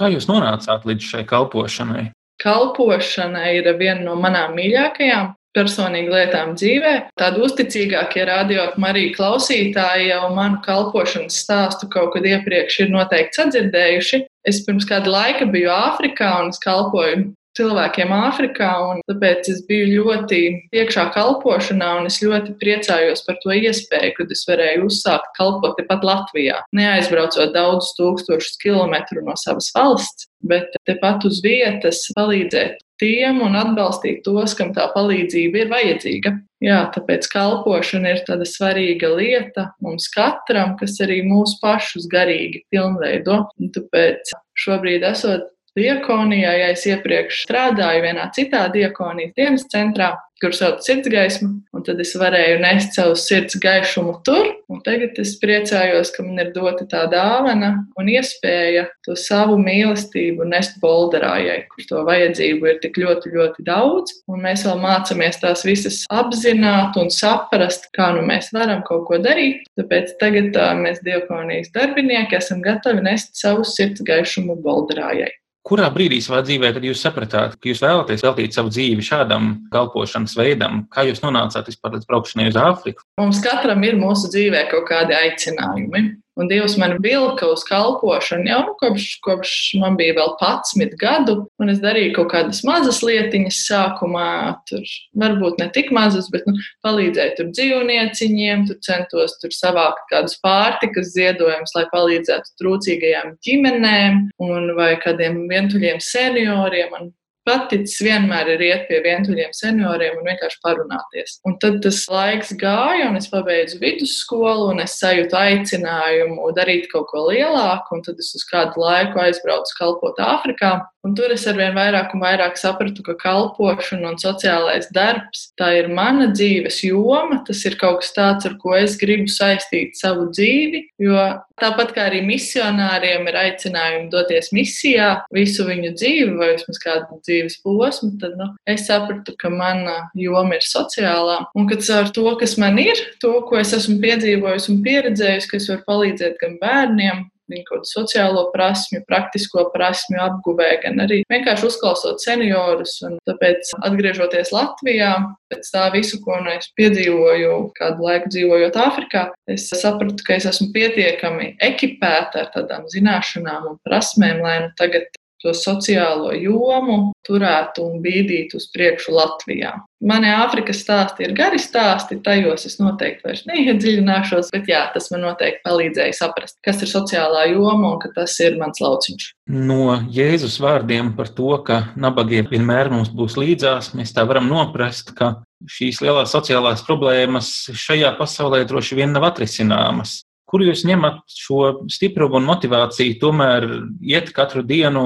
Kā 0.00 0.08
jūs 0.08 0.24
nonācāt 0.30 0.86
līdz 0.88 1.10
šai 1.12 1.26
kalpošanai? 1.28 2.06
Kalpošana 2.40 3.50
ir 3.52 3.66
viena 3.76 4.00
no 4.06 4.14
manām 4.16 4.54
mīļākajām 4.56 5.34
personīgi 5.52 6.12
lietām 6.14 6.54
dzīvē. 6.56 6.92
Tādi 7.20 7.42
uzticīgākie 7.44 8.24
radiokamā 8.28 8.94
arī 8.94 9.02
klausītāji 9.12 10.08
jau 10.08 10.30
manu 10.32 10.62
kalpošanas 10.64 11.36
stāstu 11.42 11.90
kaut 11.92 12.14
kad 12.14 12.28
iepriekš 12.30 12.78
ir 12.86 12.94
noteikti 12.94 13.42
sadzirdējuši. 13.42 14.22
Es 14.48 14.62
pirms 14.64 14.88
kāda 14.88 15.12
laika 15.12 15.50
biju 15.52 15.68
Āfrikā 15.74 16.30
un 16.44 16.54
es 16.54 16.62
kalpoju 16.64 17.26
cilvēkiem 17.60 18.14
Āfrikā, 18.16 18.70
un 18.88 19.04
tāpēc 19.10 19.52
es 19.52 19.62
biju 19.68 20.02
ļoti 20.08 20.40
iekšā 20.80 21.06
kalpošanā, 21.14 21.92
un 22.00 22.10
es 22.10 22.20
ļoti 22.24 22.56
priecājos 22.62 23.24
par 23.26 23.38
to 23.44 23.54
iespēju, 23.54 24.16
kad 24.18 24.34
es 24.34 24.44
varēju 24.48 24.88
uzsākt 24.88 25.32
kalpot 25.38 25.76
tepat 25.78 26.06
Latvijā. 26.06 26.62
Neaizbraucot 26.76 27.54
daudzus 27.56 27.96
tūkstošus 28.00 28.60
kilometru 28.64 29.24
no 29.26 29.36
savas 29.40 29.70
valsts, 29.76 30.30
bet 30.40 30.72
tepat 30.88 31.26
uz 31.28 31.42
vietas 31.44 32.06
palīdzēt 32.16 32.80
tiem 33.00 33.40
un 33.44 33.56
atbalstīt 33.58 34.22
tos, 34.26 34.54
kam 34.56 34.74
tā 34.76 34.86
palīdzība 34.94 35.62
ir 35.62 35.70
vajadzīga. 35.72 36.34
Jā, 36.60 36.80
tāpēc 36.92 37.28
kalpošana 37.32 38.14
ir 38.14 38.20
tāda 38.26 38.44
svarīga 38.48 39.08
lieta 39.14 39.70
mums 39.84 40.10
katram, 40.12 40.74
kas 40.80 40.98
arī 41.04 41.22
mūsu 41.24 41.56
pašus 41.62 42.08
garīgi 42.12 42.66
pilnveido. 42.72 43.46
Un 43.60 43.72
tāpēc 43.72 44.34
šobrīd 44.60 45.06
esot 45.08 45.48
Diekonijā, 45.78 46.50
ja 46.58 46.72
es 46.74 46.82
iepriekš 46.88 47.44
strādāju 47.44 48.02
vienā 48.02 48.26
citā 48.34 48.64
diakonijas 48.74 49.36
dienas 49.38 49.68
centrā, 49.70 50.16
kur 50.40 50.54
sauc 50.56 50.80
sirdsgaismu, 50.82 51.48
un 51.76 51.82
tad 51.84 52.00
es 52.00 52.14
varēju 52.18 52.60
nest 52.62 52.96
savu 52.96 53.14
sirds 53.18 53.58
gaišumu 53.60 54.14
tur. 54.26 54.48
Tagad 54.86 55.18
es 55.20 55.34
priecājos, 55.42 56.12
ka 56.14 56.24
man 56.24 56.40
ir 56.40 56.52
dota 56.54 56.86
tā 56.88 57.02
dāvana 57.12 57.70
un 58.00 58.08
iespēja 58.08 58.86
to 59.04 59.14
savu 59.20 59.58
mīlestību 59.60 60.46
nest 60.48 60.78
bolderājai, 60.82 61.58
kur 61.70 61.86
to 61.90 62.04
vajadzību 62.08 62.70
ir 62.70 62.80
tik 62.82 62.96
ļoti, 63.02 63.34
ļoti 63.34 63.66
daudz. 63.66 64.16
Un 64.32 64.42
mēs 64.46 64.64
vēl 64.66 64.80
mācāmies 64.80 65.42
tās 65.42 65.66
visas 65.68 66.00
apzināt 66.10 66.96
un 66.98 67.12
saprast, 67.14 67.90
kā 67.96 68.08
nu 68.16 68.24
mēs 68.26 68.50
varam 68.56 68.82
kaut 68.88 69.04
ko 69.10 69.20
darīt. 69.20 69.68
Tāpēc 69.78 70.16
tagad 70.22 70.50
tā, 70.56 70.70
mēs 70.80 71.04
diakonijas 71.04 71.74
darbinieki 71.76 72.40
esam 72.40 72.64
gatavi 72.64 73.04
nest 73.04 73.36
savu 73.38 73.68
sirds 73.68 74.02
gaišumu 74.08 74.56
bolderājai. 74.64 75.30
Kurā 75.66 75.90
brīdī 75.92 76.22
savā 76.24 76.40
dzīvē 76.46 76.70
tad 76.72 76.84
jūs 76.86 77.02
sapratāt, 77.04 77.58
ka 77.60 77.68
jūs 77.68 77.82
vēlaties 77.84 78.24
veltīt 78.24 78.56
savu 78.56 78.72
dzīvi 78.72 79.04
šādam 79.04 79.50
kalpošanas 79.74 80.32
veidam? 80.38 80.86
Kā 80.92 81.04
jūs 81.04 81.20
nonācāt 81.20 81.68
vispār 81.68 81.98
līdz 81.98 82.08
braukšanai 82.08 82.48
uz 82.48 82.56
Āfriku? 82.56 83.04
Mums 83.20 83.42
katram 83.44 83.84
ir 83.84 83.98
mūsu 84.00 84.32
dzīvē 84.32 84.64
kaut 84.72 84.88
kādi 84.88 85.16
aicinājumi. 85.18 86.06
Un 86.40 86.48
Dievs 86.48 86.78
man 86.80 86.96
vilka 87.04 87.48
uz 87.52 87.62
kalpošanu 87.68 88.48
jau 88.48 88.60
nu, 88.64 88.74
kopš, 88.80 89.06
kopš 89.26 89.52
man 89.82 89.98
bija 89.98 90.14
vēl 90.16 90.30
11 90.40 90.96
gadu. 91.00 91.36
Un 91.60 91.72
es 91.72 91.82
darīju 91.82 92.14
kaut 92.16 92.30
kādas 92.32 92.62
mazas 92.64 93.02
lietiņas 93.04 93.58
sākumā, 93.66 94.30
tur 94.70 94.86
varbūt 95.20 95.60
ne 95.60 95.68
tik 95.74 95.92
mazas, 95.92 96.30
bet 96.32 96.48
nu, 96.48 96.56
palīdzēju 96.86 97.36
tur 97.36 97.52
dzīvnieciņiem, 97.52 98.64
tur 98.70 98.80
centos 98.86 99.36
tur 99.42 99.52
savākt 99.52 100.06
kādus 100.12 100.38
pārtikas 100.44 101.12
ziedojumus, 101.12 101.76
lai 101.76 101.84
palīdzētu 101.92 102.56
trūcīgajām 102.62 103.36
ģimenēm 103.44 104.20
un 104.46 104.74
vai 104.78 104.94
kādiem 105.02 105.42
vientuļiem 105.50 106.00
senioriem. 106.04 106.96
Un 106.96 107.12
paticis 107.46 107.98
vienmēr 108.04 108.52
ir 108.54 108.64
iet 108.66 108.86
pie 108.88 109.00
vientuļiem 109.04 109.52
senioriem 109.56 110.18
un 110.20 110.28
vienkārši 110.28 110.60
parunāties. 110.64 111.38
Un 111.48 111.56
tad 111.62 111.80
tas 111.84 112.02
laiks 112.10 112.52
gāja, 112.60 113.08
un 113.08 113.18
es 113.20 113.30
pabeidzu 113.32 113.80
vidusskolu, 113.82 114.70
un 114.74 114.84
es 114.84 114.98
sajūtu 115.00 115.36
aicinājumu 115.40 116.52
darīt 116.56 116.88
kaut 116.92 117.08
ko 117.12 117.26
lielāku, 117.30 117.96
un 117.96 118.06
tad 118.06 118.20
es 118.22 118.32
uz 118.36 118.46
kādu 118.50 118.82
laiku 118.84 119.22
aizbraucu 119.24 119.76
kalpot 119.78 120.20
Āfrikā. 120.20 120.78
Un 121.06 121.14
tur 121.16 121.32
es 121.32 121.46
arvien 121.48 121.72
vairāk 121.72 122.12
un 122.12 122.20
vairāk 122.20 122.58
sapratu, 122.60 123.00
ka 123.06 123.14
kalpošana 123.22 124.10
un 124.10 124.18
sociālais 124.20 124.90
darbs 124.92 125.46
tā 125.56 125.70
ir 125.78 125.88
mana 125.88 126.28
dzīves 126.28 126.82
joma. 126.84 127.40
Tas 127.46 127.62
ir 127.64 127.78
kaut 127.80 128.02
kas 128.02 128.12
tāds, 128.16 128.48
ar 128.48 128.58
ko 128.60 128.74
es 128.76 128.98
gribu 129.00 129.30
saistīt 129.32 129.96
savu 129.96 130.28
dzīvi. 130.28 130.84
Jo 131.00 131.16
tāpat 131.60 131.94
kā 131.96 132.06
arī 132.08 132.20
misionāriem 132.26 133.28
ir 133.30 133.38
aicinājumi 133.40 134.08
doties 134.12 134.50
misijā 134.56 135.10
visu 135.34 135.66
viņu 135.68 135.94
dzīvi, 135.96 136.36
vai 136.40 136.52
vismaz 136.54 136.80
kādu 136.82 137.20
dzīves 137.26 137.60
posmu, 137.64 138.12
tad 138.22 138.36
nu, 138.40 138.50
es 138.70 138.86
sapratu, 138.88 139.36
ka 139.40 139.52
mana 139.52 139.96
joma 140.18 140.58
ir 140.58 140.66
sociālā. 140.66 141.40
Un 141.58 141.68
ka 141.70 141.80
ar 141.96 142.12
to, 142.14 142.26
kas 142.40 142.56
man 142.60 142.80
ir, 142.82 142.98
to, 143.22 143.36
ko 143.48 143.60
es 143.60 143.74
esmu 143.76 144.00
piedzīvojis 144.04 144.70
un 144.72 144.80
pieredzējis, 144.86 145.50
ka 145.50 145.60
es 145.60 145.68
varu 145.70 145.86
palīdzēt 145.88 146.40
gan 146.40 146.56
bērniem, 146.62 147.28
viņu 147.50 147.66
kaut 147.68 147.80
kādu 147.80 147.90
sociālo 147.90 148.46
prasmju, 148.54 149.02
praktisko 149.08 149.66
prasmju 149.74 150.20
apguvē, 150.24 150.70
gan 150.84 151.04
arī 151.06 151.22
vienkārši 151.32 151.68
uzklausot 151.70 152.22
seniorus. 152.24 152.96
Un 153.06 153.18
tāpēc, 153.28 153.72
atgriežoties 153.86 154.52
Latvijā, 154.54 155.12
pēc 155.52 155.70
tā 155.74 155.86
visu, 155.94 156.20
ko 156.24 156.40
nu 156.44 156.54
es 156.54 156.70
piedzīvoju, 156.78 157.54
kādu 157.78 158.06
laiku 158.06 158.32
dzīvojot 158.34 158.78
Āfrikā, 158.80 159.26
es 159.50 159.68
sapratu, 159.70 160.24
ka 160.26 160.38
es 160.38 160.48
esmu 160.50 160.70
pietiekami 160.76 161.54
ekipēta 161.70 162.44
ar 162.44 162.52
tādām 162.54 162.86
zināšanām 162.92 163.72
un 163.72 163.80
prasmēm, 163.86 164.44
lai 164.44 164.58
nu 164.66 164.70
tagad 164.80 165.10
to 165.42 165.54
sociālo 165.56 166.32
jomu 166.36 167.12
turētu 167.26 167.84
un 167.86 168.00
bīdītu 168.04 168.58
uz 168.60 168.66
priekšu 168.74 169.14
Latvijā. 169.14 169.72
Mani 170.04 170.30
Āfrikas 170.32 170.80
stāsti 170.80 171.26
ir 171.26 171.34
gari 171.36 171.58
stāsti, 171.60 172.20
tajos 172.24 172.64
es 172.68 172.78
noteikti 172.80 173.26
vairs 173.26 173.42
neiedziļināšos, 173.48 174.48
bet 174.54 174.70
jā, 174.70 174.86
tas 174.94 175.10
man 175.12 175.26
noteikti 175.26 175.60
palīdzēja 175.66 176.16
saprast, 176.16 176.56
kas 176.64 176.80
ir 176.84 176.92
sociālā 176.92 177.46
joma 177.52 177.94
un 177.94 178.00
ka 178.00 178.12
tas 178.16 178.38
ir 178.40 178.56
mans 178.60 178.80
lauciņš. 178.80 179.28
No 179.52 179.98
Jēzus 180.12 180.56
vārdiem 180.62 181.12
par 181.18 181.32
to, 181.36 181.52
ka 181.66 181.82
nabagie 182.00 182.42
vienmēr 182.48 182.92
mums 182.92 183.12
būs 183.12 183.36
līdzās, 183.40 183.92
mēs 183.98 184.16
tā 184.16 184.24
varam 184.28 184.48
noprast, 184.48 185.12
ka 185.16 185.34
šīs 185.68 186.00
lielās 186.04 186.32
sociālās 186.32 186.84
problēmas 186.86 187.52
šajā 187.76 188.14
pasaulē 188.18 188.64
droši 188.68 189.02
vien 189.02 189.12
nav 189.16 189.28
atrisināmas. 189.32 190.22
Kur 190.50 190.64
jūs 190.66 190.82
ņemat 190.88 191.22
šo 191.30 191.86
stiprumu 191.92 192.40
un 192.40 192.48
motivāciju 192.48 193.20
tomēr 193.22 193.68
iet 194.02 194.32
katru 194.34 194.64
dienu, 194.66 195.04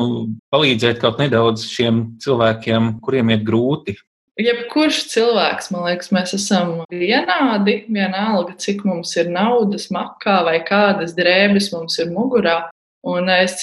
palīdzēt 0.55 1.03
kaut 1.03 1.21
nedaudz 1.21 1.67
šiem 1.69 2.05
cilvēkiem, 2.25 2.95
kuriem 3.05 3.35
ir 3.35 3.45
grūti? 3.45 3.99
Jebkurš 4.41 5.05
cilvēks, 5.13 5.69
man 5.71 5.85
liekas, 5.87 6.09
mēs 6.15 6.33
esam 6.35 6.81
vienādi. 6.91 7.85
Vienalga, 7.87 8.57
cik 8.59 8.83
mums 8.89 9.13
ir 9.21 9.29
naudas, 9.31 9.91
makā 9.95 10.41
vai 10.49 10.57
kādas 10.67 11.15
drēbes 11.15 11.71
mums 11.77 12.01
ir 12.03 12.11
mugurā. 12.11 12.65
Un 13.05 13.29
es 13.29 13.61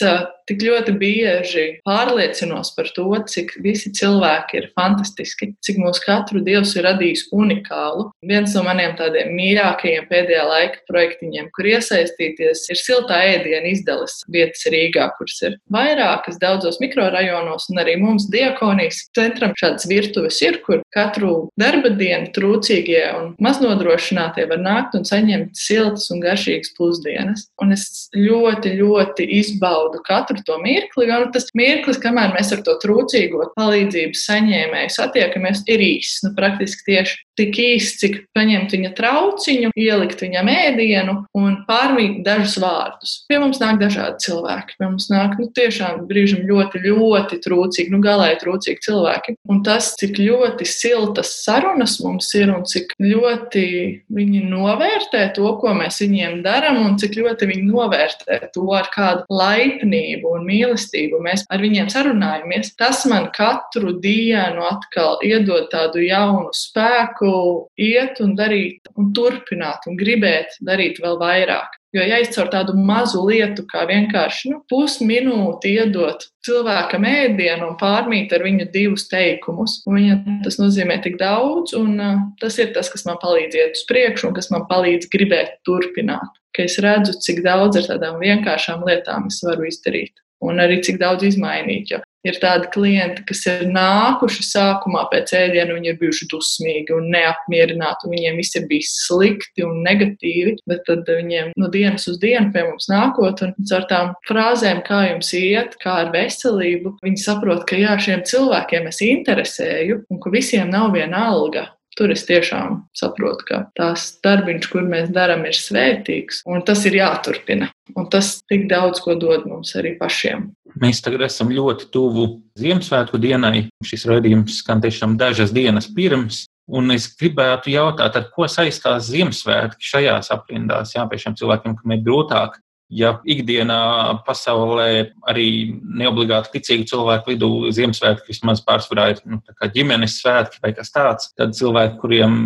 tik 0.51 0.61
ļoti 0.65 0.93
bieži 0.99 1.65
pārliecinos 1.87 2.73
par 2.75 2.89
to, 2.95 3.07
cik 3.31 3.53
visi 3.63 3.91
cilvēki 3.95 4.59
ir 4.59 4.67
fantastiski, 4.77 5.51
cik 5.63 5.79
mūsu 5.81 6.03
katru 6.03 6.41
dievs 6.45 6.73
ir 6.75 6.85
radījis 6.89 7.27
unikālu. 7.35 8.09
Viens 8.27 8.55
no 8.57 8.65
maniem 8.65 8.93
tādiem 8.99 9.31
mīļākajiem 9.37 10.07
pēdējā 10.09 10.43
laika 10.49 10.83
projektiņiem, 10.89 11.49
kur 11.55 11.69
iesaistīties, 11.71 12.65
ir 12.73 12.81
siltā 12.81 13.21
ēdienu 13.31 13.71
izdales 13.71 14.19
vietas 14.31 14.65
Rīgā, 14.71 15.07
kuras 15.17 15.39
ir 15.47 15.57
vairākas 15.73 16.39
daudzos 16.41 16.81
mikrorajonos, 16.83 17.69
un 17.71 17.81
arī 17.83 17.95
mums 18.01 18.27
diakonijas 18.33 19.05
centram 19.17 19.55
šādas 19.59 19.87
virtuves 19.89 20.41
ir, 20.43 20.59
kur 20.65 20.83
katru 20.93 21.47
darba 21.59 21.93
dienu 21.95 22.31
trūcīgie 22.35 23.05
un 23.17 23.31
maznodrošinātie 23.43 24.47
var 24.51 24.61
nākt 24.61 24.99
un 24.99 25.07
saņemt 25.07 25.55
siltas 25.57 26.09
un 26.11 26.21
garšīgas 26.23 26.75
pusdienas. 26.77 27.47
Un 27.61 27.75
es 27.75 27.87
ļoti, 28.15 28.75
ļoti 28.79 29.30
izbaudu 29.39 30.01
katru 30.07 30.41
to 30.47 30.57
mirkli, 30.63 31.09
un 31.11 31.31
tas 31.33 31.49
mirklis, 31.57 31.99
kamēr 32.01 32.35
mēs 32.35 32.51
ar 32.55 32.63
to 32.65 32.77
trūcīgo 32.83 33.51
palīdzības 33.57 34.25
saņēmēju 34.29 34.95
satiekamies, 34.97 35.65
ir 35.71 35.83
īss. 35.85 36.21
Nu, 36.25 36.33
praktiski 36.37 36.87
tieši 36.91 37.19
tik 37.39 37.57
īss, 37.61 37.97
cik 38.01 38.17
paņemt 38.35 38.73
viņa 38.75 38.91
trauciņu, 38.97 39.71
ielikt 39.79 40.21
viņam 40.23 40.49
ēdienu 40.51 41.15
un 41.37 41.55
pārmīt 41.67 42.21
dažus 42.25 42.57
vārdus. 42.61 43.13
Pie 43.31 43.39
mums 43.41 43.61
nāk 43.61 43.79
dažādi 43.81 44.21
cilvēki. 44.25 44.77
Pie 44.77 44.87
mums 44.87 45.07
nāk 45.11 45.37
nu, 45.39 45.47
tiešām 45.57 46.05
brīžam 46.09 46.43
ļoti, 46.49 46.83
ļoti 46.85 47.39
trūcīgi, 47.45 47.93
nu 47.93 48.01
galēji 48.03 48.41
trūcīgi 48.43 48.85
cilvēki. 48.87 49.37
Un 49.51 49.63
tas, 49.65 49.93
cik 50.01 50.19
ļoti 50.21 50.67
siltas 50.69 51.33
sarunas 51.45 51.97
mums 52.03 52.29
ir 52.37 52.51
un 52.53 52.65
cik 52.67 52.93
ļoti 53.01 53.65
viņi 54.11 54.43
novērtē 54.51 55.27
to, 55.37 55.47
ko 55.61 55.75
mēs 55.77 56.01
viņiem 56.03 56.41
darām, 56.45 56.81
un 56.85 56.99
cik 57.01 57.17
ļoti 57.21 57.49
viņi 57.49 57.67
novērtē 57.69 58.41
to, 58.53 58.67
ar 58.75 58.91
kādu 58.93 59.20
laipnību 59.29 60.35
un 60.37 60.47
mīlestību 60.47 61.19
mēs 61.25 61.45
ar 61.51 61.63
viņiem 61.63 61.91
sarunājamies, 61.93 62.73
tas 62.79 63.03
man 63.09 63.29
katru 63.35 63.95
dienu 64.03 64.65
atkal 64.69 65.19
iedod 65.25 65.69
tādu 65.73 66.03
jaunu 66.05 66.49
spēku, 66.55 67.33
iet 67.77 68.23
un 68.23 68.35
darīt, 68.39 68.89
un 68.97 69.11
turpināt, 69.17 69.87
un 69.87 69.99
gribēt 69.99 70.57
darīt 70.65 71.01
vēl 71.03 71.19
vairāk. 71.21 71.77
Jo, 71.91 72.05
ja 72.07 72.21
es 72.23 72.29
caur 72.31 72.47
tādu 72.47 72.71
mazu 72.87 73.19
lietu, 73.27 73.65
kā 73.67 73.81
vienkārši 73.89 74.53
nu, 74.53 74.61
pusminūti 74.71 75.73
iedot 75.75 76.23
cilvēkam 76.47 77.03
ēdienu 77.09 77.67
un 77.67 77.75
pārmīt 77.81 78.31
ar 78.31 78.45
viņu 78.45 78.69
divus 78.71 79.09
teikumus, 79.11 79.81
viņam 79.83 80.39
tas 80.45 80.55
nozīmē 80.61 81.01
tik 81.03 81.19
daudz, 81.19 81.75
un 81.75 81.97
uh, 81.99 82.21
tas 82.39 82.55
ir 82.63 82.71
tas, 82.77 82.87
kas 82.93 83.03
man 83.09 83.19
palīdz 83.19 83.59
iet 83.59 83.75
uz 83.75 83.83
priekšu 83.91 84.29
un 84.29 84.37
kas 84.39 84.47
man 84.55 84.63
palīdz 84.71 85.11
gribēt 85.11 85.59
turpināt. 85.67 86.40
Ka 86.55 86.65
es 86.67 86.77
redzu, 86.83 87.15
cik 87.23 87.43
daudz 87.45 87.79
ar 87.81 87.93
tādām 87.93 88.19
vienkāršām 88.21 88.83
lietām 88.87 89.29
es 89.31 89.39
varu 89.45 89.69
izdarīt 89.69 90.19
un 90.41 90.59
arī 90.61 90.81
cik 90.83 90.97
daudz 91.01 91.27
izmainīt. 91.27 91.93
Jo 91.93 92.01
ir 92.27 92.37
tādi 92.41 92.69
klienti, 92.73 93.23
kas 93.27 93.43
ir 93.49 93.63
nākuši 93.73 94.45
sākumā 94.45 95.07
pēc 95.11 95.33
ēdiena, 95.37 95.73
viņi 95.77 95.91
ir 95.91 95.97
bijuši 96.01 96.27
dusmīgi 96.31 96.95
un 96.95 97.09
neapmierināti, 97.13 98.07
un 98.07 98.15
viņiem 98.15 98.37
viss 98.41 98.57
ir 98.59 98.67
bijis 98.69 98.91
slikti 99.07 99.65
un 99.65 99.81
negatīvi, 99.85 100.57
bet 100.69 100.85
tad 100.89 101.09
viņiem 101.09 101.53
no 101.57 101.71
dienas 101.73 102.07
uz 102.11 102.19
dienu 102.21 102.53
pie 102.53 102.65
mums 102.67 102.89
nākot 102.91 103.41
un 103.47 103.55
ar 103.77 103.89
tām 103.89 104.13
frāzēm, 104.29 104.83
kā 104.85 105.03
jums 105.09 105.33
iet, 105.37 105.77
kā 105.81 105.97
ar 106.05 106.13
veselību, 106.13 106.97
viņi 107.01 107.25
saprot, 107.25 107.65
ka 107.69 107.79
jā, 107.79 107.97
šiem 108.01 108.25
cilvēkiem 108.29 108.89
es 108.91 109.01
interesēju 109.05 110.03
un 110.11 110.21
ka 110.21 110.33
visiem 110.33 110.69
nav 110.69 110.91
viena 110.95 111.25
alga. 111.31 111.71
Tur 111.99 112.13
es 112.13 112.23
tiešām 112.23 112.85
saprotu, 112.95 113.45
ka 113.49 113.57
tās 113.75 114.05
darbiņš, 114.23 114.67
kur 114.71 114.85
mēs 114.87 115.09
darām, 115.11 115.43
ir 115.47 115.57
svētīgs, 115.57 116.39
un 116.47 116.63
tas 116.67 116.85
ir 116.87 116.95
jāturpina. 117.01 117.67
Un 117.99 118.07
tas 118.07 118.37
tik 118.47 118.69
daudz 118.71 119.01
ko 119.03 119.17
dod 119.19 119.43
mums 119.49 119.73
arī 119.75 119.97
pašiem. 119.99 120.47
Mēs 120.79 121.03
tagad 121.03 121.25
esam 121.27 121.51
ļoti 121.51 121.89
tuvu 121.91 122.29
Ziemassvētku 122.59 123.19
dienai. 123.19 123.65
Šis 123.83 124.07
raidījums 124.07 124.61
skan 124.61 124.79
tiešām 124.83 125.17
dažas 125.19 125.51
dienas 125.51 125.89
pirms. 125.91 126.45
Un 126.71 126.93
es 126.95 127.09
gribētu 127.19 127.73
jautāt, 127.73 128.15
ar 128.15 128.29
ko 128.31 128.47
saistās 128.47 129.09
Ziemassvētki 129.11 129.83
šajās 129.91 130.31
aprindās, 130.31 130.93
jā, 130.95 131.03
pie 131.11 131.19
šiem 131.19 131.35
cilvēkiem, 131.35 131.75
kam 131.81 131.95
ir 131.97 132.05
grūtāk 132.05 132.61
ja 132.91 133.13
ikdienā 133.23 133.79
pasaulē 134.27 134.89
arī 135.31 135.47
neobligāti 135.79 136.57
ticīgu 136.57 136.89
cilvēku 136.91 137.33
vidū 137.33 137.49
Ziemassvētki 137.73 138.33
vismaz 138.33 138.61
pārsvarā 138.67 139.07
ir 139.13 139.23
nu, 139.25 139.39
ģimenes 139.75 140.19
svētki 140.19 140.61
vai 140.63 140.73
kas 140.75 140.91
tāds, 140.93 141.31
tad 141.39 141.55
cilvēki, 141.57 141.97
kuriem 142.03 142.37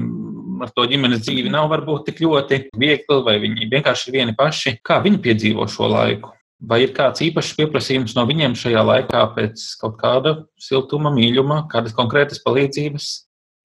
ar 0.63 0.71
to 0.75 0.85
ģimenes 0.89 1.25
dzīvi 1.25 1.51
nav 1.51 1.67
varbūt 1.73 2.05
tik 2.09 2.21
ļoti 2.23 2.61
viegli, 2.77 3.19
vai 3.25 3.37
viņi 3.43 3.69
vienkārši 3.73 4.09
ir 4.09 4.17
vieni 4.19 4.37
paši, 4.37 4.77
kā 4.85 5.01
viņi 5.03 5.21
piedzīvo 5.25 5.67
šo 5.71 5.89
laiku. 5.91 6.31
Vai 6.65 6.85
ir 6.85 6.93
kāds 6.95 7.21
īpašs 7.25 7.55
pieprasījums 7.57 8.15
no 8.15 8.23
viņiem 8.29 8.55
šajā 8.57 8.81
laikā 8.87 9.23
pēc 9.35 9.65
kaut 9.81 9.97
kāda 9.99 10.37
siltuma, 10.61 11.11
mīļuma, 11.13 11.65
kādas 11.73 11.93
konkrētas 11.97 12.39
palīdzības? 12.45 13.09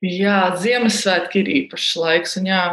Jā, 0.04 0.56
Ziemassvētki 0.58 1.42
ir 1.42 1.52
īpašs 1.60 1.92
laiks, 2.00 2.34
un 2.40 2.48
jā, 2.50 2.64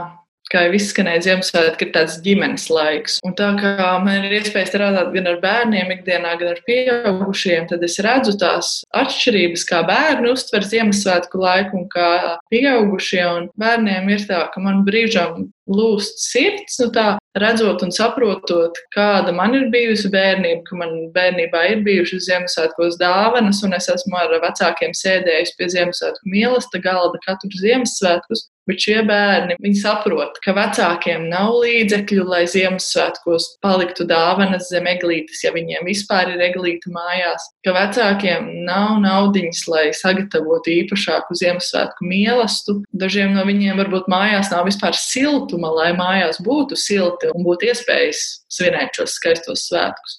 kā 0.52 0.66
jau 0.68 0.76
izskanēja, 0.78 1.24
Ziemassvētki 1.28 1.88
ir 1.88 1.92
tāds 1.96 2.18
ģimenes 2.26 2.68
laiks. 2.72 3.18
Un 3.28 3.36
tā 3.38 3.50
kā 3.60 3.88
man 4.04 4.28
ir 4.28 4.38
iespēja 4.40 4.72
strādāt 4.72 5.12
gan 5.16 5.30
ar 5.32 5.42
bērniem, 5.44 5.92
ikdienā, 5.98 6.36
gan 6.40 6.54
ar 6.56 6.64
pieaugušiem, 6.68 7.68
tad 7.72 7.84
es 7.88 8.00
redzu 8.04 8.38
tās 8.40 8.72
atšķirības, 8.98 9.68
kā 9.70 9.84
bērni 9.88 10.32
uztver 10.34 10.66
Ziemassvētku 10.68 11.44
laiku 11.44 11.82
un 11.82 11.86
kā 11.94 12.10
pieaugušie. 12.54 13.24
Un 13.28 13.52
bērniem 13.60 14.10
ir 14.14 14.26
tā, 14.30 14.46
ka 14.54 14.64
man 14.64 14.84
brīžam 14.88 15.48
lūst 15.68 16.22
sirds, 16.24 16.78
nu 16.80 16.90
tā 16.96 17.08
redzot 17.38 17.84
un 17.86 17.92
saprotot, 17.94 18.78
kāda 18.96 19.34
man 19.36 19.56
ir 19.58 19.68
bijusi 19.74 20.10
bērnība, 20.14 20.64
ka 20.68 20.80
man 20.80 20.94
bērnībā 21.16 21.64
ir 21.74 21.84
bijušas 21.86 22.28
Ziemassvētkos 22.30 23.00
dāvanas, 23.02 23.64
un 23.68 23.76
es 23.78 23.90
esmu 23.92 24.18
ar 24.20 24.38
vecākiem 24.44 24.96
sēdējis 24.98 25.56
pie 25.58 25.72
Ziemassvētku 25.76 26.32
mīlestības 26.34 26.86
galda 26.88 27.20
katru 27.26 27.52
Ziemassvētkus. 27.60 28.48
Bet 28.67 28.84
šie 28.84 28.97
bērni 29.08 29.73
saprot, 29.77 30.39
ka 30.43 30.53
vecākiem 30.58 31.27
nav 31.32 31.53
līdzekļu, 31.63 32.25
lai 32.27 32.43
Ziemassvētkos 32.51 33.49
paliktu 33.63 34.08
dāvanas 34.10 34.67
zem 34.71 34.89
eglītes, 34.91 35.43
ja 35.45 35.53
viņiem 35.56 35.88
vispār 35.88 36.34
ir 36.34 36.43
eglīte 36.49 36.91
mājās. 36.91 37.47
Ka 37.63 37.75
vecākiem 37.77 38.49
nav 38.67 38.97
naudiņas, 39.03 39.63
lai 39.71 39.86
sagatavotu 39.95 40.73
īpašāku 40.82 41.38
Ziemassvētku 41.39 42.08
mīlestību. 42.08 42.84
Dažiem 42.97 43.38
no 43.38 43.45
viņiem 43.47 43.80
varbūt 43.80 44.12
mājās 44.12 44.51
nav 44.51 44.67
vispār 44.67 44.97
siltuma, 44.99 45.71
lai 45.80 45.93
mājās 45.97 46.41
būtu 46.43 46.80
silti 46.80 47.32
un 47.34 47.47
būtu 47.47 47.71
iespējas 47.71 48.25
svinēt 48.58 48.98
šos 48.98 49.15
skaistos 49.17 49.67
svētkus. 49.70 50.17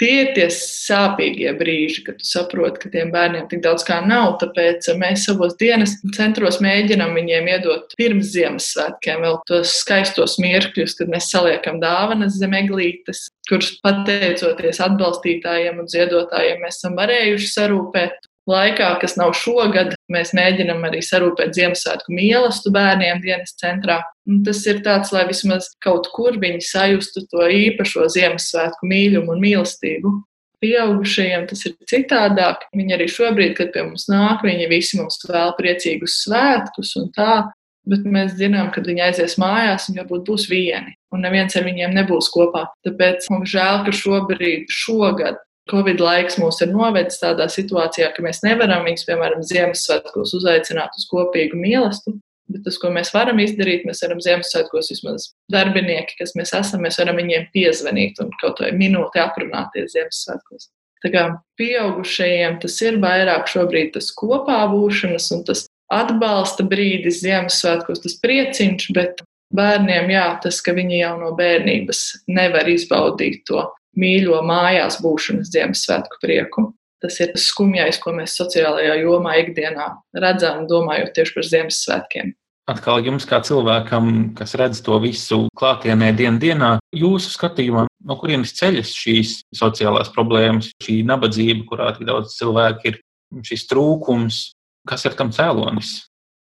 Tie 0.00 0.10
ir 0.22 0.30
tie 0.34 0.46
sāpīgie 0.52 1.52
brīži, 1.58 2.02
kad 2.06 2.18
tu 2.18 2.26
saproti, 2.26 2.82
ka 2.82 2.92
tiem 2.94 3.12
bērniem 3.14 3.46
tik 3.50 3.62
daudz 3.64 3.84
kā 3.86 4.00
nav. 4.04 4.38
Tāpēc 4.42 4.88
mēs 4.98 5.26
savos 5.28 5.54
dienas 5.60 5.94
centros 6.16 6.58
mēģinām 6.64 7.14
viņiem 7.18 7.50
iedot 7.54 7.94
pirms 8.00 8.32
Ziemassvētkiem 8.34 9.22
vēl 9.26 9.38
tos 9.48 9.76
skaistos 9.82 10.38
mirkļus, 10.42 10.96
kad 10.98 11.12
mēs 11.12 11.30
saliekam 11.32 11.78
dāvanas 11.82 12.40
zem 12.40 12.56
eglītes, 12.58 13.28
kuras 13.48 13.74
pateicoties 13.84 14.82
atbalstītājiem 14.88 15.84
un 15.84 15.92
ziedotājiem 15.92 16.64
mēs 16.64 16.80
esam 16.80 16.98
varējuši 16.98 17.52
sarūpēt 17.54 18.28
laikā, 18.48 18.92
kas 19.02 19.16
nav 19.20 19.34
šogad, 19.36 19.94
mēs 20.12 20.32
mēģinam 20.36 20.84
arī 20.88 21.02
sarūpēt 21.04 21.56
Ziemassvētku 21.56 22.14
mīlestību 22.16 22.74
bērniem 22.74 23.20
dienas 23.24 23.54
centrā. 23.60 24.00
Un 24.28 24.42
tas 24.46 24.62
ir 24.68 24.80
tāds, 24.86 25.12
lai 25.14 25.26
vismaz 25.28 25.70
kaut 25.84 26.10
kur 26.14 26.38
viņi 26.40 26.64
sajustu 26.64 27.24
to 27.32 27.44
īpašo 27.52 28.08
Ziemassvētku 28.16 28.88
mīlumu 28.88 29.36
un 29.36 29.44
mīlestību. 29.44 30.14
Pieaugušajiem 30.58 31.46
tas 31.50 31.62
ir 31.68 31.76
citādāk. 31.86 32.66
Viņi 32.74 32.96
arī 32.96 33.06
šobrīd, 33.12 33.54
kad 33.60 33.70
pie 33.74 33.84
mums 33.86 34.08
nāk, 34.10 34.42
viņi 34.46 34.66
visi 34.72 34.98
mums 34.98 35.20
vēl 35.28 35.54
priecīgus 35.60 36.18
svētkus 36.24 36.96
un 36.98 37.12
tā. 37.14 37.44
Bet 37.88 38.04
mēs 38.04 38.34
zinām, 38.36 38.68
ka 38.68 38.82
viņi 38.84 39.00
aizies 39.06 39.38
mājās, 39.40 39.86
viņi 39.88 40.02
varbūt 40.02 40.26
būs 40.26 40.44
vieni, 40.50 40.92
un 41.14 41.22
neviens 41.24 41.54
ar 41.56 41.64
viņiem 41.64 41.94
nebūs 41.96 42.28
kopā. 42.34 42.66
Tāpēc 42.84 43.30
mums 43.32 43.48
žēl, 43.54 43.78
ka 43.86 43.94
šobrīd, 43.96 44.66
šogad, 44.68 45.38
Covid 45.70 46.00
laiks 46.00 46.38
mūs 46.40 46.62
ir 46.64 46.72
novedis 46.72 47.20
tādā 47.20 47.48
situācijā, 47.52 48.08
ka 48.14 48.24
mēs 48.24 48.40
nevaram 48.44 48.86
viņus, 48.88 49.04
piemēram, 49.08 49.44
Ziemassvētkos 49.44 50.32
uzaicināt 50.38 50.96
uz 50.96 51.06
kopīgu 51.10 51.58
mīlestību. 51.60 52.20
Bet 52.48 52.62
tas, 52.64 52.78
ko 52.80 52.88
mēs 52.88 53.10
varam 53.12 53.42
izdarīt, 53.44 53.84
mēs 53.84 54.00
varam 54.06 54.22
Ziemassvētkos 54.24 54.88
vismaz 54.94 55.26
darbinieki, 55.52 56.16
kas 56.22 56.32
mēs 56.38 56.54
esam, 56.56 56.80
mēs 56.86 56.96
varam 57.00 57.20
viņiem 57.20 57.50
piezvanīt 57.52 58.22
un 58.24 58.32
kaut 58.40 58.62
vai 58.64 58.72
minūti 58.72 59.20
aprunāties 59.20 59.92
Ziemassvētkos. 59.92 60.70
Tā 61.04 61.12
kā 61.12 61.24
pieaugušajiem 61.60 62.56
tas 62.62 62.78
ir 62.82 62.96
vairāk 63.02 63.50
šobrīd 63.52 63.92
tas 63.98 64.08
kopā 64.16 64.62
būšanas 64.72 65.28
un 65.36 65.44
tas 65.46 65.66
atbalsta 65.92 66.64
brīdis 66.68 67.20
Ziemassvētkos, 67.26 68.00
tas 68.06 68.16
prieciņš, 68.24 68.88
bet 68.96 69.20
bērniem 69.54 70.10
jā, 70.12 70.26
tas, 70.42 70.62
ka 70.64 70.72
viņi 70.76 71.02
jau 71.02 71.14
no 71.20 71.34
bērnības 71.36 72.02
nevar 72.32 72.68
izbaudīt 72.72 73.44
to 73.48 73.62
mīļo 73.98 74.42
mājās 74.46 74.98
būšanas 75.04 75.52
Ziemassvētku 75.54 76.20
prieku. 76.22 76.68
Tas 76.98 77.14
ir 77.22 77.30
tas 77.30 77.46
skumjais, 77.46 78.00
ko 78.02 78.12
mēs 78.16 78.34
sociālajā 78.40 78.96
jomā 79.04 79.36
ikdienā 79.44 79.92
redzam, 80.18 80.66
domājot 80.70 81.14
tieši 81.14 81.36
par 81.36 81.46
Ziemassvētkiem. 81.52 82.34
Atkal 82.68 83.00
jums, 83.00 83.24
kā 83.24 83.38
cilvēkam, 83.40 84.34
kas 84.36 84.52
redz 84.60 84.82
to 84.84 84.98
visu 85.00 85.46
klātienē, 85.56 86.10
dienā 86.18 86.42
dienā, 86.42 86.72
jūsu 86.92 87.30
skatījumā, 87.32 87.86
no 88.04 88.16
kurienes 88.20 88.52
ceļas 88.58 88.90
šīs 88.92 89.38
sociālās 89.56 90.10
problēmas, 90.12 90.68
šī 90.84 90.98
nabadzība, 91.08 91.64
kurā 91.70 91.94
tik 91.96 92.10
daudz 92.10 92.34
cilvēku 92.36 92.90
ir, 92.90 92.98
šis 93.46 93.64
trūkums, 93.70 94.42
kas 94.88 95.06
ir 95.08 95.16
tam 95.16 95.32
cēlonis? 95.32 95.94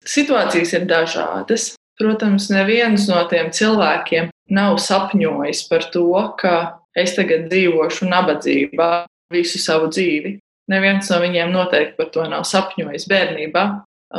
Situācijas 0.04 0.74
ir 0.76 0.84
dažādas. 0.90 1.72
Protams, 2.00 2.48
neviens 2.50 3.04
no 3.08 3.20
tiem 3.30 3.50
cilvēkiem 3.54 4.30
nav 4.52 4.78
sapņojis 4.82 5.66
par 5.68 5.84
to, 5.92 6.08
ka 6.40 6.54
es 6.98 7.14
tagad 7.16 7.48
dzīvošu 7.50 8.08
nabadzībā 8.10 8.90
visu 9.32 9.60
savu 9.62 9.88
dzīvi. 9.92 10.36
Neviens 10.72 11.08
no 11.10 11.18
viņiem 11.22 11.52
noteikti 11.52 11.98
par 11.98 12.10
to 12.14 12.26
nav 12.30 12.44
sapņojis 12.48 13.08
bērnībā, 13.10 13.64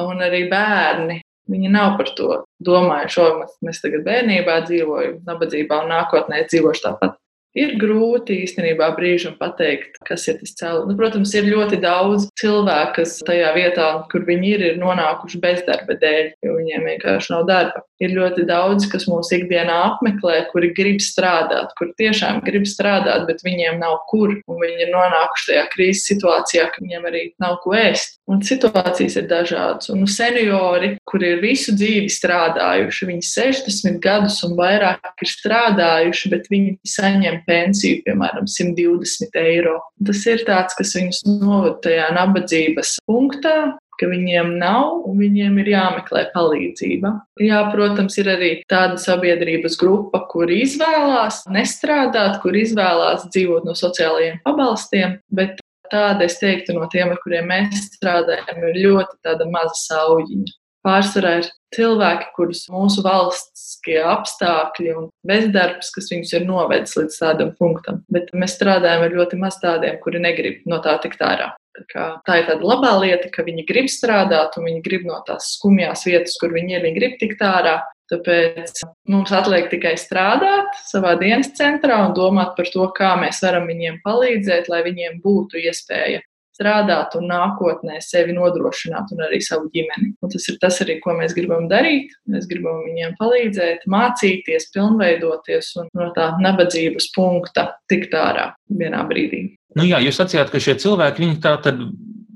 un 0.04 0.26
arī 0.26 0.48
bērni. 0.52 1.22
Viņi 1.52 1.70
nav 1.74 1.98
par 2.00 2.08
to 2.16 2.38
domājuši, 2.64 3.20
o, 3.20 3.48
mēs 3.68 3.82
tagad 3.84 4.06
bērnībā 4.06 4.62
dzīvojam, 4.68 5.18
nabadzībā, 5.28 5.82
un 5.84 5.92
nākotnē 5.92 6.46
dzīvošu 6.48 6.86
tāpat. 6.86 7.18
Ir 7.54 7.76
grūti 7.78 8.40
īstenībā 8.48 8.88
brīžam 8.98 9.36
pateikt, 9.38 10.00
kas 10.08 10.24
ir 10.32 10.40
tas 10.40 10.56
cēlonis. 10.58 10.88
Nu, 10.90 10.96
protams, 10.98 11.34
ir 11.38 11.52
ļoti 11.52 11.78
daudz 11.84 12.26
cilvēku, 12.40 12.96
kas 12.96 13.20
tajā 13.28 13.52
vietā, 13.54 13.90
kur 14.10 14.24
viņi 14.26 14.54
ir, 14.56 14.64
ir 14.72 14.80
nonākuši 14.82 15.42
bezdarba 15.44 16.00
dēļ, 16.02 16.32
jo 16.48 16.56
viņiem 16.58 16.88
vienkārši 16.90 17.36
nav 17.36 17.46
darba. 17.52 17.84
Ir 18.04 18.16
ļoti 18.18 18.44
daudz, 18.50 18.88
kas 18.92 19.06
mūs 19.08 19.32
ikdienā 19.36 19.76
apmeklē, 19.94 20.42
kuri 20.52 20.74
grib 20.76 21.00
strādāt, 21.04 21.72
kur 21.80 21.94
tiešām 22.00 22.42
grib 22.44 22.66
strādāt, 22.68 23.26
bet 23.30 23.44
viņiem 23.46 23.80
nav 23.80 24.02
kur. 24.10 24.34
Viņi 24.64 24.88
ir 24.88 24.92
nonākuši 24.92 25.50
tajā 25.52 25.64
krīzes 25.72 26.08
situācijā, 26.12 26.68
ka 26.74 26.84
viņiem 26.84 27.08
arī 27.10 27.24
nav 27.44 27.60
ko 27.64 27.76
ēst. 27.78 28.18
Un 28.32 28.44
situācijas 28.46 29.18
ir 29.20 29.28
dažādas. 29.32 29.90
Un 29.94 30.06
seniori, 30.10 30.94
kuri 31.10 31.34
ir 31.36 31.44
visu 31.44 31.76
dzīvi 31.76 32.12
strādājuši, 32.12 33.10
viņi 33.10 33.28
60 33.30 34.00
gadus 34.04 34.40
un 34.48 34.56
vairāk 34.60 35.24
ir 35.24 35.32
strādājuši, 35.32 36.32
bet 36.32 36.48
viņi 36.52 36.76
saņem 36.88 37.42
pensiju, 37.48 38.02
piemēram, 38.08 38.48
120 38.50 39.40
eiro. 39.44 39.80
Tas 40.04 40.26
ir 40.28 40.44
tāds, 40.48 40.76
kas 40.80 40.96
viņus 40.98 41.24
novada 41.28 41.78
tajā 41.88 42.10
nabadzības 42.16 42.98
punktā, 43.08 43.58
ka 44.00 44.10
viņiem 44.12 44.56
nav 44.62 45.04
un 45.10 45.20
viņiem 45.22 45.60
ir 45.64 45.74
jāmeklē 45.74 46.26
palīdzība. 46.34 47.14
Jā, 47.44 47.60
protams, 47.74 48.18
ir 48.22 48.32
arī 48.34 48.52
tāda 48.72 48.98
sabiedrības 49.02 49.78
grupa, 49.82 50.24
kur 50.32 50.52
izvēlās 50.54 51.44
nestrādāt, 51.54 52.40
kur 52.44 52.58
izvēlās 52.58 53.28
dzīvot 53.30 53.68
no 53.68 53.78
sociālajiem 53.78 54.42
pabalstiem, 54.48 55.20
bet 55.34 55.62
tāda, 55.94 56.26
es 56.26 56.40
teiktu, 56.42 56.76
no 56.78 56.90
tiem, 56.92 57.14
ar 57.14 57.22
kuriem 57.24 57.50
mēs 57.52 57.88
strādājam, 57.98 58.68
ir 58.72 58.84
ļoti 58.88 59.50
maza 59.54 59.80
sauģiņa. 59.86 60.60
Pārsvarā 60.84 61.38
ir 61.40 61.46
cilvēki, 61.78 62.26
kurus 62.36 62.66
mūsu 62.72 63.06
valstiskie 63.06 64.02
apstākļi 64.04 64.96
un 65.00 65.06
bezdarbs, 65.28 65.94
kas 65.96 66.10
viņus 66.12 66.34
ir 66.36 66.48
novedis 66.50 66.98
līdz 67.00 67.20
tādam 67.22 67.54
punktam. 67.56 68.02
Bet 68.12 68.34
mēs 68.36 68.58
strādājam 68.58 69.06
ar 69.06 69.16
ļoti 69.16 69.40
maz 69.40 69.62
tādiem, 69.64 69.96
kuri 70.04 70.20
negrib 70.26 70.68
no 70.68 70.82
tā 70.84 70.98
tikt 71.06 71.24
ārā. 71.24 71.54
Tā, 71.74 72.36
ir 72.38 72.46
tāda 72.46 72.62
labā 72.62 72.92
lieta, 73.02 73.32
ka 73.34 73.46
viņi 73.46 73.66
grib 73.70 73.88
strādāt 73.90 74.60
un 74.60 74.68
viņi 74.70 74.84
grib 74.86 75.08
no 75.10 75.18
tās 75.26 75.56
skumjās 75.56 76.06
vietas, 76.06 76.36
kur 76.42 76.54
viņi 76.54 76.78
ir, 76.78 76.84
viņi 76.86 77.00
grib 77.00 77.16
tikt 77.22 77.42
ārā. 77.46 77.80
Tāpēc 78.12 78.84
mums 79.10 79.32
atliek 79.34 79.72
tikai 79.72 79.96
strādāt 79.98 80.76
savā 80.86 81.16
dienas 81.22 81.50
centrā 81.58 82.02
un 82.06 82.14
domāt 82.14 82.54
par 82.58 82.70
to, 82.70 82.86
kā 82.98 83.16
mēs 83.22 83.42
varam 83.42 83.66
viņiem 83.72 84.04
palīdzēt, 84.06 84.70
lai 84.70 84.84
viņiem 84.86 85.18
būtu 85.24 85.64
iespēja 85.64 86.22
strādāt 86.54 87.18
un 87.18 87.28
nākotnē 87.32 88.00
sevi 88.04 88.36
nodrošināt 88.36 89.12
un 89.16 89.24
arī 89.26 89.42
savu 89.44 89.70
ģimeni. 89.74 90.14
Un 90.22 90.34
tas 90.34 90.48
ir 90.52 90.60
tas 90.62 90.80
arī, 90.86 91.00
ko 91.04 91.16
mēs 91.18 91.36
gribam 91.38 91.68
darīt. 91.72 92.14
Mēs 92.30 92.48
gribam 92.50 92.84
viņiem 92.86 93.18
palīdzēt, 93.20 93.88
mācīties, 93.90 94.70
pilnveidoties 94.76 95.74
un 95.82 95.92
no 95.98 96.10
tā 96.18 96.32
nabadzības 96.44 97.10
punkta 97.16 97.72
tikt 97.92 98.16
ārā 98.18 98.52
vienā 98.70 99.04
brīdī. 99.10 99.46
Nu 99.78 99.88
jā, 99.90 100.00
jūs 100.06 100.20
sacījāt, 100.22 100.54
ka 100.54 100.62
šie 100.62 100.78
cilvēki, 100.82 101.26
viņi 101.26 101.40
tā 101.42 101.56
tad 101.66 101.82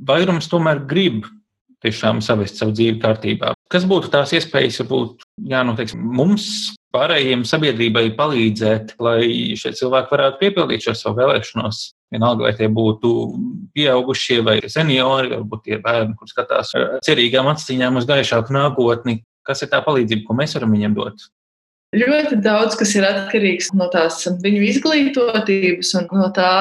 vairums 0.07 0.49
tomēr 0.49 0.81
grib 0.89 1.27
tiešām 1.85 2.23
savest 2.25 2.57
savu 2.57 2.73
dzīvi 2.73 2.97
kārtībā. 3.03 3.53
Kas 3.71 3.85
būtu 3.87 4.09
tās 4.13 4.33
iespējas, 4.33 4.79
varbūt, 4.81 5.25
jā, 5.51 5.61
nu, 5.67 5.75
teiksim, 5.77 6.01
mums, 6.17 6.47
pārējiem 6.95 7.43
sabiedrībai 7.47 8.07
palīdzēt, 8.17 8.95
lai 9.03 9.53
šie 9.59 9.73
cilvēki 9.77 10.13
varētu 10.15 10.41
piepildīt 10.41 10.87
šo 10.87 10.95
savu 10.97 11.19
vēlēšanos? 11.21 11.83
Vienalga, 12.13 12.45
vai 12.47 12.53
tie 12.55 12.69
būtu 12.71 13.13
pieaugušie 13.75 14.39
vai 14.45 14.59
seniori, 14.71 15.33
varbūt 15.33 15.65
tie 15.65 15.79
bērni, 15.83 16.15
kur 16.15 16.29
skatās 16.31 16.71
cerīgām 17.03 17.49
acīm 17.51 17.99
uz 17.99 18.07
gaišāku 18.07 18.55
nākotni. 18.55 19.19
Kas 19.47 19.63
ir 19.63 19.71
tā 19.71 19.81
palīdzība, 19.83 20.23
ko 20.27 20.35
mēs 20.35 20.55
varam 20.55 20.73
viņiem 20.75 20.95
dot? 20.95 21.27
Ļoti 21.95 22.41
daudz 22.43 22.75
kas 22.75 22.89
ir 22.97 23.05
atkarīgs 23.07 23.69
no 23.79 23.85
tās 23.91 24.19
viņu 24.43 24.63
izglītotības 24.67 25.93
un 25.95 26.09
no 26.19 26.27
tā, 26.35 26.55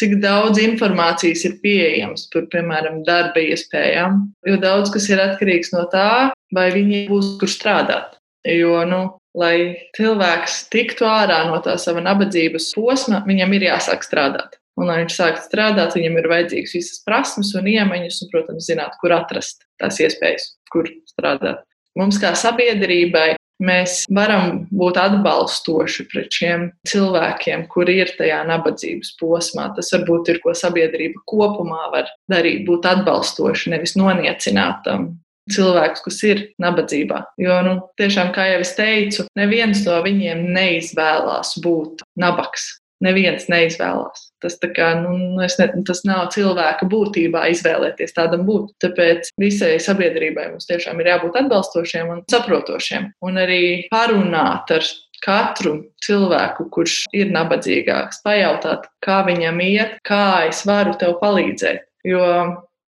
cik 0.00 0.14
daudz 0.22 0.60
informācijas 0.62 1.44
ir 1.44 1.58
pieejams 1.60 2.30
par, 2.32 2.46
piemēram, 2.52 3.02
darba 3.04 3.44
iespējām. 3.44 4.22
Jo 4.48 4.56
daudz 4.62 4.92
kas 4.94 5.10
ir 5.12 5.20
atkarīgs 5.20 5.74
no 5.74 5.84
tā, 5.92 6.32
vai 6.56 6.70
viņi 6.72 7.04
būs 7.10 7.34
kur 7.42 7.52
strādāt. 7.52 8.16
Jo, 8.48 8.80
nu, 8.88 9.02
lai 9.36 9.90
cilvēks 9.98 10.70
tiktu 10.72 11.04
ārā 11.04 11.42
no 11.50 11.60
tā 11.60 11.76
sava 11.76 12.00
nabadzības 12.00 12.72
posma, 12.72 13.20
viņam 13.28 13.52
ir 13.58 13.68
jāsāk 13.68 14.08
strādāt. 14.08 14.59
Un, 14.80 14.88
lai 14.88 15.02
viņš 15.02 15.16
sāktu 15.18 15.44
strādāt, 15.44 15.96
viņam 15.98 16.16
ir 16.16 16.30
vajadzīgas 16.30 16.76
visas 16.78 17.02
prasmes 17.04 17.52
un 17.58 17.68
iemaņas, 17.68 18.22
un, 18.24 18.30
protams, 18.32 18.68
zināt, 18.70 18.96
kur 19.02 19.12
atrast 19.12 19.66
tās 19.80 20.00
iespējas, 20.00 20.54
kur 20.72 20.88
strādāt. 21.10 21.66
Mums 21.98 22.20
kā 22.22 22.32
sabiedrībai 22.38 23.34
mēs 23.60 24.04
varam 24.14 24.64
būt 24.72 24.98
atbalstoši 25.00 26.06
pret 26.10 26.32
šiem 26.32 26.66
cilvēkiem, 26.88 27.66
kuri 27.72 27.98
ir 28.00 28.12
tajā 28.16 28.40
nabadzības 28.48 29.12
posmā. 29.20 29.68
Tas 29.76 29.92
varbūt 29.94 30.32
ir, 30.32 30.40
ko 30.44 30.54
sabiedrība 30.56 31.20
kopumā 31.28 31.90
var 31.92 32.08
darīt, 32.32 32.64
būt 32.68 32.88
atbalstoši, 32.88 33.74
nevis 33.74 33.98
noniecināt 34.00 34.84
tam 34.86 35.10
cilvēkus, 35.50 36.04
kas 36.06 36.20
ir 36.28 36.42
nabadzībā. 36.62 37.24
Jo, 37.40 37.60
nu, 37.66 37.76
tiešām, 38.00 38.32
kā 38.34 38.46
jau 38.52 38.60
es 38.64 38.74
teicu, 38.78 39.26
neviens 39.38 39.82
no 39.86 39.98
viņiem 40.04 40.46
neizvēlās 40.54 41.56
būt 41.64 42.04
nabaks. 42.20 42.76
Neviens 43.04 43.46
neizvēlās. 43.48 44.26
Tas, 44.40 44.56
kā, 44.76 44.90
nu, 45.00 45.14
nu 45.16 45.40
ne, 45.40 45.66
tas 45.88 46.02
nav 46.08 46.30
cilvēka 46.34 46.88
būtībā 46.88 47.46
izvēlēties 47.52 48.16
tādam 48.16 48.46
būt. 48.48 48.74
Tāpēc 48.84 49.32
visai 49.40 49.74
sabiedrībai 49.80 50.50
mums 50.52 50.68
tiešām 50.68 51.00
ir 51.00 51.12
jābūt 51.14 51.38
atbalstošiem 51.42 52.12
un 52.14 52.24
saprotošiem. 52.32 53.10
Un 53.24 53.40
arī 53.40 53.62
parunāt 53.92 54.72
ar 54.76 54.88
katru 55.24 55.74
cilvēku, 56.04 56.68
kurš 56.72 57.02
ir 57.16 57.32
nabadzīgāks, 57.34 58.22
pajautāt, 58.24 58.88
kā 59.04 59.20
viņam 59.28 59.60
iet, 59.64 59.98
kā 60.06 60.48
es 60.48 60.64
varu 60.68 60.96
tev 61.00 61.18
palīdzēt. 61.20 61.84
Jo 62.08 62.24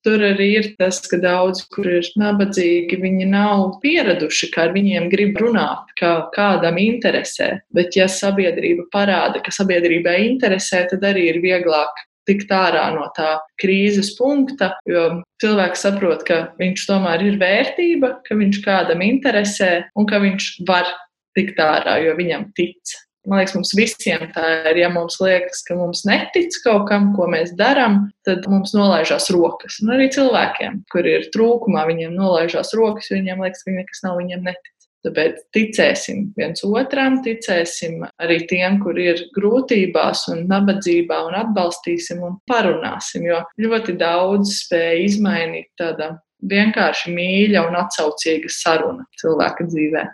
Tur 0.01 0.23
arī 0.25 0.47
ir 0.57 0.67
tas, 0.79 0.97
ka 1.05 1.19
daudzi, 1.21 1.67
kur 1.73 1.85
ir 1.85 2.07
nabadzīgi, 2.17 2.97
viņi 3.03 3.27
nav 3.29 3.75
pieraduši, 3.83 4.49
kā 4.53 4.63
ar 4.65 4.71
viņiem 4.73 5.09
grib 5.11 5.37
runāt, 5.37 5.91
kā 5.99 6.13
kādam 6.33 6.79
interesē. 6.81 7.51
Bet, 7.77 7.93
ja 7.99 8.07
sabiedrība 8.09 8.87
parāda, 8.93 9.43
ka 9.45 9.53
sabiedrībai 9.53 10.15
interesē, 10.25 10.87
tad 10.89 11.05
arī 11.05 11.27
ir 11.29 11.41
vieglāk 11.43 12.01
tikt 12.29 12.49
ārā 12.53 12.87
no 12.95 13.07
tā 13.15 13.35
krīzes 13.61 14.13
punkta, 14.17 14.73
jo 14.89 15.21
cilvēks 15.41 15.85
saprot, 15.85 16.25
ka 16.25 16.41
viņš 16.61 16.87
tomēr 16.89 17.25
ir 17.27 17.39
vērtība, 17.41 18.15
ka 18.25 18.37
viņš 18.37 18.61
kādam 18.65 19.05
interesē 19.05 19.71
un 19.97 20.09
ka 20.09 20.21
viņš 20.23 20.51
var 20.69 20.89
tikt 21.37 21.61
ārā, 21.61 21.99
jo 22.05 22.17
viņam 22.17 22.49
tic. 22.57 22.97
Man 23.29 23.37
liekas, 23.37 23.53
mums 23.53 23.71
visiem 23.77 24.23
tā 24.33 24.47
ir. 24.71 24.79
Ja 24.81 24.89
mums 24.89 25.19
liekas, 25.21 25.61
ka 25.67 25.77
mums 25.77 26.01
netic 26.09 26.55
kaut 26.63 26.87
kam, 26.89 27.11
ko 27.13 27.27
mēs 27.29 27.53
darām, 27.59 28.07
tad 28.25 28.47
mums 28.49 28.73
nolaižās 28.73 29.29
rokas. 29.35 29.77
Un 29.83 29.93
arī 29.93 30.09
cilvēkiem, 30.13 30.81
kur 30.93 31.05
ir 31.05 31.27
trūkumā, 31.35 31.85
viņiem 31.91 32.15
nolaižās 32.17 32.73
rokas, 32.77 33.11
jo 33.11 33.19
viņiem 33.19 33.43
liekas, 33.45 33.65
ka 33.67 33.75
nekas 33.75 34.05
nav 34.07 34.17
viņiem 34.21 34.47
netic. 34.49 34.73
Tāpēc 35.05 35.37
ticēsim 35.55 36.27
viens 36.37 36.61
otram, 36.65 37.21
ticēsim 37.25 38.03
arī 38.21 38.43
tiem, 38.49 38.77
kur 38.83 38.97
ir 39.01 39.23
grūtībās 39.33 40.27
un 40.33 40.43
nabadzībā, 40.49 41.23
un 41.29 41.37
atbalstīsim 41.39 42.21
un 42.25 42.37
parunāsim. 42.49 43.25
Jo 43.25 43.41
ļoti 43.61 43.97
daudz 44.01 44.53
spēja 44.59 44.99
izmainīt 45.07 45.71
tāda 45.81 46.13
vienkārši 46.49 47.13
mīļa 47.17 47.65
un 47.69 47.77
atsaucīga 47.81 48.49
saruna 48.53 49.07
cilvēka 49.21 49.69
dzīvēm. 49.69 50.13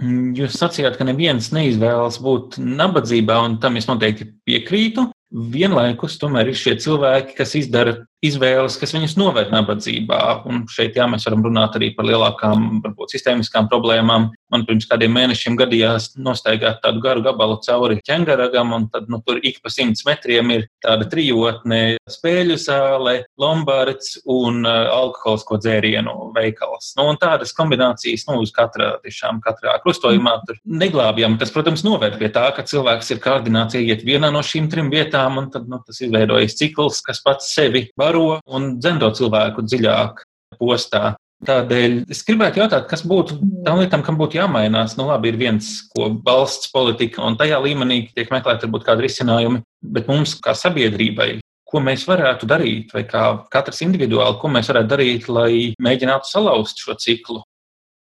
Mm, 0.00 0.32
jūs 0.34 0.56
sacījāt, 0.58 0.96
ka 0.98 1.06
neviens 1.06 1.52
neizvēlas 1.54 2.18
būt 2.22 2.58
nabadzībā, 2.58 3.36
un 3.46 3.58
tam 3.62 3.78
es 3.78 3.86
noteikti 3.90 4.26
piekrītu. 4.46 5.06
Vienlaikus 5.54 6.18
tomēr 6.22 6.50
ir 6.50 6.58
šie 6.58 6.76
cilvēki, 6.82 7.36
kas 7.38 7.54
izdara 7.58 7.96
izvēles, 8.24 8.78
kas 8.80 8.94
viņus 8.94 9.16
noved 9.20 9.52
nabadzībā. 9.52 10.20
Un 10.48 10.64
šeit 10.70 10.96
jā, 10.98 11.06
mēs 11.10 11.26
varam 11.28 11.44
runāt 11.46 11.76
arī 11.78 11.92
par 11.96 12.08
lielākām, 12.08 12.80
varbūt 12.84 13.14
sistēmiskām 13.16 13.68
problēmām. 13.72 14.30
Man 14.54 14.64
pirms 14.68 14.86
kādiem 14.86 15.12
mēnešiem 15.16 15.56
gadījās 15.58 16.12
nostaigāt 16.20 16.80
tādu 16.84 17.02
garu 17.04 17.24
gabalu 17.24 17.58
cauri 17.64 17.98
ķengaragam, 18.06 18.72
un 18.76 18.86
tad 18.92 19.08
nu, 19.10 19.18
tur 19.26 19.40
ik 19.42 19.58
pa 19.64 19.72
simts 19.72 20.04
metriem 20.06 20.52
ir 20.54 20.66
tāda 20.84 21.08
trijotne 21.10 21.96
spēļu 22.10 22.58
zāle, 22.60 23.16
lombards 23.40 24.18
un 24.30 24.62
uh, 24.62 24.86
alkoholisko 24.94 25.58
dzērienu 25.62 26.14
veikals. 26.36 26.92
Nu, 26.98 27.08
un 27.10 27.18
tādas 27.20 27.54
kombinācijas 27.56 28.28
nu, 28.28 28.38
uz 28.44 28.52
katra, 28.54 28.94
tiešām 29.04 29.40
katrā 29.44 29.74
krustojumā 29.82 30.36
tur 30.46 30.60
neglābjam. 30.64 31.38
Tas, 31.40 31.52
protams, 31.54 31.84
noved 31.86 32.18
pie 32.20 32.30
tā, 32.34 32.46
ka 32.54 32.66
cilvēks 32.68 33.10
ir 33.14 33.22
kārdināts 33.24 33.78
iet 33.80 34.04
vienā 34.06 34.30
no 34.34 34.44
šīm 34.44 34.70
trim 34.72 34.92
vietām, 34.92 35.40
un 35.42 35.50
tad 35.54 35.66
nu, 35.70 35.80
tas 35.84 36.00
izveidojas 36.04 36.56
cikls, 36.60 37.02
kas 37.04 37.22
pats 37.24 37.50
sevi 37.56 37.88
baro 38.14 38.40
un 38.46 38.78
dzemdo 38.78 39.10
cilvēku 39.14 39.64
dziļāk 39.66 40.24
postā. 40.60 41.14
Tādēļ 41.44 41.96
es 42.08 42.22
gribētu 42.24 42.62
jautāt, 42.62 42.86
kas 42.88 43.02
būtu 43.04 43.36
tam 43.66 43.80
lietām, 43.82 44.04
kam 44.06 44.16
būtu 44.16 44.38
jāmainās. 44.38 44.94
Nu, 44.96 45.08
labi, 45.10 45.32
ir 45.32 45.36
viens, 45.36 45.82
ko 45.92 46.14
valsts 46.24 46.70
politika, 46.72 47.24
un 47.26 47.36
tajā 47.36 47.58
līmenī 47.60 48.06
tiek 48.14 48.30
meklēti 48.32 48.64
varbūt 48.64 48.86
kādi 48.86 49.04
risinājumi, 49.04 49.60
bet 49.82 50.08
mums 50.08 50.38
kā 50.40 50.54
sabiedrībai, 50.56 51.42
ko 51.68 51.82
mēs 51.84 52.06
varētu 52.08 52.48
darīt, 52.48 52.94
vai 52.94 53.02
kā 53.08 53.26
katrs 53.52 53.82
individuāli, 53.84 54.38
ko 54.40 54.52
mēs 54.54 54.70
varētu 54.72 54.92
darīt, 54.94 55.28
lai 55.28 55.74
mēģinātu 55.84 56.30
salauzt 56.30 56.80
šo 56.80 56.96
ciklu? 57.02 57.42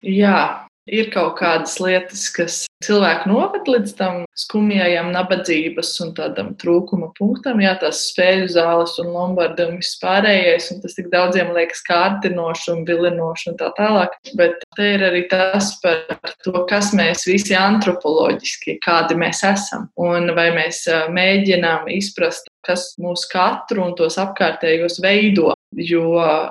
Jā, 0.03 0.67
Ir 0.91 1.07
kaut 1.13 1.37
kādas 1.39 1.77
lietas, 1.79 2.25
kas 2.35 2.55
cilvēku 2.83 3.29
noved 3.31 3.69
līdz 3.71 3.93
tam 3.95 4.17
skumjajam 4.35 5.13
nabadzības 5.13 5.93
un 6.03 6.11
tādam 6.17 6.49
trūkuma 6.59 7.13
punktam. 7.15 7.61
Jā, 7.63 7.77
tās 7.79 8.01
spēļu 8.09 8.49
zāles 8.51 8.97
un 8.99 9.13
lombardi 9.15 9.63
un 9.63 9.77
viss 9.79 9.95
pārējais, 10.01 10.67
un 10.73 10.81
tas 10.83 10.97
tik 10.97 11.07
daudziem 11.13 11.53
liekas 11.55 11.85
kārdinoši 11.87 12.73
un 12.75 12.83
vilinoši 12.89 13.53
un 13.53 13.57
tā 13.61 13.71
tālāk. 13.79 14.19
Bet 14.35 14.59
te 14.75 14.89
ir 14.97 15.07
arī 15.07 15.23
tas 15.31 15.71
par 15.83 16.03
to, 16.43 16.65
kas 16.67 16.91
mēs 16.91 17.23
visi 17.31 17.55
antropoloģiski, 17.55 18.81
kādi 18.83 19.15
mēs 19.23 19.45
esam, 19.47 19.87
un 19.95 20.33
vai 20.35 20.49
mēs 20.57 20.83
mēģinām 21.15 21.87
izprast, 21.95 22.51
kas 22.67 22.91
mūs 22.99 23.23
katru 23.31 23.87
un 23.87 23.95
tos 23.95 24.19
apkārtējos 24.19 24.99
veido. 25.03 25.53
Jo 25.77 26.03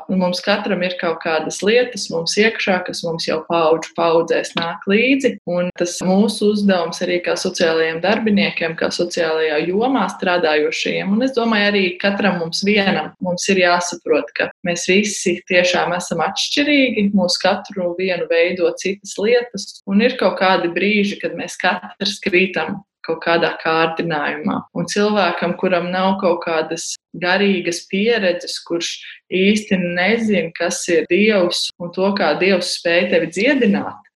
nu, 0.08 0.16
mums 0.20 0.42
katram 0.44 0.82
ir 0.86 0.96
kaut 1.00 1.20
kādas 1.22 1.60
lietas, 1.64 2.08
mums 2.12 2.34
iekšā, 2.40 2.80
kas 2.86 3.02
mums 3.06 3.26
jau 3.28 3.40
paudžu 3.48 3.92
paudzēs 3.96 4.54
nāk 4.58 4.86
līdzi. 4.90 5.36
Un 5.50 5.70
tas 5.78 5.98
mūsu 6.04 6.52
uzdevums 6.54 7.02
arī 7.04 7.20
kā 7.24 7.36
sociālajiem 7.38 8.02
darbiniekiem, 8.04 8.76
kā 8.78 8.90
sociālajā 8.94 9.60
jomā 9.68 10.08
strādājošajiem. 10.16 11.14
Un 11.14 11.26
es 11.26 11.34
domāju, 11.36 11.70
arī 11.72 11.84
katram 12.02 12.40
mums 12.42 12.62
vienam 12.66 13.12
mums 13.22 13.46
ir 13.52 13.62
jāsaprot, 13.62 14.32
ka 14.36 14.50
mēs 14.66 14.86
visi 14.90 15.38
tiešām 15.50 15.94
esam 15.96 16.22
atšķirīgi. 16.24 17.10
Mūsu 17.16 17.42
katru 17.42 17.92
vienu 17.98 18.28
veido 18.30 18.70
citas 18.80 19.16
lietas, 19.20 19.68
un 19.86 20.02
ir 20.04 20.16
kaut 20.20 20.38
kādi 20.40 20.72
brīži, 20.72 21.20
kad 21.22 21.36
mēs 21.38 21.58
katrs 21.60 22.18
krītam 22.24 22.80
kaut 23.06 23.22
kādā 23.24 23.52
kārdinājumā. 23.62 24.58
Un 24.78 24.88
cilvēkam, 24.90 25.56
kuram 25.60 25.90
nav 25.92 26.16
kaut 26.22 26.42
kādas 26.46 26.92
garīgas 27.22 27.82
pieredzes, 27.90 28.58
kurš 28.66 28.94
īsti 29.32 29.78
nezina, 29.82 30.50
kas 30.56 30.82
ir 30.92 31.08
Dievs 31.10 31.68
un 31.82 31.92
to, 31.94 32.12
kā 32.18 32.32
Dievs 32.40 32.76
spēj 32.78 33.10
tevi 33.12 33.30
dziedināt, 33.32 34.12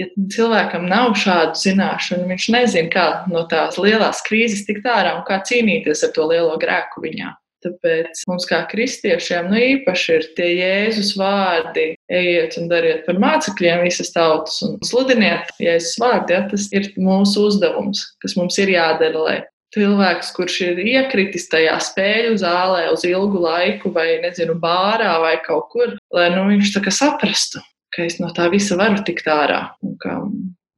ja 0.00 0.08
cilvēkam 0.34 0.86
nav 0.90 1.14
šādu 1.20 1.58
zināšanu, 1.60 2.28
viņš 2.30 2.48
nezina, 2.54 2.90
kā 2.92 3.06
no 3.32 3.44
tās 3.50 3.78
lielās 3.80 4.22
krīzes 4.26 4.64
tikt 4.68 4.88
ārā 4.88 5.16
un 5.18 5.24
kā 5.28 5.40
cīnīties 5.46 6.06
ar 6.06 6.14
to 6.16 6.26
lielo 6.30 6.56
grēku 6.60 7.04
viņā. 7.04 7.34
Tāpēc 7.60 8.22
mums, 8.30 8.46
kā 8.48 8.62
kristiešiem, 8.70 9.50
nu 9.52 9.58
īpaši 9.60 10.12
ir 10.16 10.26
tie 10.38 10.48
Jēzus 10.56 11.12
vārdi, 11.20 11.90
ejiet 12.08 12.56
un 12.56 12.70
dariet 12.70 13.02
par 13.04 13.20
mācekļiem 13.20 13.84
visas 13.84 14.14
tautas 14.14 14.62
un 14.64 14.78
sludiniet 14.86 15.52
Jēzus 15.60 15.98
vārdi. 16.00 16.36
Ja, 16.36 16.46
tas 16.48 16.68
ir 16.72 16.88
mūsu 16.96 17.50
uzdevums, 17.50 18.06
kas 18.24 18.36
mums 18.40 18.56
ir 18.62 18.72
jādara, 18.72 19.24
lai 19.26 19.38
cilvēks, 19.74 20.32
kurš 20.34 20.56
ir 20.66 20.80
iekritis 20.82 21.46
tajā 21.52 21.76
spēļu 21.84 22.38
zālē 22.40 22.86
uz 22.94 23.04
ilgu 23.06 23.42
laiku, 23.44 23.92
vai 23.94 24.18
nezinu, 24.24 24.56
bārā 24.62 25.18
vai 25.22 25.36
kaut 25.44 25.68
kur, 25.74 25.94
lai 26.16 26.30
nu, 26.34 26.46
viņš 26.50 26.80
saprastu, 26.96 27.62
ka 27.94 28.08
es 28.08 28.18
no 28.22 28.32
tā 28.34 28.48
visa 28.50 28.78
varu 28.80 29.04
tikt 29.06 29.28
ārā 29.30 29.68
un 29.84 29.96
ka 30.00 30.16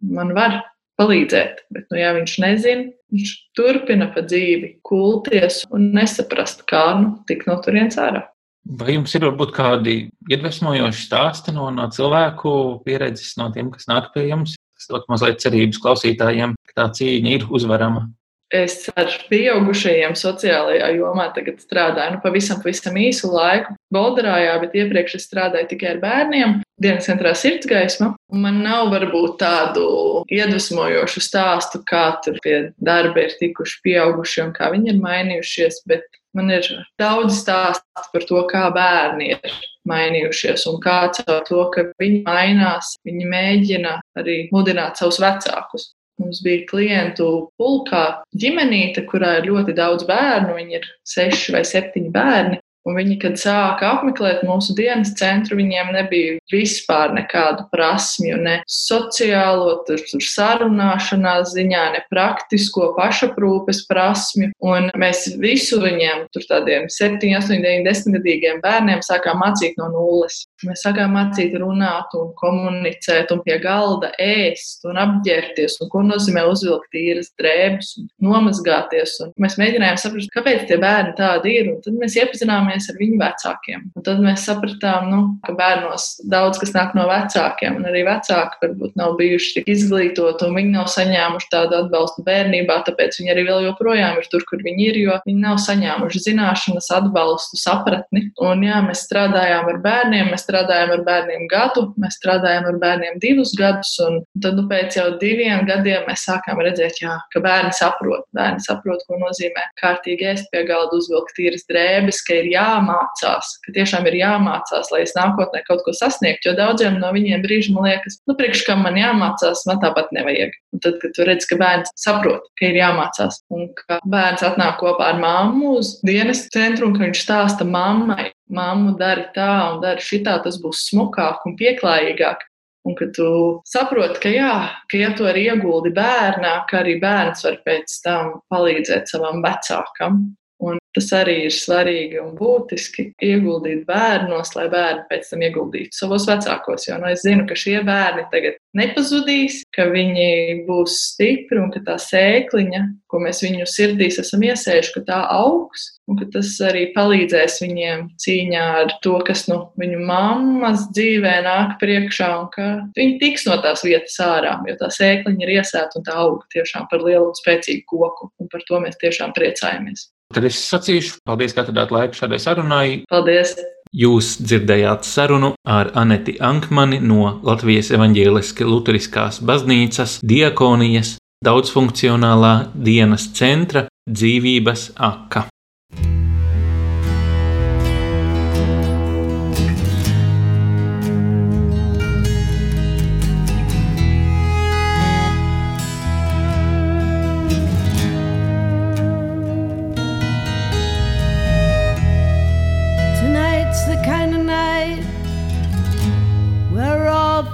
man 0.02 0.34
var 0.36 0.60
palīdzēt. 1.02 1.64
Bet, 1.74 1.88
nu, 1.90 1.98
ja 1.98 2.14
viņš 2.16 2.36
nezina, 2.42 2.90
viņš 3.12 3.32
turpina 3.58 4.08
pa 4.14 4.22
dzīvi 4.24 4.76
kulties 4.86 5.62
un 5.74 5.90
nesaprast, 5.96 6.64
kā 6.70 6.92
nu, 7.00 7.16
tikt 7.28 7.50
no 7.50 7.58
turienes 7.64 7.98
ārā. 8.00 8.28
Vai 8.62 8.94
jums 8.94 9.10
ir 9.18 9.24
varbūt 9.26 9.52
kādi 9.56 9.94
iedvesmojoši 10.30 11.06
stāsti 11.08 11.54
no, 11.54 11.66
no 11.74 11.88
cilvēku 11.90 12.52
pieredzes, 12.86 13.34
no 13.40 13.48
tiem, 13.54 13.72
kas 13.74 13.88
nāk 13.90 14.12
pie 14.14 14.28
jums? 14.28 14.54
Tas 14.78 14.86
dod 14.90 15.08
mazliet 15.10 15.42
cerības 15.42 15.80
klausītājiem, 15.82 16.54
ka 16.70 16.76
tā 16.78 16.86
cīņa 16.98 17.34
ir 17.34 17.46
uzvarama. 17.50 18.06
Es 18.52 18.82
ar 19.00 19.08
pieaugušajiem 19.30 20.12
sociālajā 20.18 20.90
jomā 20.98 21.30
tagad 21.32 21.62
strādāju 21.64 22.18
nu, 22.18 22.20
pavisam, 22.20 22.58
pavisam 22.60 22.98
īsu 23.00 23.30
laiku. 23.32 23.72
Bolderājā, 23.92 24.58
bet 24.60 24.76
iepriekš 24.76 25.14
es 25.16 25.24
strādāju 25.30 25.70
tikai 25.70 25.94
ar 25.94 26.02
bērniem. 26.02 26.52
Dienas 26.82 27.08
centrā 27.08 27.32
sirdsgaisma. 27.38 28.10
Man 28.44 28.60
nav 28.64 28.90
varbūt 28.92 29.38
tādu 29.40 29.86
iedvesmojošu 30.28 31.22
stāstu, 31.24 31.80
kā 31.88 32.04
tur 32.24 32.36
pie 32.44 32.58
darba 32.76 33.24
ir 33.24 33.38
tikuši 33.40 33.80
pieauguši 33.86 34.44
un 34.44 34.52
kā 34.56 34.68
viņi 34.74 34.92
ir 34.92 35.00
mainījušies, 35.00 35.80
bet 35.88 36.04
man 36.36 36.52
ir 36.52 36.68
daudz 37.00 37.40
stāstu 37.40 38.12
par 38.12 38.28
to, 38.28 38.44
kā 38.52 38.66
bērni 38.74 39.32
ir 39.38 39.56
mainījušies 39.88 40.68
un 40.68 40.76
kā 40.84 40.98
caur 41.16 41.40
to, 41.48 41.64
ka 41.72 41.88
viņi 42.02 42.20
mainās, 42.28 42.94
viņi 43.08 43.32
mēģina 43.32 43.96
arī 44.20 44.38
mudināt 44.52 45.00
savus 45.00 45.22
vecākus. 45.24 45.94
Mums 46.20 46.42
bija 46.44 46.66
klientu 46.68 47.28
pulkā 47.60 48.04
ģimenīte, 48.36 49.06
kurā 49.08 49.38
ir 49.40 49.48
ļoti 49.50 49.76
daudz 49.78 50.04
bērnu. 50.08 50.58
Viņi 50.58 50.78
ir 50.80 50.90
seši 51.08 51.56
vai 51.56 51.64
septiņi 51.68 52.12
bērni. 52.12 52.60
Un 52.82 52.96
viņi, 52.98 53.16
kad 53.22 53.36
sāka 53.38 53.92
apmeklēt 53.94 54.40
mūsu 54.42 54.74
dienas 54.74 55.12
centru, 55.18 55.54
viņiem 55.60 55.92
nebija 55.94 56.38
vispār 56.50 57.12
nekādu 57.14 57.68
prasmju, 57.70 58.40
ne 58.42 58.56
sociālo, 58.66 59.76
tur, 59.86 60.02
tur 60.10 60.24
sarunāšanās 60.26 61.54
ziņā, 61.54 61.84
ne 61.94 62.00
praktisko 62.10 62.90
pašaprūpes 62.96 63.84
prasmju. 63.90 64.50
Un 64.66 64.90
mēs 64.98 65.28
visu 65.42 65.78
viņiem, 65.82 66.26
tur 66.34 66.48
tādiem 66.50 66.90
7, 66.90 67.22
8, 67.38 67.62
9, 67.62 67.86
10 67.86 68.18
gadīgiem 68.18 68.58
bērniem, 68.64 69.04
sākām 69.06 69.38
mācīt 69.44 69.78
no 69.78 69.86
nulles. 69.94 70.42
Mēs 70.68 70.84
sākām 70.86 71.14
mācīt 71.16 71.54
runāt 71.58 72.14
un 72.18 72.32
komunicēt 72.38 73.32
un 73.34 73.42
pie 73.46 73.58
galda 73.62 74.12
ēst 74.22 74.86
un 74.88 75.00
apģērbties 75.02 75.78
un 75.82 75.90
ko 75.92 76.02
nozīmē 76.06 76.44
uzvilkt 76.50 76.90
tīras 76.94 77.32
drēbes 77.40 77.94
un 78.00 78.08
nomazgāties. 78.26 79.18
Un 79.24 79.32
mēs 79.42 79.58
mēģinājām 79.60 80.00
saprast, 80.00 80.32
kāpēc 80.34 80.66
tie 80.70 80.78
bērni 80.82 81.14
tādi 81.18 81.56
ir. 81.58 81.70
Un 81.72 81.80
tad 81.84 81.98
mēs 81.98 82.16
iepazināmies 82.20 82.88
ar 82.92 83.00
viņu 83.00 83.18
vecākiem. 83.20 83.88
Un 83.96 84.06
tad 84.06 84.22
mēs 84.24 84.46
sapratām, 84.48 85.08
nu, 85.12 85.20
ka 85.46 85.56
bērnos 85.58 86.08
daudz 86.32 86.60
kas 86.62 86.74
nāk 86.76 86.96
no 86.98 87.06
vecākiem, 87.10 87.80
un 87.80 87.88
arī 87.90 88.04
vecāki 88.06 88.60
varbūt 88.62 88.96
nav 89.00 89.16
bijuši 89.18 89.56
tik 89.58 89.70
izglītoti, 89.72 90.46
un 90.46 90.56
viņi 90.58 90.74
nav 90.76 90.88
saņēmuši 90.92 91.50
tādu 91.52 91.78
atbalstu 91.82 92.24
bērnībā, 92.26 92.78
tāpēc 92.86 93.18
viņi 93.20 93.34
arī 93.34 93.46
vēl 93.48 93.66
joprojām 93.68 94.20
ir 94.20 94.28
tur, 94.32 94.44
kur 94.48 94.62
viņi 94.64 94.88
ir, 94.90 95.00
jo 95.06 95.18
viņi 95.26 95.42
nav 95.42 95.58
saņēmuši 95.62 96.24
zināšanas, 96.28 96.90
atbalstu, 96.98 97.60
sapratni. 97.60 98.26
Un 98.42 98.64
jā, 98.66 98.80
mēs 98.86 99.04
strādājām 99.06 99.70
ar 99.72 99.80
bērniem, 99.84 100.32
mēs 100.32 100.46
strādājām 100.52 100.94
ar 100.98 101.04
bērniem 101.08 101.46
gadu, 101.50 101.86
mēs 102.02 102.18
strādājām 102.20 102.68
ar 102.72 102.80
bērniem 102.82 103.18
divus 103.22 103.54
gadus, 103.58 103.94
tad 104.42 104.58
nu, 104.58 104.66
pēc 104.70 104.98
jau 105.00 105.08
diviem 105.22 105.66
gadiem 105.68 106.06
mēs 106.08 106.26
sākām 106.28 106.60
redzēt, 106.62 107.00
jā, 107.02 107.16
ka 107.32 107.42
bērni 107.44 107.72
saprot, 107.76 108.28
bērni 108.36 108.62
saprot, 108.64 109.04
ko 109.08 109.20
nozīmē 109.20 109.66
kārtīgi 109.80 110.30
ēst 110.32 110.50
pie 110.52 110.64
galda, 110.68 110.98
uzvilkt 110.98 111.36
tīras 111.38 111.66
drēbes, 111.70 112.22
ka 112.26 112.40
ir 112.42 112.52
jā 112.52 112.62
jāmācās, 112.72 113.52
ka 113.64 113.74
tiešām 113.76 114.06
ir 114.10 114.18
jāmācās, 114.20 114.90
lai 114.92 115.02
es 115.06 115.14
nākotnē 115.16 115.62
kaut 115.66 115.82
ko 115.86 115.94
sasniegtu. 115.96 116.50
Jo 116.50 116.54
daudziem 116.58 116.98
no 117.02 117.12
viņiem 117.14 117.44
brīžiem 117.44 117.78
liekas, 117.82 118.20
nu, 118.28 118.36
priekš 118.38 118.64
kam 118.68 118.84
man 118.86 118.98
jāmācās, 119.00 119.64
man 119.68 119.80
tāpat 119.82 120.12
nevajag. 120.16 120.54
Un 120.72 120.84
tad, 120.84 120.98
kad 121.02 121.14
tu 121.16 121.26
redz, 121.28 121.46
ka 121.48 121.58
bērns 121.60 121.92
saprot, 122.00 122.46
ka 122.58 122.70
ir 122.70 122.80
jāmācās, 122.80 123.42
un 123.54 123.68
ka 123.78 124.00
bērns 124.08 124.44
atnāk 124.46 124.78
kopā 124.82 125.12
ar 125.12 125.20
mammu 125.22 125.76
uz 125.80 125.96
dienas 126.06 126.46
centru, 126.54 126.88
un 126.88 126.96
ka 126.96 127.06
viņš 127.06 127.24
stāsta 127.26 127.68
mammai, 127.68 128.30
mamma 128.54 128.94
dari 128.98 129.26
tā 129.34 129.50
un 129.72 129.80
dari 129.82 130.02
šitā, 130.04 130.38
tas 130.44 130.58
būs 130.62 130.86
smukāk 130.90 131.46
un 131.48 131.56
pieklājīgāk. 131.60 132.44
Un 132.82 132.96
ka 132.98 133.06
tu 133.14 133.26
saproti, 133.68 134.18
ka, 134.24 134.30
jā, 134.34 134.54
ka 134.90 134.98
ja 134.98 135.12
tu 135.14 135.26
arī 135.30 135.44
ieguldi 135.52 135.92
bērnā, 135.94 136.54
ka 136.70 136.80
arī 136.80 136.96
bērns 137.02 137.44
var 137.46 137.60
pēc 137.66 137.98
tam 138.02 138.32
palīdzēt 138.50 139.12
savam 139.12 139.38
vecākam. 139.44 140.24
Un 140.62 140.78
tas 140.94 141.08
arī 141.16 141.34
ir 141.46 141.54
svarīgi 141.54 142.20
un 142.22 142.34
būtiski 142.36 143.08
ieguldīt 143.24 143.82
bērnos, 143.88 144.52
lai 144.54 144.68
bērni 144.70 145.06
pēc 145.08 145.32
tam 145.32 145.42
ieguldītu 145.46 145.96
savos 145.96 146.28
vecākos. 146.28 146.86
Jo 146.86 146.98
nu, 147.02 147.08
es 147.10 147.24
zinu, 147.26 147.46
ka 147.48 147.56
šie 147.58 147.80
bērni 147.86 148.28
tagad 148.30 148.60
nepazudīs, 148.78 149.62
ka 149.74 149.88
viņi 149.90 150.62
būs 150.68 150.98
stipri 151.08 151.58
un 151.62 151.72
ka 151.74 151.82
tā 151.86 151.96
sēkliņa, 152.02 152.84
ko 153.10 153.22
mēs 153.24 153.42
viņu 153.44 153.66
sirdīs 153.68 154.20
esam 154.22 154.44
iesējuši, 154.46 154.94
ka 154.94 155.04
tā 155.08 155.18
augs. 155.34 155.88
Un 156.10 156.18
ka 156.18 156.26
tas 156.34 156.48
arī 156.66 156.88
palīdzēs 156.96 157.60
viņiem 157.62 158.08
cīņā 158.20 158.62
ar 158.82 158.94
to, 159.04 159.14
kas 159.26 159.46
nu, 159.48 159.60
viņu 159.80 160.00
mammas 160.06 160.88
dzīvē 160.92 161.36
nāk 161.46 161.76
priekšā, 161.80 162.30
un 162.40 162.48
ka 162.52 162.66
viņi 162.98 163.18
tiks 163.22 163.46
no 163.48 163.56
tās 163.64 163.84
vietas 163.86 164.18
ārā. 164.22 164.56
Jo 164.68 164.74
tā 164.82 164.90
sēkliņa 164.92 165.46
ir 165.46 165.54
iesēta 165.60 166.00
un 166.00 166.08
tā 166.08 166.18
auga 166.24 166.50
tiešām 166.54 166.90
par 166.90 167.06
lielu 167.06 167.30
un 167.30 167.38
spēcīgu 167.38 167.86
koku. 167.94 168.32
Un 168.42 168.50
par 168.52 168.66
to 168.68 168.82
mēs 168.82 168.98
tiešām 169.00 169.32
priecājamies. 169.38 170.10
Tad 170.32 170.46
es 170.48 170.58
sacīšu, 170.64 171.18
paldies, 171.28 171.52
ka 171.52 171.66
atradāt 171.66 171.92
laiku 171.92 172.16
šādai 172.16 172.40
sarunai. 172.40 172.86
Paldies! 173.12 173.52
Jūs 173.92 174.38
dzirdējāt 174.40 175.04
sarunu 175.04 175.50
ar 175.68 175.90
Aneti 176.00 176.38
Ankmani 176.40 177.02
no 177.04 177.34
Latvijas 177.44 177.90
evaņģēliskās 177.92 178.70
Lutheriskās 178.70 179.40
baznīcas 179.44 180.14
diakonijas 180.24 181.18
daudzfunkcionālā 181.44 182.54
dienas 182.72 183.28
centra 183.36 183.84
dzīvības 184.08 184.92
aka. 184.96 185.44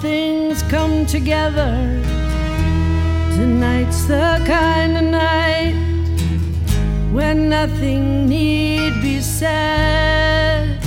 Things 0.00 0.62
come 0.64 1.06
together. 1.06 1.72
Tonight's 3.36 4.04
the 4.04 4.42
kind 4.46 4.96
of 4.96 5.04
night 5.04 5.74
when 7.12 7.48
nothing 7.48 8.28
need 8.28 9.00
be 9.02 9.20
said. 9.20 10.80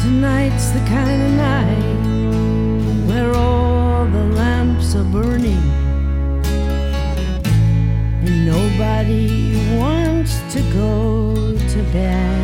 Tonight's 0.00 0.70
the 0.70 0.80
kind 0.86 1.22
of 1.22 1.32
night 1.32 3.08
where 3.08 3.34
all 3.34 4.06
the 4.06 4.24
lamps 4.34 4.94
are 4.94 5.04
burning 5.04 5.64
and 8.24 8.46
nobody 8.46 9.56
wants 9.76 10.40
to 10.52 10.60
go 10.72 11.34
to 11.68 11.82
bed. 11.92 12.37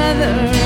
Another. 0.00 0.59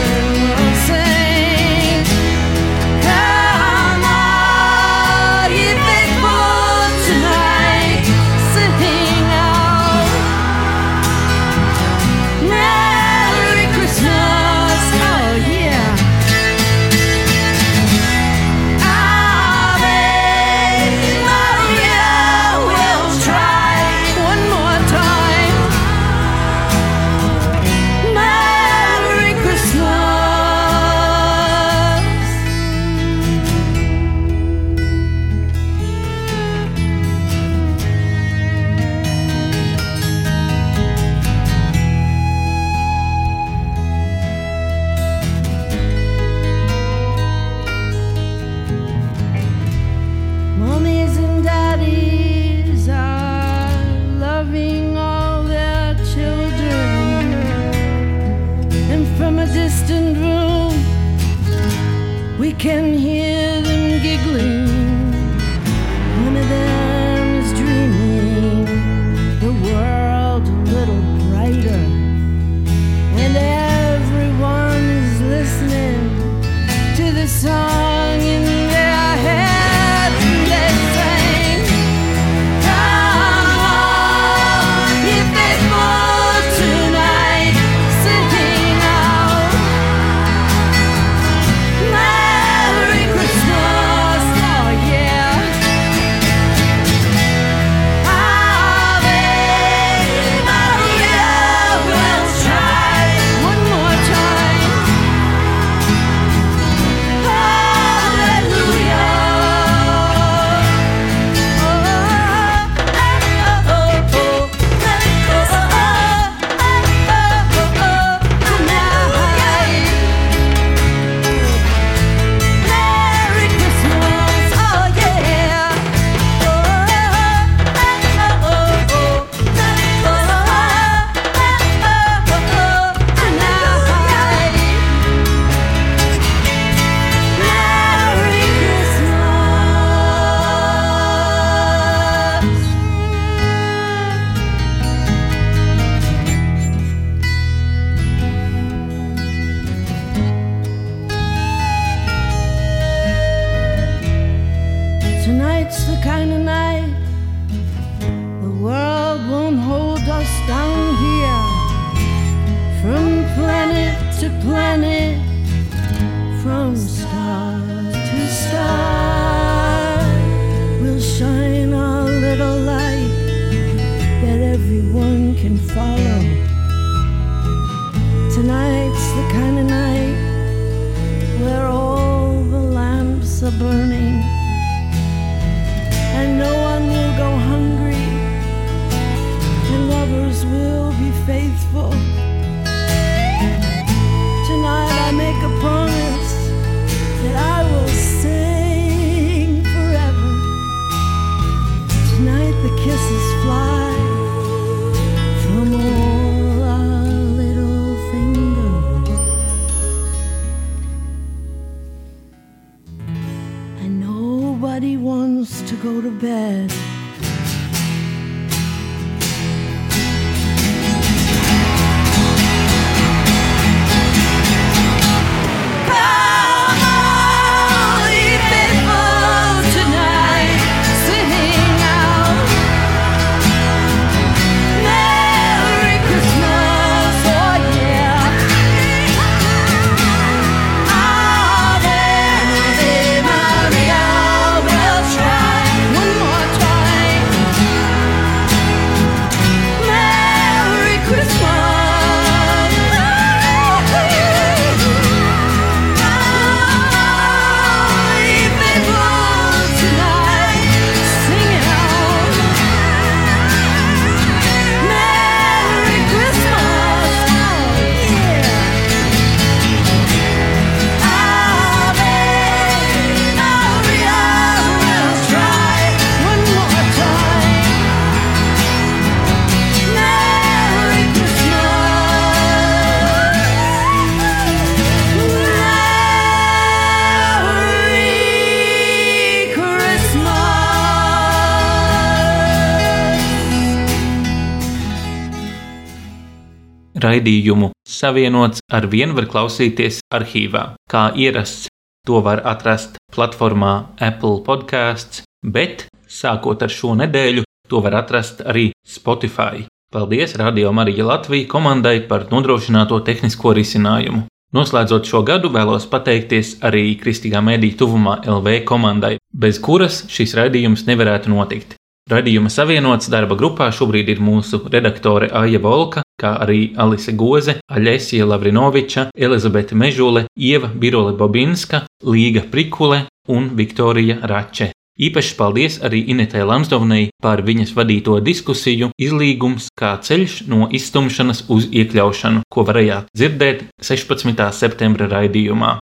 Raidījumu 297.15 297.71
savienots 297.87 298.63
ar 298.75 298.89
vienu 298.91 299.15
var 299.15 299.29
klausīties 299.31 300.01
arhīvā. 300.15 300.75
Kā 300.91 301.13
ierasts, 301.15 301.69
to 302.07 302.19
var 302.25 302.43
atrast 302.43 302.99
platformā 303.15 303.75
Apple 304.03 304.43
podkāsts, 304.47 305.23
bet 305.47 305.87
sākot 306.11 306.63
ar 306.63 306.73
šo 306.75 306.97
nedēļu, 306.99 307.45
to 307.71 307.83
var 307.85 308.01
atrast 308.03 308.43
arī 308.43 308.73
Spotify. 308.83 309.69
Paldies 309.95 310.35
Radio 310.41 310.73
Marija 310.75 311.07
Latvija 311.07 311.47
komandai 311.47 312.01
par 312.09 312.27
nodrošināto 312.33 312.99
tehnisko 313.07 313.55
risinājumu. 313.55 314.25
Noslēdzot 314.55 315.07
šo 315.07 315.23
gadu, 315.27 315.53
vēlos 315.55 315.87
pateikties 315.91 316.57
arī 316.67 316.97
Kristīgā 316.99 317.43
mediju 317.43 317.79
tuvumā 317.85 318.21
LV 318.27 318.61
komandai, 318.67 319.17
bez 319.31 319.63
kuras 319.63 320.03
šis 320.11 320.35
raidījums 320.39 320.87
nevarētu 320.91 321.31
notikt. 321.31 321.79
Radījuma 322.05 322.51
savienots 322.53 323.09
darba 323.09 323.33
grupā 323.41 323.71
šobrīd 323.73 324.11
ir 324.13 324.19
mūsu 324.21 324.59
redaktore 324.69 325.31
Aija 325.41 325.57
Volka, 325.65 326.03
kā 326.21 326.35
arī 326.45 326.75
Alise 326.77 327.15
Goze, 327.17 327.55
Aļesija 327.65 328.27
Lavrinoviča, 328.29 329.07
Elizabete 329.17 329.73
Mežule, 329.73 330.27
Ieva 330.37 330.69
Birole 330.69 331.15
Bobinska, 331.17 331.87
Līga 332.05 332.43
Prikule 332.51 333.07
un 333.33 333.49
Viktorija 333.57 334.19
Rače. 334.21 334.75
Īpašs 335.01 335.33
paldies 335.39 335.79
arī 335.83 336.03
Inetē 336.13 336.45
Lamsdovnei 336.45 337.09
par 337.25 337.41
viņas 337.43 337.73
vadīto 337.75 338.19
diskusiju 338.21 338.91
Izlīgums 339.01 339.71
kā 339.73 339.95
ceļš 339.97 340.43
no 340.53 340.69
izstumšanas 340.69 341.47
uz 341.49 341.71
iekļaušanu, 341.73 342.45
ko 342.53 342.67
varējāt 342.69 343.09
dzirdēt 343.17 343.65
16. 343.81 344.45
septembra 344.53 345.09
raidījumā. 345.09 345.79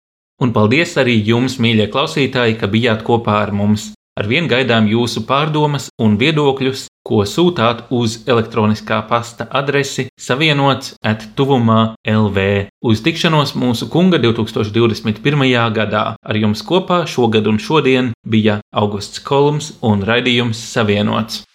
Un 0.44 0.52
paldies 0.52 0.94
arī 1.00 1.16
jums, 1.32 1.58
mīļie 1.64 1.88
klausītāji, 1.96 2.60
ka 2.60 2.68
bijāt 2.68 3.08
kopā 3.08 3.40
ar 3.48 3.56
mums. 3.56 3.94
Ar 4.20 4.28
vien 4.28 4.50
gaidām 4.52 4.84
jūsu 4.92 5.22
pārdomas 5.24 5.86
un 6.04 6.18
viedokļus, 6.20 6.90
ko 7.08 7.22
sūtāt 7.24 7.86
uz 7.96 8.18
elektroniskā 8.28 8.98
pasta 9.08 9.46
adresi 9.56 10.10
savienots 10.20 10.98
at 11.08 11.24
tuvumā 11.40 11.94
LV. 12.04 12.68
Uz 12.84 13.00
tikšanos 13.06 13.54
mūsu 13.56 13.88
kunga 13.88 14.20
2021. 14.20 15.46
gadā. 15.72 16.02
Ar 16.20 16.36
jums 16.36 16.66
kopā 16.68 17.06
šogad 17.08 17.48
un 17.48 17.62
šodien 17.64 18.10
bija 18.28 18.58
Augusts 18.76 19.24
Kolums 19.24 19.78
un 19.80 20.04
raidījums 20.04 20.60
Savienots. 20.68 21.46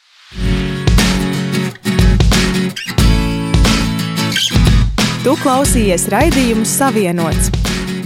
Tu 5.20 5.36
klausījies 5.44 6.08
raidījumu 6.16 6.64
Savienots. 6.64 7.52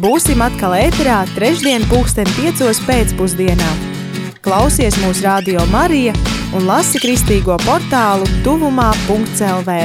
Būsim 0.02 0.42
atkal 0.42 0.74
ēterā 0.80 1.20
trešdien, 1.38 1.86
pulksten 1.90 2.26
piecos 2.34 2.82
pēcpusdienā. 2.90 3.97
Klausies 4.42 4.94
mūsu 5.02 5.24
radio 5.26 5.64
Marija 5.72 6.12
un 6.54 6.68
lasi 6.68 7.00
kristīgo 7.02 7.56
portālu 7.64 8.28
tuvumā.lv. 8.46 9.78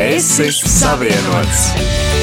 Esi 0.00 0.50
savienots! 0.52 2.15